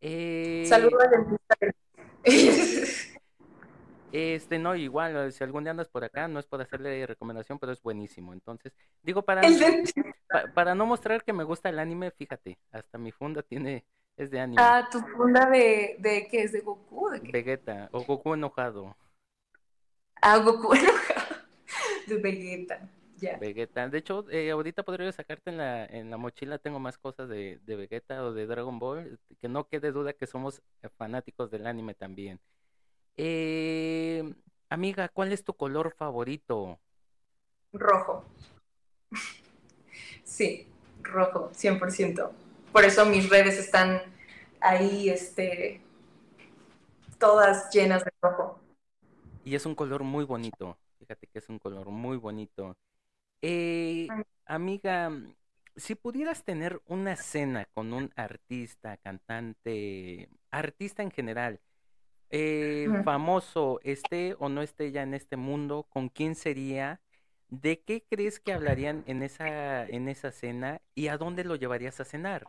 Eh... 0.00 0.66
Saludo 0.68 1.00
al 1.00 1.10
dentista. 1.10 1.56
Este, 4.12 4.58
no, 4.58 4.76
igual, 4.76 5.32
si 5.32 5.42
algún 5.42 5.64
día 5.64 5.70
andas 5.70 5.88
por 5.88 6.04
acá, 6.04 6.28
no 6.28 6.38
es 6.38 6.46
por 6.46 6.60
hacerle 6.60 7.06
recomendación, 7.06 7.58
pero 7.58 7.72
es 7.72 7.82
buenísimo. 7.82 8.34
Entonces, 8.34 8.74
digo, 9.02 9.22
para, 9.22 9.40
para 10.54 10.74
no 10.74 10.84
mostrar 10.84 11.24
que 11.24 11.32
me 11.32 11.44
gusta 11.44 11.70
el 11.70 11.78
anime, 11.78 12.10
fíjate, 12.10 12.58
hasta 12.70 12.98
mi 12.98 13.10
funda 13.10 13.42
tiene, 13.42 13.86
es 14.18 14.30
de 14.30 14.40
anime. 14.40 14.62
Ah, 14.62 14.86
tu 14.90 15.00
funda 15.00 15.48
de, 15.48 15.96
de 15.98 16.28
¿qué 16.30 16.42
es? 16.42 16.52
¿De 16.52 16.60
Goku? 16.60 17.08
¿De 17.08 17.20
Vegeta, 17.20 17.88
o 17.90 18.04
Goku 18.04 18.34
enojado. 18.34 18.94
Ah, 20.20 20.36
Goku 20.36 20.74
enojado. 20.74 21.36
De 22.06 22.16
Vegeta, 22.18 22.90
ya. 23.16 23.38
Vegeta. 23.38 23.88
De 23.88 23.96
hecho, 23.96 24.26
eh, 24.30 24.50
ahorita 24.50 24.82
podría 24.82 25.10
sacarte 25.12 25.48
en 25.48 25.56
la, 25.56 25.86
en 25.86 26.10
la 26.10 26.18
mochila, 26.18 26.58
tengo 26.58 26.78
más 26.78 26.98
cosas 26.98 27.30
de, 27.30 27.60
de 27.64 27.76
Vegeta 27.76 28.22
o 28.24 28.34
de 28.34 28.46
Dragon 28.46 28.78
Ball, 28.78 29.18
que 29.40 29.48
no 29.48 29.68
quede 29.68 29.90
duda 29.90 30.12
que 30.12 30.26
somos 30.26 30.60
fanáticos 30.98 31.50
del 31.50 31.66
anime 31.66 31.94
también. 31.94 32.38
Eh, 33.16 34.34
amiga, 34.68 35.08
¿cuál 35.08 35.32
es 35.32 35.44
tu 35.44 35.54
color 35.54 35.94
favorito? 35.96 36.78
Rojo. 37.72 38.24
Sí, 40.24 40.66
rojo, 41.02 41.50
100%. 41.52 42.32
Por 42.72 42.84
eso 42.84 43.04
mis 43.04 43.28
redes 43.28 43.58
están 43.58 44.00
ahí, 44.60 45.10
este, 45.10 45.80
todas 47.18 47.70
llenas 47.72 48.04
de 48.04 48.10
rojo. 48.20 48.58
Y 49.44 49.54
es 49.54 49.66
un 49.66 49.74
color 49.74 50.04
muy 50.04 50.24
bonito. 50.24 50.78
Fíjate 50.98 51.26
que 51.26 51.38
es 51.38 51.48
un 51.48 51.58
color 51.58 51.88
muy 51.90 52.16
bonito. 52.16 52.76
Eh, 53.42 54.08
amiga, 54.46 55.10
si 55.76 55.94
pudieras 55.94 56.44
tener 56.44 56.80
una 56.86 57.16
cena 57.16 57.66
con 57.74 57.92
un 57.92 58.12
artista, 58.16 58.96
cantante, 58.98 60.28
artista 60.50 61.02
en 61.02 61.10
general, 61.10 61.60
eh, 62.34 62.88
famoso, 63.04 63.78
esté 63.84 64.34
o 64.38 64.48
no 64.48 64.62
esté 64.62 64.90
ya 64.90 65.02
en 65.02 65.12
este 65.12 65.36
mundo, 65.36 65.86
¿con 65.90 66.08
quién 66.08 66.34
sería? 66.34 67.00
¿De 67.50 67.80
qué 67.80 68.02
crees 68.08 68.40
que 68.40 68.54
hablarían 68.54 69.04
en 69.06 69.22
esa, 69.22 69.86
en 69.86 70.08
esa 70.08 70.32
cena 70.32 70.80
y 70.94 71.08
a 71.08 71.18
dónde 71.18 71.44
lo 71.44 71.56
llevarías 71.56 72.00
a 72.00 72.06
cenar? 72.06 72.46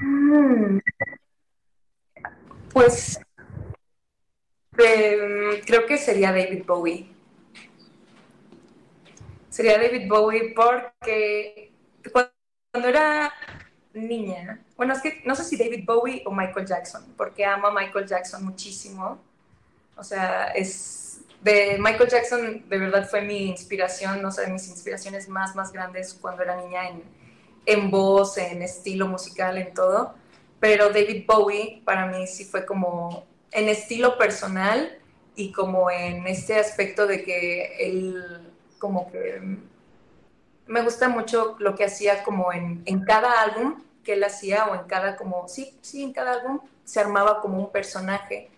Mm. 0.00 0.80
Pues 2.72 3.20
em, 4.76 5.60
creo 5.64 5.86
que 5.86 5.98
sería 5.98 6.32
David 6.32 6.64
Bowie. 6.66 7.08
Sería 9.48 9.78
David 9.78 10.08
Bowie 10.08 10.52
porque 10.52 11.72
cuando 12.12 12.88
era 12.88 13.32
niña, 13.96 14.60
bueno, 14.76 14.94
es 14.94 15.00
que 15.00 15.22
no 15.24 15.34
sé 15.34 15.44
si 15.44 15.56
David 15.56 15.84
Bowie 15.86 16.22
o 16.26 16.30
Michael 16.30 16.66
Jackson, 16.66 17.14
porque 17.16 17.44
amo 17.44 17.70
Michael 17.70 18.06
Jackson 18.06 18.44
muchísimo. 18.44 19.18
O 19.96 20.04
sea, 20.04 20.48
es 20.48 21.20
de 21.40 21.76
Michael 21.78 22.10
Jackson 22.10 22.68
de 22.68 22.78
verdad 22.78 23.08
fue 23.08 23.22
mi 23.22 23.46
inspiración, 23.46 24.20
no 24.20 24.30
sé, 24.30 24.42
de 24.42 24.52
mis 24.52 24.68
inspiraciones 24.68 25.28
más, 25.28 25.54
más 25.54 25.72
grandes 25.72 26.14
cuando 26.14 26.42
era 26.42 26.56
niña 26.56 26.88
en, 26.88 27.02
en 27.66 27.90
voz, 27.90 28.36
en 28.38 28.62
estilo 28.62 29.06
musical, 29.06 29.56
en 29.56 29.72
todo. 29.72 30.14
Pero 30.60 30.88
David 30.88 31.24
Bowie 31.26 31.82
para 31.84 32.06
mí 32.06 32.26
sí 32.26 32.44
fue 32.44 32.64
como 32.66 33.24
en 33.52 33.68
estilo 33.68 34.18
personal 34.18 34.98
y 35.34 35.52
como 35.52 35.90
en 35.90 36.26
este 36.26 36.58
aspecto 36.58 37.06
de 37.06 37.22
que 37.22 37.76
él 37.78 38.52
como 38.78 39.10
que 39.10 39.40
me 40.66 40.82
gusta 40.82 41.08
mucho 41.08 41.56
lo 41.58 41.74
que 41.74 41.84
hacía 41.84 42.22
como 42.22 42.52
en, 42.52 42.82
en 42.86 43.04
cada 43.04 43.42
álbum 43.42 43.82
que 44.04 44.14
él 44.14 44.24
hacía 44.24 44.66
o 44.66 44.74
en 44.74 44.84
cada 44.84 45.16
como, 45.16 45.48
sí, 45.48 45.76
sí, 45.82 46.02
en 46.02 46.12
cada 46.12 46.34
álbum 46.34 46.60
se 46.84 47.00
armaba 47.00 47.40
como 47.40 47.58
un 47.58 47.70
personaje 47.70 48.48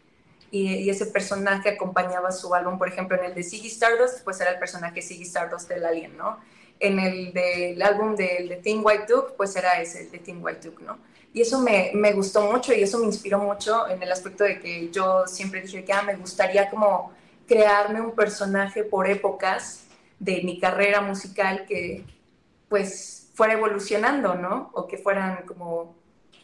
y, 0.50 0.88
ese 0.88 1.06
personaje 1.06 1.70
acompañaba 1.70 2.32
su 2.32 2.54
álbum, 2.54 2.78
por 2.78 2.88
ejemplo, 2.88 3.18
en 3.18 3.24
el 3.24 3.34
de 3.34 3.42
Ziggy 3.42 3.68
Stardust, 3.68 4.24
pues 4.24 4.40
era 4.40 4.52
el 4.52 4.58
personaje 4.58 5.02
Ziggy 5.02 5.24
Stardust 5.24 5.68
del 5.68 5.84
Alien, 5.84 6.16
¿no? 6.16 6.38
En 6.80 6.98
el 6.98 7.32
del 7.32 7.80
álbum 7.82 8.14
de, 8.14 8.46
de 8.48 8.56
Thin 8.56 8.80
White 8.82 9.06
Duke, 9.08 9.34
pues 9.36 9.56
era 9.56 9.80
ese, 9.80 10.02
el 10.02 10.10
de 10.10 10.18
Thin 10.18 10.38
White 10.42 10.68
Duke, 10.68 10.82
¿no? 10.84 10.98
Y 11.34 11.42
eso 11.42 11.60
me, 11.60 11.90
me, 11.94 12.12
gustó 12.12 12.40
mucho 12.50 12.72
y 12.72 12.82
eso 12.82 12.98
me 12.98 13.06
inspiró 13.06 13.38
mucho 13.38 13.86
en 13.88 14.02
el 14.02 14.10
aspecto 14.10 14.44
de 14.44 14.58
que 14.58 14.90
yo 14.90 15.26
siempre 15.26 15.60
dije 15.60 15.84
que 15.84 15.92
ah, 15.92 16.02
me 16.02 16.16
gustaría 16.16 16.70
como 16.70 17.12
crearme 17.46 18.00
un 18.00 18.12
personaje 18.12 18.84
por 18.84 19.08
épocas 19.08 19.87
de 20.18 20.42
mi 20.42 20.58
carrera 20.58 21.00
musical 21.00 21.64
que 21.66 22.04
pues 22.68 23.30
fuera 23.34 23.54
evolucionando, 23.54 24.34
¿no? 24.34 24.70
O 24.74 24.86
que 24.86 24.98
fueran 24.98 25.44
como 25.46 25.96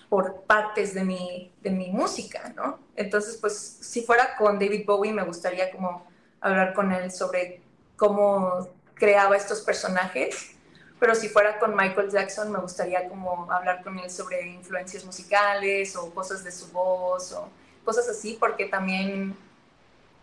por 0.09 0.43
partes 0.43 0.95
de 0.95 1.05
mi, 1.05 1.53
de 1.61 1.71
mi 1.71 1.91
música, 1.91 2.53
¿no? 2.55 2.79
Entonces, 2.95 3.37
pues 3.41 3.79
si 3.81 4.03
fuera 4.03 4.37
con 4.37 4.59
David 4.59 4.85
Bowie, 4.87 5.13
me 5.13 5.25
gustaría 5.25 5.73
como 5.73 6.07
hablar 6.41 6.73
con 6.75 6.93
él 6.93 7.11
sobre 7.11 7.61
cómo 7.97 8.69
creaba 8.95 9.37
estos 9.37 9.61
personajes, 9.63 10.53
pero 11.01 11.15
si 11.15 11.29
fuera 11.29 11.59
con 11.59 11.75
Michael 11.77 12.11
Jackson, 12.11 12.53
me 12.53 12.61
gustaría 12.61 13.09
como 13.09 13.51
hablar 13.51 13.83
con 13.83 13.99
él 13.99 14.11
sobre 14.11 14.47
influencias 14.47 15.05
musicales 15.05 15.97
o 15.97 16.15
cosas 16.15 16.45
de 16.45 16.53
su 16.53 16.69
voz 16.69 17.33
o 17.33 17.49
cosas 17.85 18.09
así, 18.09 18.37
porque 18.39 18.67
también, 18.67 19.37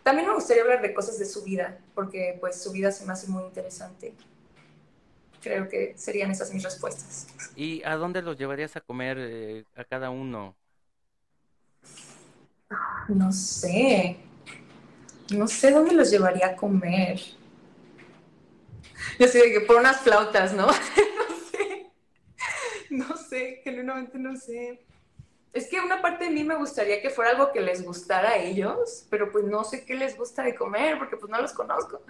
también 0.04 0.28
me 0.28 0.34
gustaría 0.34 0.64
hablar 0.64 0.82
de 0.82 0.93
cosas 0.93 1.20
de 1.20 1.26
su 1.26 1.43
vida, 1.43 1.80
porque 1.95 2.38
pues 2.39 2.62
su 2.62 2.72
vida 2.72 2.91
se 2.91 3.06
me 3.06 3.14
hace 3.14 3.28
muy 3.28 3.43
interesante 3.43 4.14
creo 5.41 5.68
que 5.68 5.93
serían 5.97 6.32
esas 6.32 6.54
mis 6.54 6.64
respuestas. 6.64 7.28
¿Y 7.56 7.84
a 7.84 7.95
dónde 7.95 8.22
los 8.22 8.38
llevarías 8.38 8.76
a 8.76 8.82
comer 8.82 9.18
eh, 9.20 9.66
a 9.76 9.84
cada 9.84 10.10
uno? 10.10 10.56
No 13.10 13.32
sé. 13.32 14.18
No 15.34 15.47
sé 15.47 15.72
dónde 15.72 15.93
los 15.93 16.12
llevaría 16.12 16.47
a 16.47 16.56
comer. 16.56 17.20
Yo 19.20 19.28
sé 19.28 19.52
que 19.52 19.62
por 19.62 19.78
unas 19.78 19.99
flautas, 20.02 20.54
¿no? 20.54 20.68
no 22.89 23.18
sé. 23.18 23.30
sé, 23.30 23.62
genuinamente 23.64 24.18
no 24.18 24.36
sé. 24.38 24.86
Es 25.54 25.68
que 25.68 25.82
una 25.82 26.02
parte 26.02 26.26
de 26.26 26.30
mí 26.30 26.43
me 26.43 26.56
gustaría 26.56 27.02
que 27.02 27.10
fuera 27.10 27.32
algo 27.32 27.52
que 27.52 27.60
les 27.60 27.84
gustara 27.84 28.30
a 28.30 28.38
ellos, 28.38 29.06
pero 29.10 29.32
pues 29.32 29.43
no 29.43 29.64
sé 29.66 29.86
qué 29.86 29.95
les 29.95 30.18
gusta 30.18 30.43
de 30.43 30.56
comer, 30.56 30.97
porque 30.97 31.18
pues 31.18 31.30
no 31.30 31.41
los 31.41 31.52
conozco. 31.52 32.02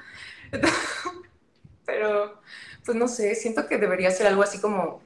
pero, 1.86 2.40
pues 2.86 2.96
no 2.96 3.08
sé, 3.08 3.34
siento 3.34 3.68
que 3.68 3.78
debería 3.78 4.12
ser 4.12 4.28
algo 4.28 4.44
así 4.44 4.62
como 4.62 5.02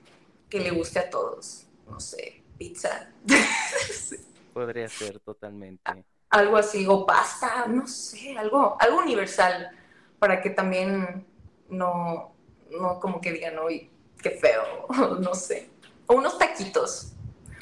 que 0.49 0.59
le 0.59 0.71
guste 0.71 0.99
a 0.99 1.09
todos. 1.09 1.65
No 1.89 1.99
sé, 1.99 2.43
pizza. 2.57 3.09
Podría 4.53 4.89
ser 4.89 5.19
totalmente. 5.19 6.05
Algo 6.29 6.57
así, 6.57 6.85
o 6.87 7.05
pasta, 7.05 7.67
no 7.67 7.87
sé, 7.87 8.37
algo, 8.37 8.75
algo 8.79 8.99
universal, 8.99 9.71
para 10.19 10.41
que 10.41 10.49
también 10.49 11.25
no, 11.69 12.35
no 12.71 12.99
como 12.99 13.21
que 13.21 13.31
digan, 13.31 13.59
uy, 13.59 13.89
qué 14.21 14.31
feo, 14.31 14.87
no 15.21 15.33
sé. 15.35 15.69
O 16.07 16.15
unos 16.15 16.37
taquitos, 16.37 17.14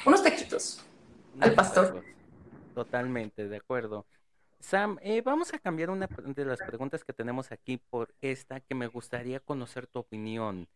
unos 0.06 0.22
taquitos 0.22 0.84
al 1.40 1.54
pastor. 1.54 2.04
Totalmente, 2.74 3.48
de 3.48 3.56
acuerdo. 3.56 4.06
Sam, 4.60 4.98
eh, 5.02 5.20
vamos 5.20 5.52
a 5.52 5.58
cambiar 5.58 5.90
una 5.90 6.06
de 6.06 6.44
las 6.44 6.60
preguntas 6.60 7.04
que 7.04 7.12
tenemos 7.12 7.52
aquí 7.52 7.76
por 7.76 8.14
esta 8.20 8.60
que 8.60 8.74
me 8.74 8.86
gustaría 8.86 9.40
conocer 9.40 9.86
tu 9.86 9.98
opinión. 9.98 10.68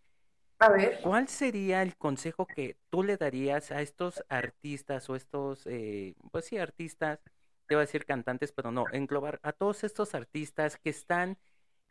A 0.59 0.71
ver. 0.71 1.01
¿Cuál 1.03 1.29
sería 1.29 1.83
el 1.83 1.97
consejo 1.97 2.47
que 2.47 2.77
tú 2.91 3.03
le 3.03 3.17
darías 3.17 3.71
a 3.71 3.81
estos 3.81 4.23
artistas 4.29 5.09
o 5.09 5.17
estos, 5.17 5.67
eh, 5.67 6.17
pues 6.33 6.47
sí, 6.47 6.59
artistas, 6.59 7.21
te 7.67 7.75
voy 7.75 7.83
a 7.83 7.87
decir 7.87 8.05
cantantes, 8.05 8.53
pero 8.53 8.71
no, 8.73 8.85
englobar 8.93 9.41
a 9.43 9.53
todos 9.53 9.85
estos 9.85 10.15
artistas 10.15 10.77
que 10.77 10.91
están 10.91 11.39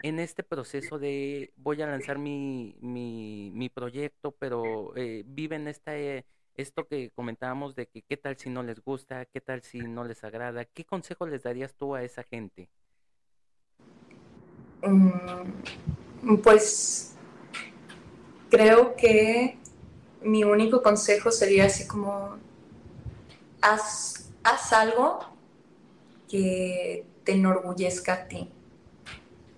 en 0.04 0.20
este 0.20 0.44
proceso 0.44 1.00
de 1.00 1.54
voy 1.56 1.82
a 1.82 1.88
lanzar 1.88 2.20
mi, 2.20 2.78
mi, 2.82 3.52
mi 3.54 3.70
proyecto, 3.70 4.32
pero 4.32 4.96
eh, 4.96 5.24
viven 5.26 5.68
esta, 5.68 5.98
eh, 5.98 6.26
esto 6.58 6.88
que 6.88 7.12
comentábamos 7.12 7.76
de 7.76 7.88
que 7.88 8.01
qué 8.01 8.18
tal 8.18 8.38
si 8.38 8.49
no 8.49 8.64
les 8.64 8.82
gusta, 8.84 9.26
qué 9.26 9.41
tal 9.41 9.62
si 9.62 9.80
no 9.80 10.03
les 10.03 10.24
agrada, 10.24 10.66
¿qué 10.66 10.86
consejo 10.86 11.26
les 11.28 11.43
darías 11.43 11.74
tú 11.76 11.95
a 11.95 12.03
esa 12.03 12.24
gente? 12.24 12.70
Mm, 14.82 16.38
pues 16.43 17.16
creo 18.49 18.95
que 18.95 19.58
mi 20.22 20.43
único 20.43 20.82
consejo 20.82 21.32
sería 21.32 21.66
así 21.66 21.88
como 21.88 22.38
haz, 23.62 24.30
haz 24.43 24.74
algo 24.74 25.20
que 26.30 27.05
te 27.24 27.34
enorgullezca 27.34 28.14
a 28.14 28.28
ti 28.28 28.51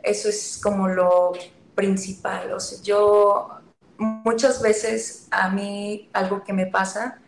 eso 0.04 0.30
es 0.30 0.60
como 0.62 0.88
lo 0.88 1.34
principal. 1.76 2.54
O 2.54 2.60
sea, 2.60 2.82
yo 2.82 3.59
muchas 4.00 4.62
veces 4.62 5.28
a 5.30 5.50
mí 5.50 6.10
algo 6.14 6.44
que 6.44 6.54
me 6.54 6.66
pasa, 6.66 7.20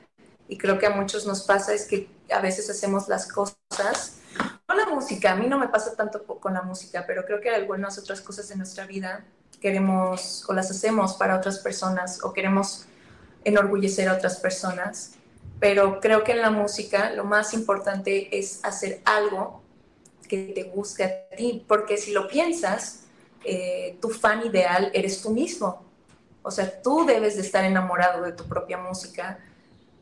y 0.47 0.57
creo 0.57 0.80
que 0.80 0.88
a 0.88 0.91
muchos 0.91 1.26
nos 1.26 1.43
pasa, 1.43 1.74
es 1.74 1.86
que 1.86 2.09
a 2.32 2.39
veces 2.39 2.69
hacemos 2.69 3.07
las 3.07 3.28
cosas, 3.28 4.17
con 4.65 4.78
la 4.78 4.86
música, 4.86 5.34
a 5.34 5.36
mí 5.36 5.47
no 5.47 5.59
me 5.59 5.67
pasa 5.67 5.95
tanto 5.95 6.24
con 6.26 6.53
la 6.53 6.61
música, 6.61 7.03
pero 7.05 7.26
creo 7.26 7.41
que 7.41 7.49
algunas 7.49 7.97
otras 7.97 8.22
cosas 8.22 8.49
en 8.51 8.59
nuestra 8.59 8.86
vida 8.86 9.26
queremos 9.59 10.43
o 10.49 10.53
las 10.53 10.72
hacemos 10.72 11.13
para 11.13 11.36
otras 11.36 11.59
personas 11.59 12.24
o 12.24 12.34
queremos 12.34 12.86
enorgullecer 13.43 14.09
a 14.09 14.13
otras 14.13 14.38
personas. 14.38 15.13
Pero 15.59 15.99
creo 15.99 16.24
que 16.24 16.32
en 16.32 16.41
la 16.41 16.49
música 16.49 17.11
lo 17.11 17.24
más 17.24 17.53
importante 17.53 18.38
es 18.38 18.59
hacer 18.63 19.01
algo 19.05 19.61
que 20.28 20.51
te 20.55 20.63
guste 20.63 21.03
a 21.03 21.36
ti, 21.36 21.63
porque 21.67 21.97
si 21.97 22.11
lo 22.11 22.28
piensas, 22.28 23.01
eh, 23.43 23.97
tu 24.01 24.09
fan 24.09 24.45
ideal 24.45 24.89
eres 24.93 25.22
tú 25.22 25.30
mismo. 25.32 25.84
O 26.43 26.51
sea, 26.51 26.81
tú 26.81 27.05
debes 27.05 27.35
de 27.35 27.41
estar 27.41 27.63
enamorado 27.63 28.23
de 28.23 28.31
tu 28.31 28.47
propia 28.47 28.77
música 28.77 29.39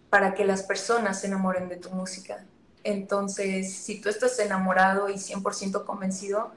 para 0.09 0.33
que 0.33 0.45
las 0.45 0.63
personas 0.63 1.21
se 1.21 1.27
enamoren 1.27 1.69
de 1.69 1.75
tu 1.75 1.89
música. 1.89 2.45
Entonces, 2.83 3.73
si 3.73 3.99
tú 3.99 4.09
estás 4.09 4.39
enamorado 4.39 5.09
y 5.09 5.15
100% 5.15 5.85
convencido 5.85 6.51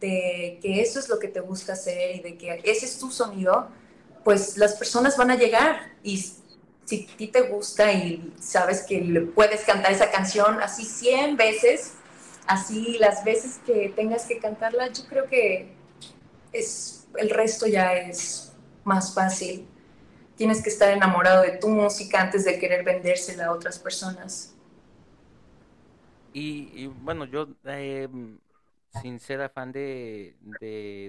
de 0.00 0.58
que 0.62 0.80
eso 0.80 0.98
es 0.98 1.08
lo 1.08 1.18
que 1.18 1.28
te 1.28 1.40
gusta 1.40 1.72
hacer 1.72 2.16
y 2.16 2.20
de 2.20 2.36
que 2.36 2.60
ese 2.64 2.86
es 2.86 2.98
tu 2.98 3.10
sonido, 3.10 3.68
pues 4.22 4.56
las 4.56 4.74
personas 4.74 5.16
van 5.16 5.30
a 5.30 5.36
llegar 5.36 5.92
y 6.02 6.18
si 6.84 7.08
a 7.12 7.16
ti 7.16 7.28
te 7.28 7.42
gusta 7.42 7.92
y 7.92 8.32
sabes 8.40 8.82
que 8.82 9.28
puedes 9.34 9.62
cantar 9.62 9.92
esa 9.92 10.10
canción 10.10 10.60
así 10.62 10.84
100 10.84 11.36
veces, 11.36 11.94
así 12.46 12.98
las 12.98 13.24
veces 13.24 13.60
que 13.66 13.92
tengas 13.94 14.24
que 14.24 14.38
cantarla, 14.38 14.88
yo 14.92 15.04
creo 15.06 15.26
que 15.26 15.72
es, 16.52 17.06
el 17.16 17.30
resto 17.30 17.66
ya 17.66 17.94
es 17.94 18.43
más 18.84 19.14
fácil. 19.14 19.66
Tienes 20.36 20.62
que 20.62 20.68
estar 20.68 20.90
enamorado 20.90 21.42
de 21.42 21.58
tu 21.58 21.68
música 21.68 22.20
antes 22.20 22.44
de 22.44 22.58
querer 22.58 22.84
vendérsela 22.84 23.46
a 23.46 23.52
otras 23.52 23.78
personas. 23.78 24.54
Y, 26.32 26.86
bueno, 26.86 27.26
yo, 27.26 27.48
eh, 27.64 28.08
sin 29.00 29.20
ser 29.20 29.40
afán 29.40 29.70
de, 29.70 30.36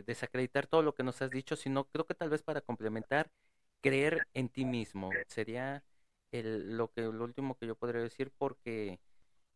desacreditar 0.05 0.67
todo 0.67 0.83
lo 0.83 0.93
que 0.93 1.03
nos 1.03 1.21
has 1.21 1.31
dicho, 1.31 1.55
sino 1.55 1.85
creo 1.85 2.05
que 2.05 2.13
tal 2.13 2.29
vez 2.29 2.43
para 2.43 2.61
complementar, 2.61 3.31
creer 3.81 4.27
en 4.33 4.49
ti 4.49 4.65
mismo 4.65 5.09
sería 5.27 5.83
el, 6.31 6.77
lo 6.77 6.91
que 6.91 7.01
lo 7.01 7.23
último 7.23 7.55
que 7.57 7.67
yo 7.67 7.75
podría 7.75 8.01
decir 8.01 8.31
porque 8.37 8.99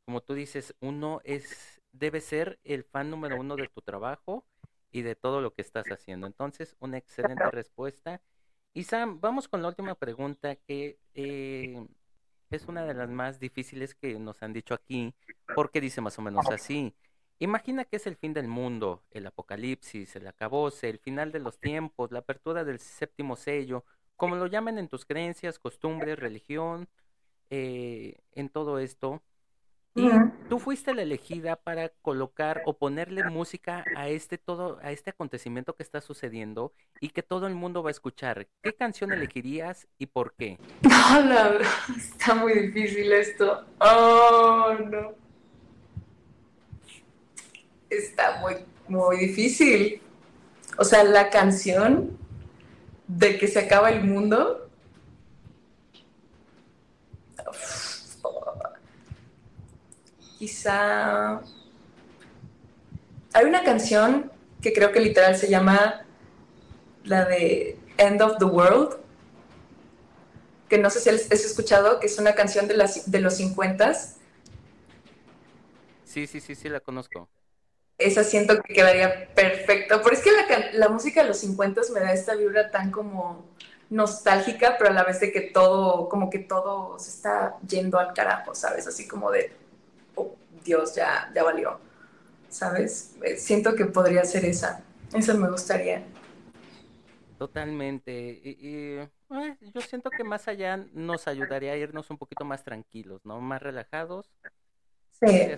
como 0.09 0.21
tú 0.21 0.33
dices, 0.33 0.73
uno 0.79 1.21
es, 1.23 1.79
debe 1.91 2.19
ser 2.19 2.59
el 2.63 2.83
fan 2.83 3.11
número 3.11 3.39
uno 3.39 3.55
de 3.55 3.67
tu 3.67 3.79
trabajo 3.83 4.43
y 4.91 5.01
de 5.01 5.15
todo 5.15 5.41
lo 5.41 5.53
que 5.53 5.61
estás 5.61 5.87
haciendo. 5.87 6.27
Entonces, 6.27 6.75
una 6.79 6.97
excelente 6.97 7.49
respuesta. 7.51 8.21
Y 8.73 8.83
Sam, 8.83 9.19
vamos 9.19 9.47
con 9.47 9.61
la 9.61 9.69
última 9.69 9.95
pregunta 9.95 10.55
que 10.55 10.99
eh, 11.13 11.87
es 12.49 12.67
una 12.67 12.85
de 12.85 12.93
las 12.93 13.09
más 13.09 13.39
difíciles 13.39 13.95
que 13.95 14.17
nos 14.19 14.41
han 14.43 14.53
dicho 14.53 14.73
aquí, 14.73 15.13
porque 15.55 15.81
dice 15.81 16.01
más 16.01 16.17
o 16.19 16.21
menos 16.21 16.49
así. 16.49 16.95
Imagina 17.39 17.85
que 17.85 17.95
es 17.95 18.07
el 18.07 18.17
fin 18.17 18.33
del 18.33 18.47
mundo, 18.47 19.03
el 19.11 19.25
apocalipsis, 19.25 20.15
el 20.15 20.27
acabose, 20.27 20.89
el 20.89 20.99
final 20.99 21.31
de 21.31 21.39
los 21.39 21.59
tiempos, 21.59 22.11
la 22.11 22.19
apertura 22.19 22.63
del 22.65 22.79
séptimo 22.79 23.35
sello, 23.37 23.85
como 24.17 24.35
lo 24.35 24.47
llamen 24.47 24.77
en 24.77 24.89
tus 24.89 25.05
creencias, 25.05 25.59
costumbres, 25.59 26.19
religión, 26.19 26.89
eh, 27.49 28.19
en 28.33 28.49
todo 28.49 28.79
esto. 28.79 29.23
Y 29.95 30.09
tú 30.47 30.59
fuiste 30.59 30.93
la 30.93 31.01
elegida 31.01 31.55
para 31.55 31.89
colocar 32.01 32.61
o 32.65 32.77
ponerle 32.77 33.23
música 33.23 33.83
a 33.95 34.07
este 34.07 34.37
todo, 34.37 34.79
a 34.81 34.91
este 34.91 35.09
acontecimiento 35.09 35.75
que 35.75 35.83
está 35.83 35.99
sucediendo 35.99 36.73
y 37.01 37.09
que 37.09 37.23
todo 37.23 37.47
el 37.47 37.55
mundo 37.55 37.81
va 37.83 37.89
a 37.89 37.91
escuchar. 37.91 38.47
¿Qué 38.61 38.73
canción 38.73 39.11
elegirías 39.11 39.87
y 39.97 40.05
por 40.05 40.33
qué? 40.35 40.57
No, 40.83 41.21
la 41.21 41.59
está 41.97 42.35
muy 42.35 42.53
difícil 42.53 43.11
esto. 43.11 43.65
Oh, 43.79 44.75
no. 44.89 45.13
Está 47.89 48.39
muy, 48.41 48.55
muy 48.87 49.17
difícil. 49.17 50.01
O 50.77 50.83
sea, 50.83 51.03
la 51.03 51.29
canción 51.29 52.17
de 53.07 53.37
que 53.37 53.47
se 53.47 53.59
acaba 53.59 53.89
el 53.89 54.03
mundo 54.03 54.69
quizá... 60.39 61.41
Hay 63.33 63.45
una 63.45 63.63
canción 63.63 64.31
que 64.61 64.73
creo 64.73 64.91
que 64.91 65.01
literal 65.01 65.35
se 65.35 65.49
llama 65.49 66.05
la 67.03 67.25
de 67.25 67.77
End 67.97 68.21
of 68.21 68.37
the 68.39 68.45
World, 68.45 68.97
que 70.67 70.77
no 70.77 70.89
sé 70.89 70.99
si 70.99 71.09
has 71.09 71.31
escuchado, 71.31 71.99
que 71.99 72.07
es 72.07 72.17
una 72.17 72.33
canción 72.33 72.67
de, 72.67 72.75
las, 72.75 73.11
de 73.11 73.19
los 73.19 73.35
50 73.35 73.93
Sí, 76.05 76.25
sí, 76.25 76.39
sí, 76.39 76.55
sí, 76.55 76.69
la 76.69 76.79
conozco. 76.79 77.29
Esa 77.99 78.23
siento 78.23 78.59
que 78.63 78.73
quedaría 78.73 79.31
perfecto, 79.35 80.01
pero 80.01 80.15
es 80.15 80.23
que 80.23 80.31
la, 80.31 80.71
la 80.73 80.89
música 80.89 81.21
de 81.21 81.27
los 81.27 81.37
50 81.37 81.81
me 81.93 81.99
da 81.99 82.13
esta 82.13 82.33
vibra 82.33 82.71
tan 82.71 82.89
como 82.89 83.45
nostálgica, 83.91 84.75
pero 84.77 84.89
a 84.89 84.93
la 84.93 85.03
vez 85.03 85.19
de 85.19 85.31
que 85.31 85.41
todo, 85.41 86.09
como 86.09 86.29
que 86.29 86.39
todo 86.39 86.97
se 86.97 87.09
está 87.09 87.57
yendo 87.67 87.99
al 87.99 88.13
carajo, 88.13 88.55
¿sabes? 88.55 88.87
Así 88.87 89.07
como 89.07 89.29
de 89.29 89.51
Dios, 90.63 90.95
ya, 90.95 91.31
ya 91.33 91.43
valió, 91.43 91.79
¿sabes? 92.49 93.15
Eh, 93.23 93.37
siento 93.37 93.75
que 93.75 93.85
podría 93.85 94.23
ser 94.23 94.45
esa, 94.45 94.83
eso 95.13 95.37
me 95.37 95.49
gustaría. 95.49 96.03
Totalmente. 97.37 98.41
Y, 98.43 98.57
eh, 98.61 99.09
yo 99.73 99.81
siento 99.81 100.09
que 100.09 100.23
más 100.23 100.47
allá 100.47 100.77
nos 100.93 101.27
ayudaría 101.27 101.71
a 101.71 101.77
irnos 101.77 102.09
un 102.09 102.17
poquito 102.17 102.43
más 102.43 102.63
tranquilos, 102.63 103.21
¿no? 103.23 103.39
Más 103.39 103.61
relajados. 103.61 104.29
Sí. 105.21 105.49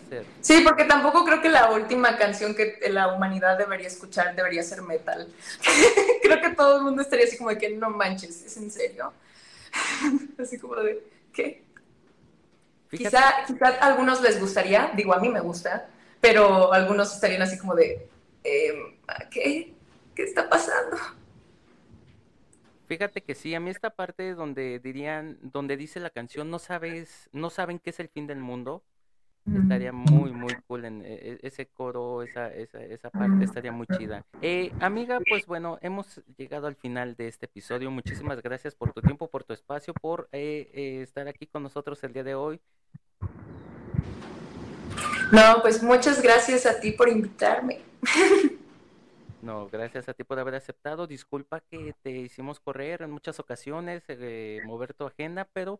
sí, 0.41 0.61
porque 0.63 0.85
tampoco 0.85 1.23
creo 1.23 1.39
que 1.39 1.49
la 1.49 1.69
última 1.69 2.17
canción 2.17 2.55
que 2.55 2.79
la 2.89 3.13
humanidad 3.13 3.59
debería 3.59 3.87
escuchar 3.87 4.35
debería 4.35 4.63
ser 4.63 4.81
metal. 4.81 5.27
creo 6.23 6.41
que 6.41 6.49
todo 6.55 6.77
el 6.77 6.83
mundo 6.83 7.03
estaría 7.03 7.25
así 7.25 7.37
como 7.37 7.51
de 7.51 7.59
que 7.59 7.69
no 7.69 7.91
manches, 7.91 8.43
¿es 8.43 8.57
en 8.57 8.71
serio? 8.71 9.13
así 10.39 10.57
como 10.57 10.75
de, 10.77 11.03
¿qué? 11.31 11.63
Quizá, 12.91 13.21
a 13.79 13.85
algunos 13.85 14.21
les 14.21 14.39
gustaría, 14.39 14.91
digo, 14.95 15.13
a 15.13 15.19
mí 15.19 15.29
me 15.29 15.39
gusta, 15.39 15.87
pero 16.19 16.73
algunos 16.73 17.13
estarían 17.13 17.41
así 17.41 17.57
como 17.57 17.73
de, 17.73 18.07
em, 18.43 18.97
¿qué? 19.29 19.73
¿Qué 20.13 20.23
está 20.23 20.49
pasando? 20.49 20.97
Fíjate 22.87 23.21
que 23.21 23.35
sí, 23.35 23.55
a 23.55 23.61
mí 23.61 23.69
esta 23.69 23.91
parte 23.91 24.33
donde 24.33 24.79
dirían, 24.79 25.39
donde 25.41 25.77
dice 25.77 26.01
la 26.01 26.09
canción, 26.09 26.49
no 26.49 26.59
sabes, 26.59 27.29
no 27.31 27.49
saben 27.49 27.79
qué 27.79 27.91
es 27.91 28.01
el 28.01 28.09
fin 28.09 28.27
del 28.27 28.39
mundo, 28.39 28.83
estaría 29.45 29.91
muy, 29.91 30.31
muy 30.31 30.53
cool 30.67 30.85
en 30.85 31.01
e, 31.01 31.13
e, 31.13 31.39
ese 31.41 31.67
coro, 31.67 32.21
esa, 32.21 32.53
esa, 32.53 32.83
esa 32.83 33.09
parte 33.09 33.43
estaría 33.43 33.71
muy 33.71 33.87
chida. 33.87 34.25
Eh, 34.41 34.71
amiga, 34.79 35.19
pues 35.27 35.45
bueno, 35.45 35.79
hemos 35.81 36.21
llegado 36.37 36.67
al 36.67 36.75
final 36.75 37.15
de 37.15 37.27
este 37.27 37.45
episodio. 37.45 37.89
Muchísimas 37.91 38.41
gracias 38.41 38.75
por 38.75 38.93
tu 38.93 39.01
tiempo, 39.01 39.29
por 39.29 39.43
tu 39.43 39.53
espacio, 39.53 39.93
por 39.93 40.29
eh, 40.31 40.69
eh, 40.73 41.01
estar 41.01 41.27
aquí 41.27 41.47
con 41.47 41.63
nosotros 41.63 42.03
el 42.03 42.13
día 42.13 42.23
de 42.23 42.35
hoy. 42.35 42.61
No, 45.31 45.61
pues 45.61 45.81
muchas 45.81 46.21
gracias 46.21 46.65
a 46.65 46.79
ti 46.79 46.91
por 46.91 47.09
invitarme. 47.09 47.81
No, 49.41 49.67
gracias 49.69 50.07
a 50.07 50.13
ti 50.13 50.23
por 50.23 50.37
haber 50.37 50.53
aceptado. 50.53 51.07
Disculpa 51.07 51.61
que 51.61 51.95
te 52.03 52.11
hicimos 52.11 52.59
correr 52.59 53.01
en 53.01 53.09
muchas 53.09 53.39
ocasiones, 53.39 54.03
eh, 54.07 54.59
mover 54.65 54.93
tu 54.93 55.05
agenda, 55.05 55.49
pero 55.51 55.79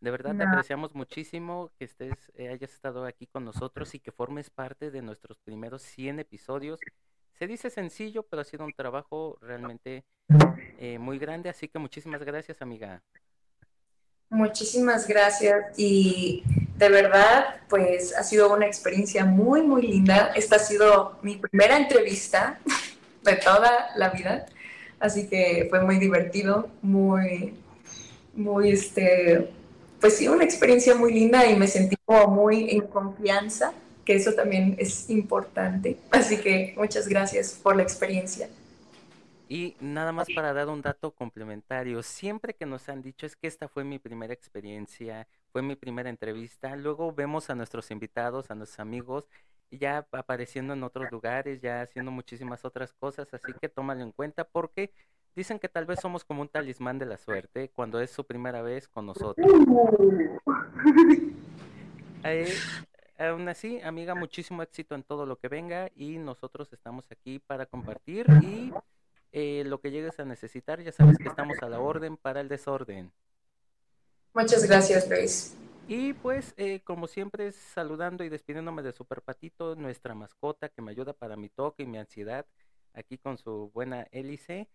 de 0.00 0.10
verdad 0.12 0.36
te 0.36 0.44
apreciamos 0.44 0.94
muchísimo 0.94 1.72
que 1.76 1.86
estés, 1.86 2.30
eh, 2.34 2.50
hayas 2.50 2.72
estado 2.72 3.04
aquí 3.04 3.26
con 3.26 3.44
nosotros 3.44 3.94
y 3.96 3.98
que 3.98 4.12
formes 4.12 4.48
parte 4.50 4.92
de 4.92 5.02
nuestros 5.02 5.38
primeros 5.40 5.82
100 5.82 6.20
episodios. 6.20 6.78
Se 7.32 7.48
dice 7.48 7.68
sencillo, 7.68 8.22
pero 8.22 8.42
ha 8.42 8.44
sido 8.44 8.64
un 8.64 8.72
trabajo 8.72 9.38
realmente 9.40 10.04
eh, 10.78 11.00
muy 11.00 11.18
grande, 11.18 11.48
así 11.48 11.66
que 11.66 11.80
muchísimas 11.80 12.22
gracias, 12.22 12.62
amiga. 12.62 13.02
Muchísimas 14.28 15.08
gracias 15.08 15.76
y 15.76 16.44
de 16.80 16.88
verdad, 16.88 17.60
pues 17.68 18.16
ha 18.16 18.24
sido 18.24 18.52
una 18.54 18.66
experiencia 18.66 19.26
muy, 19.26 19.60
muy 19.60 19.82
linda. 19.82 20.32
Esta 20.34 20.56
ha 20.56 20.58
sido 20.58 21.18
mi 21.20 21.36
primera 21.36 21.76
entrevista 21.76 22.58
de 23.22 23.36
toda 23.36 23.90
la 23.96 24.08
vida. 24.08 24.46
Así 24.98 25.28
que 25.28 25.66
fue 25.68 25.82
muy 25.82 25.98
divertido, 25.98 26.70
muy, 26.80 27.52
muy, 28.32 28.70
este, 28.70 29.50
pues 30.00 30.16
sí, 30.16 30.26
una 30.26 30.42
experiencia 30.42 30.94
muy 30.94 31.12
linda 31.12 31.46
y 31.46 31.54
me 31.54 31.68
sentí 31.68 31.96
como 32.06 32.28
muy 32.28 32.70
en 32.70 32.86
confianza, 32.86 33.74
que 34.06 34.16
eso 34.16 34.32
también 34.32 34.74
es 34.78 35.10
importante. 35.10 35.98
Así 36.10 36.38
que 36.38 36.72
muchas 36.78 37.06
gracias 37.06 37.60
por 37.62 37.76
la 37.76 37.82
experiencia. 37.82 38.48
Y 39.50 39.76
nada 39.80 40.12
más 40.12 40.28
para 40.34 40.54
dar 40.54 40.68
un 40.68 40.80
dato 40.80 41.10
complementario, 41.10 42.02
siempre 42.02 42.54
que 42.54 42.64
nos 42.64 42.88
han 42.88 43.02
dicho 43.02 43.26
es 43.26 43.36
que 43.36 43.48
esta 43.48 43.68
fue 43.68 43.84
mi 43.84 43.98
primera 43.98 44.32
experiencia, 44.32 45.26
fue 45.52 45.62
mi 45.62 45.76
primera 45.76 46.10
entrevista, 46.10 46.76
luego 46.76 47.12
vemos 47.12 47.50
a 47.50 47.54
nuestros 47.54 47.90
invitados, 47.90 48.50
a 48.50 48.54
nuestros 48.54 48.80
amigos 48.80 49.26
ya 49.70 50.06
apareciendo 50.12 50.74
en 50.74 50.82
otros 50.82 51.10
lugares, 51.10 51.60
ya 51.60 51.82
haciendo 51.82 52.10
muchísimas 52.10 52.64
otras 52.64 52.92
cosas, 52.92 53.32
así 53.32 53.52
que 53.60 53.68
tómalo 53.68 54.02
en 54.02 54.12
cuenta 54.12 54.44
porque 54.44 54.92
dicen 55.36 55.58
que 55.58 55.68
tal 55.68 55.86
vez 55.86 56.00
somos 56.00 56.24
como 56.24 56.42
un 56.42 56.48
talismán 56.48 56.98
de 56.98 57.06
la 57.06 57.18
suerte 57.18 57.70
cuando 57.70 58.00
es 58.00 58.10
su 58.10 58.24
primera 58.24 58.62
vez 58.62 58.88
con 58.88 59.06
nosotros. 59.06 59.46
Eh, 62.22 62.52
aún 63.18 63.48
así, 63.48 63.80
amiga, 63.80 64.14
muchísimo 64.14 64.62
éxito 64.62 64.94
en 64.94 65.02
todo 65.02 65.24
lo 65.24 65.38
que 65.38 65.48
venga 65.48 65.90
y 65.96 66.18
nosotros 66.18 66.70
estamos 66.74 67.10
aquí 67.10 67.38
para 67.38 67.64
compartir 67.64 68.26
y 68.42 68.74
eh, 69.32 69.64
lo 69.64 69.80
que 69.80 69.90
llegues 69.90 70.20
a 70.20 70.26
necesitar, 70.26 70.82
ya 70.82 70.92
sabes 70.92 71.16
que 71.16 71.28
estamos 71.28 71.56
a 71.62 71.70
la 71.70 71.80
orden 71.80 72.18
para 72.18 72.42
el 72.42 72.48
desorden. 72.50 73.10
Muchas 74.34 74.66
gracias, 74.66 75.08
Luis. 75.08 75.56
Y 75.88 76.12
pues, 76.12 76.54
eh, 76.56 76.80
como 76.84 77.08
siempre, 77.08 77.50
saludando 77.50 78.22
y 78.22 78.28
despidiéndome 78.28 78.82
de 78.82 78.92
Super 78.92 79.22
Patito, 79.22 79.74
nuestra 79.74 80.14
mascota 80.14 80.68
que 80.68 80.82
me 80.82 80.92
ayuda 80.92 81.12
para 81.12 81.36
mi 81.36 81.48
toque 81.48 81.82
y 81.82 81.86
mi 81.86 81.98
ansiedad, 81.98 82.46
aquí 82.94 83.18
con 83.18 83.38
su 83.38 83.70
buena 83.74 84.06
hélice. 84.12 84.68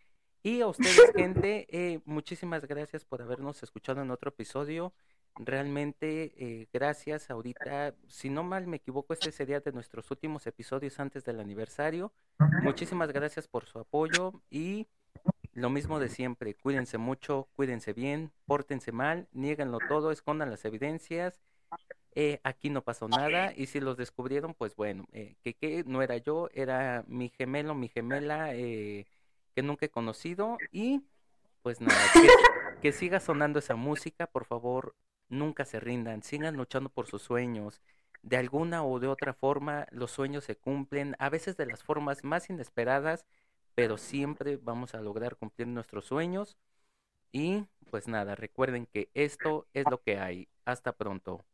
Y 0.43 0.59
a 0.59 0.67
ustedes, 0.67 0.99
gente, 1.15 1.67
eh, 1.69 2.01
muchísimas 2.03 2.65
gracias 2.67 3.05
por 3.05 3.21
habernos 3.21 3.63
escuchado 3.63 4.01
en 4.01 4.11
otro 4.11 4.29
episodio. 4.29 4.93
Realmente, 5.37 6.33
eh, 6.37 6.67
gracias. 6.73 7.29
Ahorita, 7.29 7.95
si 8.09 8.29
no 8.29 8.43
mal 8.43 8.67
me 8.67 8.77
equivoco, 8.77 9.13
este 9.13 9.31
sería 9.31 9.61
de 9.61 9.71
nuestros 9.71 10.11
últimos 10.11 10.45
episodios 10.47 10.99
antes 10.99 11.23
del 11.23 11.39
aniversario. 11.39 12.13
Muchísimas 12.61 13.11
gracias 13.13 13.47
por 13.47 13.65
su 13.65 13.79
apoyo 13.79 14.41
y 14.49 14.87
lo 15.55 15.69
mismo 15.69 15.99
de 15.99 16.09
siempre, 16.09 16.53
cuídense 16.53 16.97
mucho, 16.97 17.47
cuídense 17.55 17.93
bien, 17.93 18.33
pórtense 18.45 18.91
mal, 18.91 19.29
nieguenlo 19.31 19.79
todo, 19.87 20.11
escondan 20.11 20.49
las 20.49 20.65
evidencias. 20.65 21.39
Eh, 22.13 22.41
aquí 22.43 22.69
no 22.69 22.81
pasó 22.83 23.07
nada 23.07 23.53
y 23.55 23.67
si 23.67 23.79
los 23.79 23.95
descubrieron, 23.95 24.53
pues 24.53 24.75
bueno, 24.75 25.07
eh, 25.13 25.35
que, 25.41 25.53
que, 25.53 25.85
no 25.85 26.01
era 26.01 26.17
yo, 26.17 26.49
era 26.53 27.05
mi 27.07 27.29
gemelo, 27.29 27.73
mi 27.73 27.87
gemela 27.87 28.53
eh, 28.53 29.05
que 29.53 29.63
nunca 29.63 29.85
he 29.85 29.89
conocido 29.89 30.57
y 30.73 31.03
pues 31.61 31.79
nada, 31.79 32.01
que, 32.13 32.27
que 32.81 32.91
siga 32.91 33.21
sonando 33.21 33.59
esa 33.59 33.75
música, 33.75 34.27
por 34.27 34.43
favor, 34.43 34.93
nunca 35.29 35.63
se 35.63 35.79
rindan, 35.79 36.21
sigan 36.21 36.57
luchando 36.57 36.89
por 36.89 37.07
sus 37.07 37.21
sueños. 37.21 37.81
De 38.23 38.35
alguna 38.35 38.83
o 38.83 38.99
de 38.99 39.07
otra 39.07 39.33
forma, 39.33 39.87
los 39.91 40.11
sueños 40.11 40.43
se 40.43 40.57
cumplen, 40.57 41.15
a 41.17 41.29
veces 41.29 41.55
de 41.55 41.65
las 41.65 41.81
formas 41.81 42.25
más 42.25 42.49
inesperadas 42.49 43.25
pero 43.75 43.97
siempre 43.97 44.57
vamos 44.57 44.95
a 44.95 45.01
lograr 45.01 45.35
cumplir 45.37 45.67
nuestros 45.67 46.05
sueños. 46.05 46.57
Y 47.31 47.65
pues 47.91 48.07
nada, 48.07 48.35
recuerden 48.35 48.87
que 48.87 49.09
esto 49.13 49.67
es 49.73 49.85
lo 49.89 50.01
que 50.01 50.19
hay. 50.19 50.49
Hasta 50.65 50.93
pronto. 50.93 51.45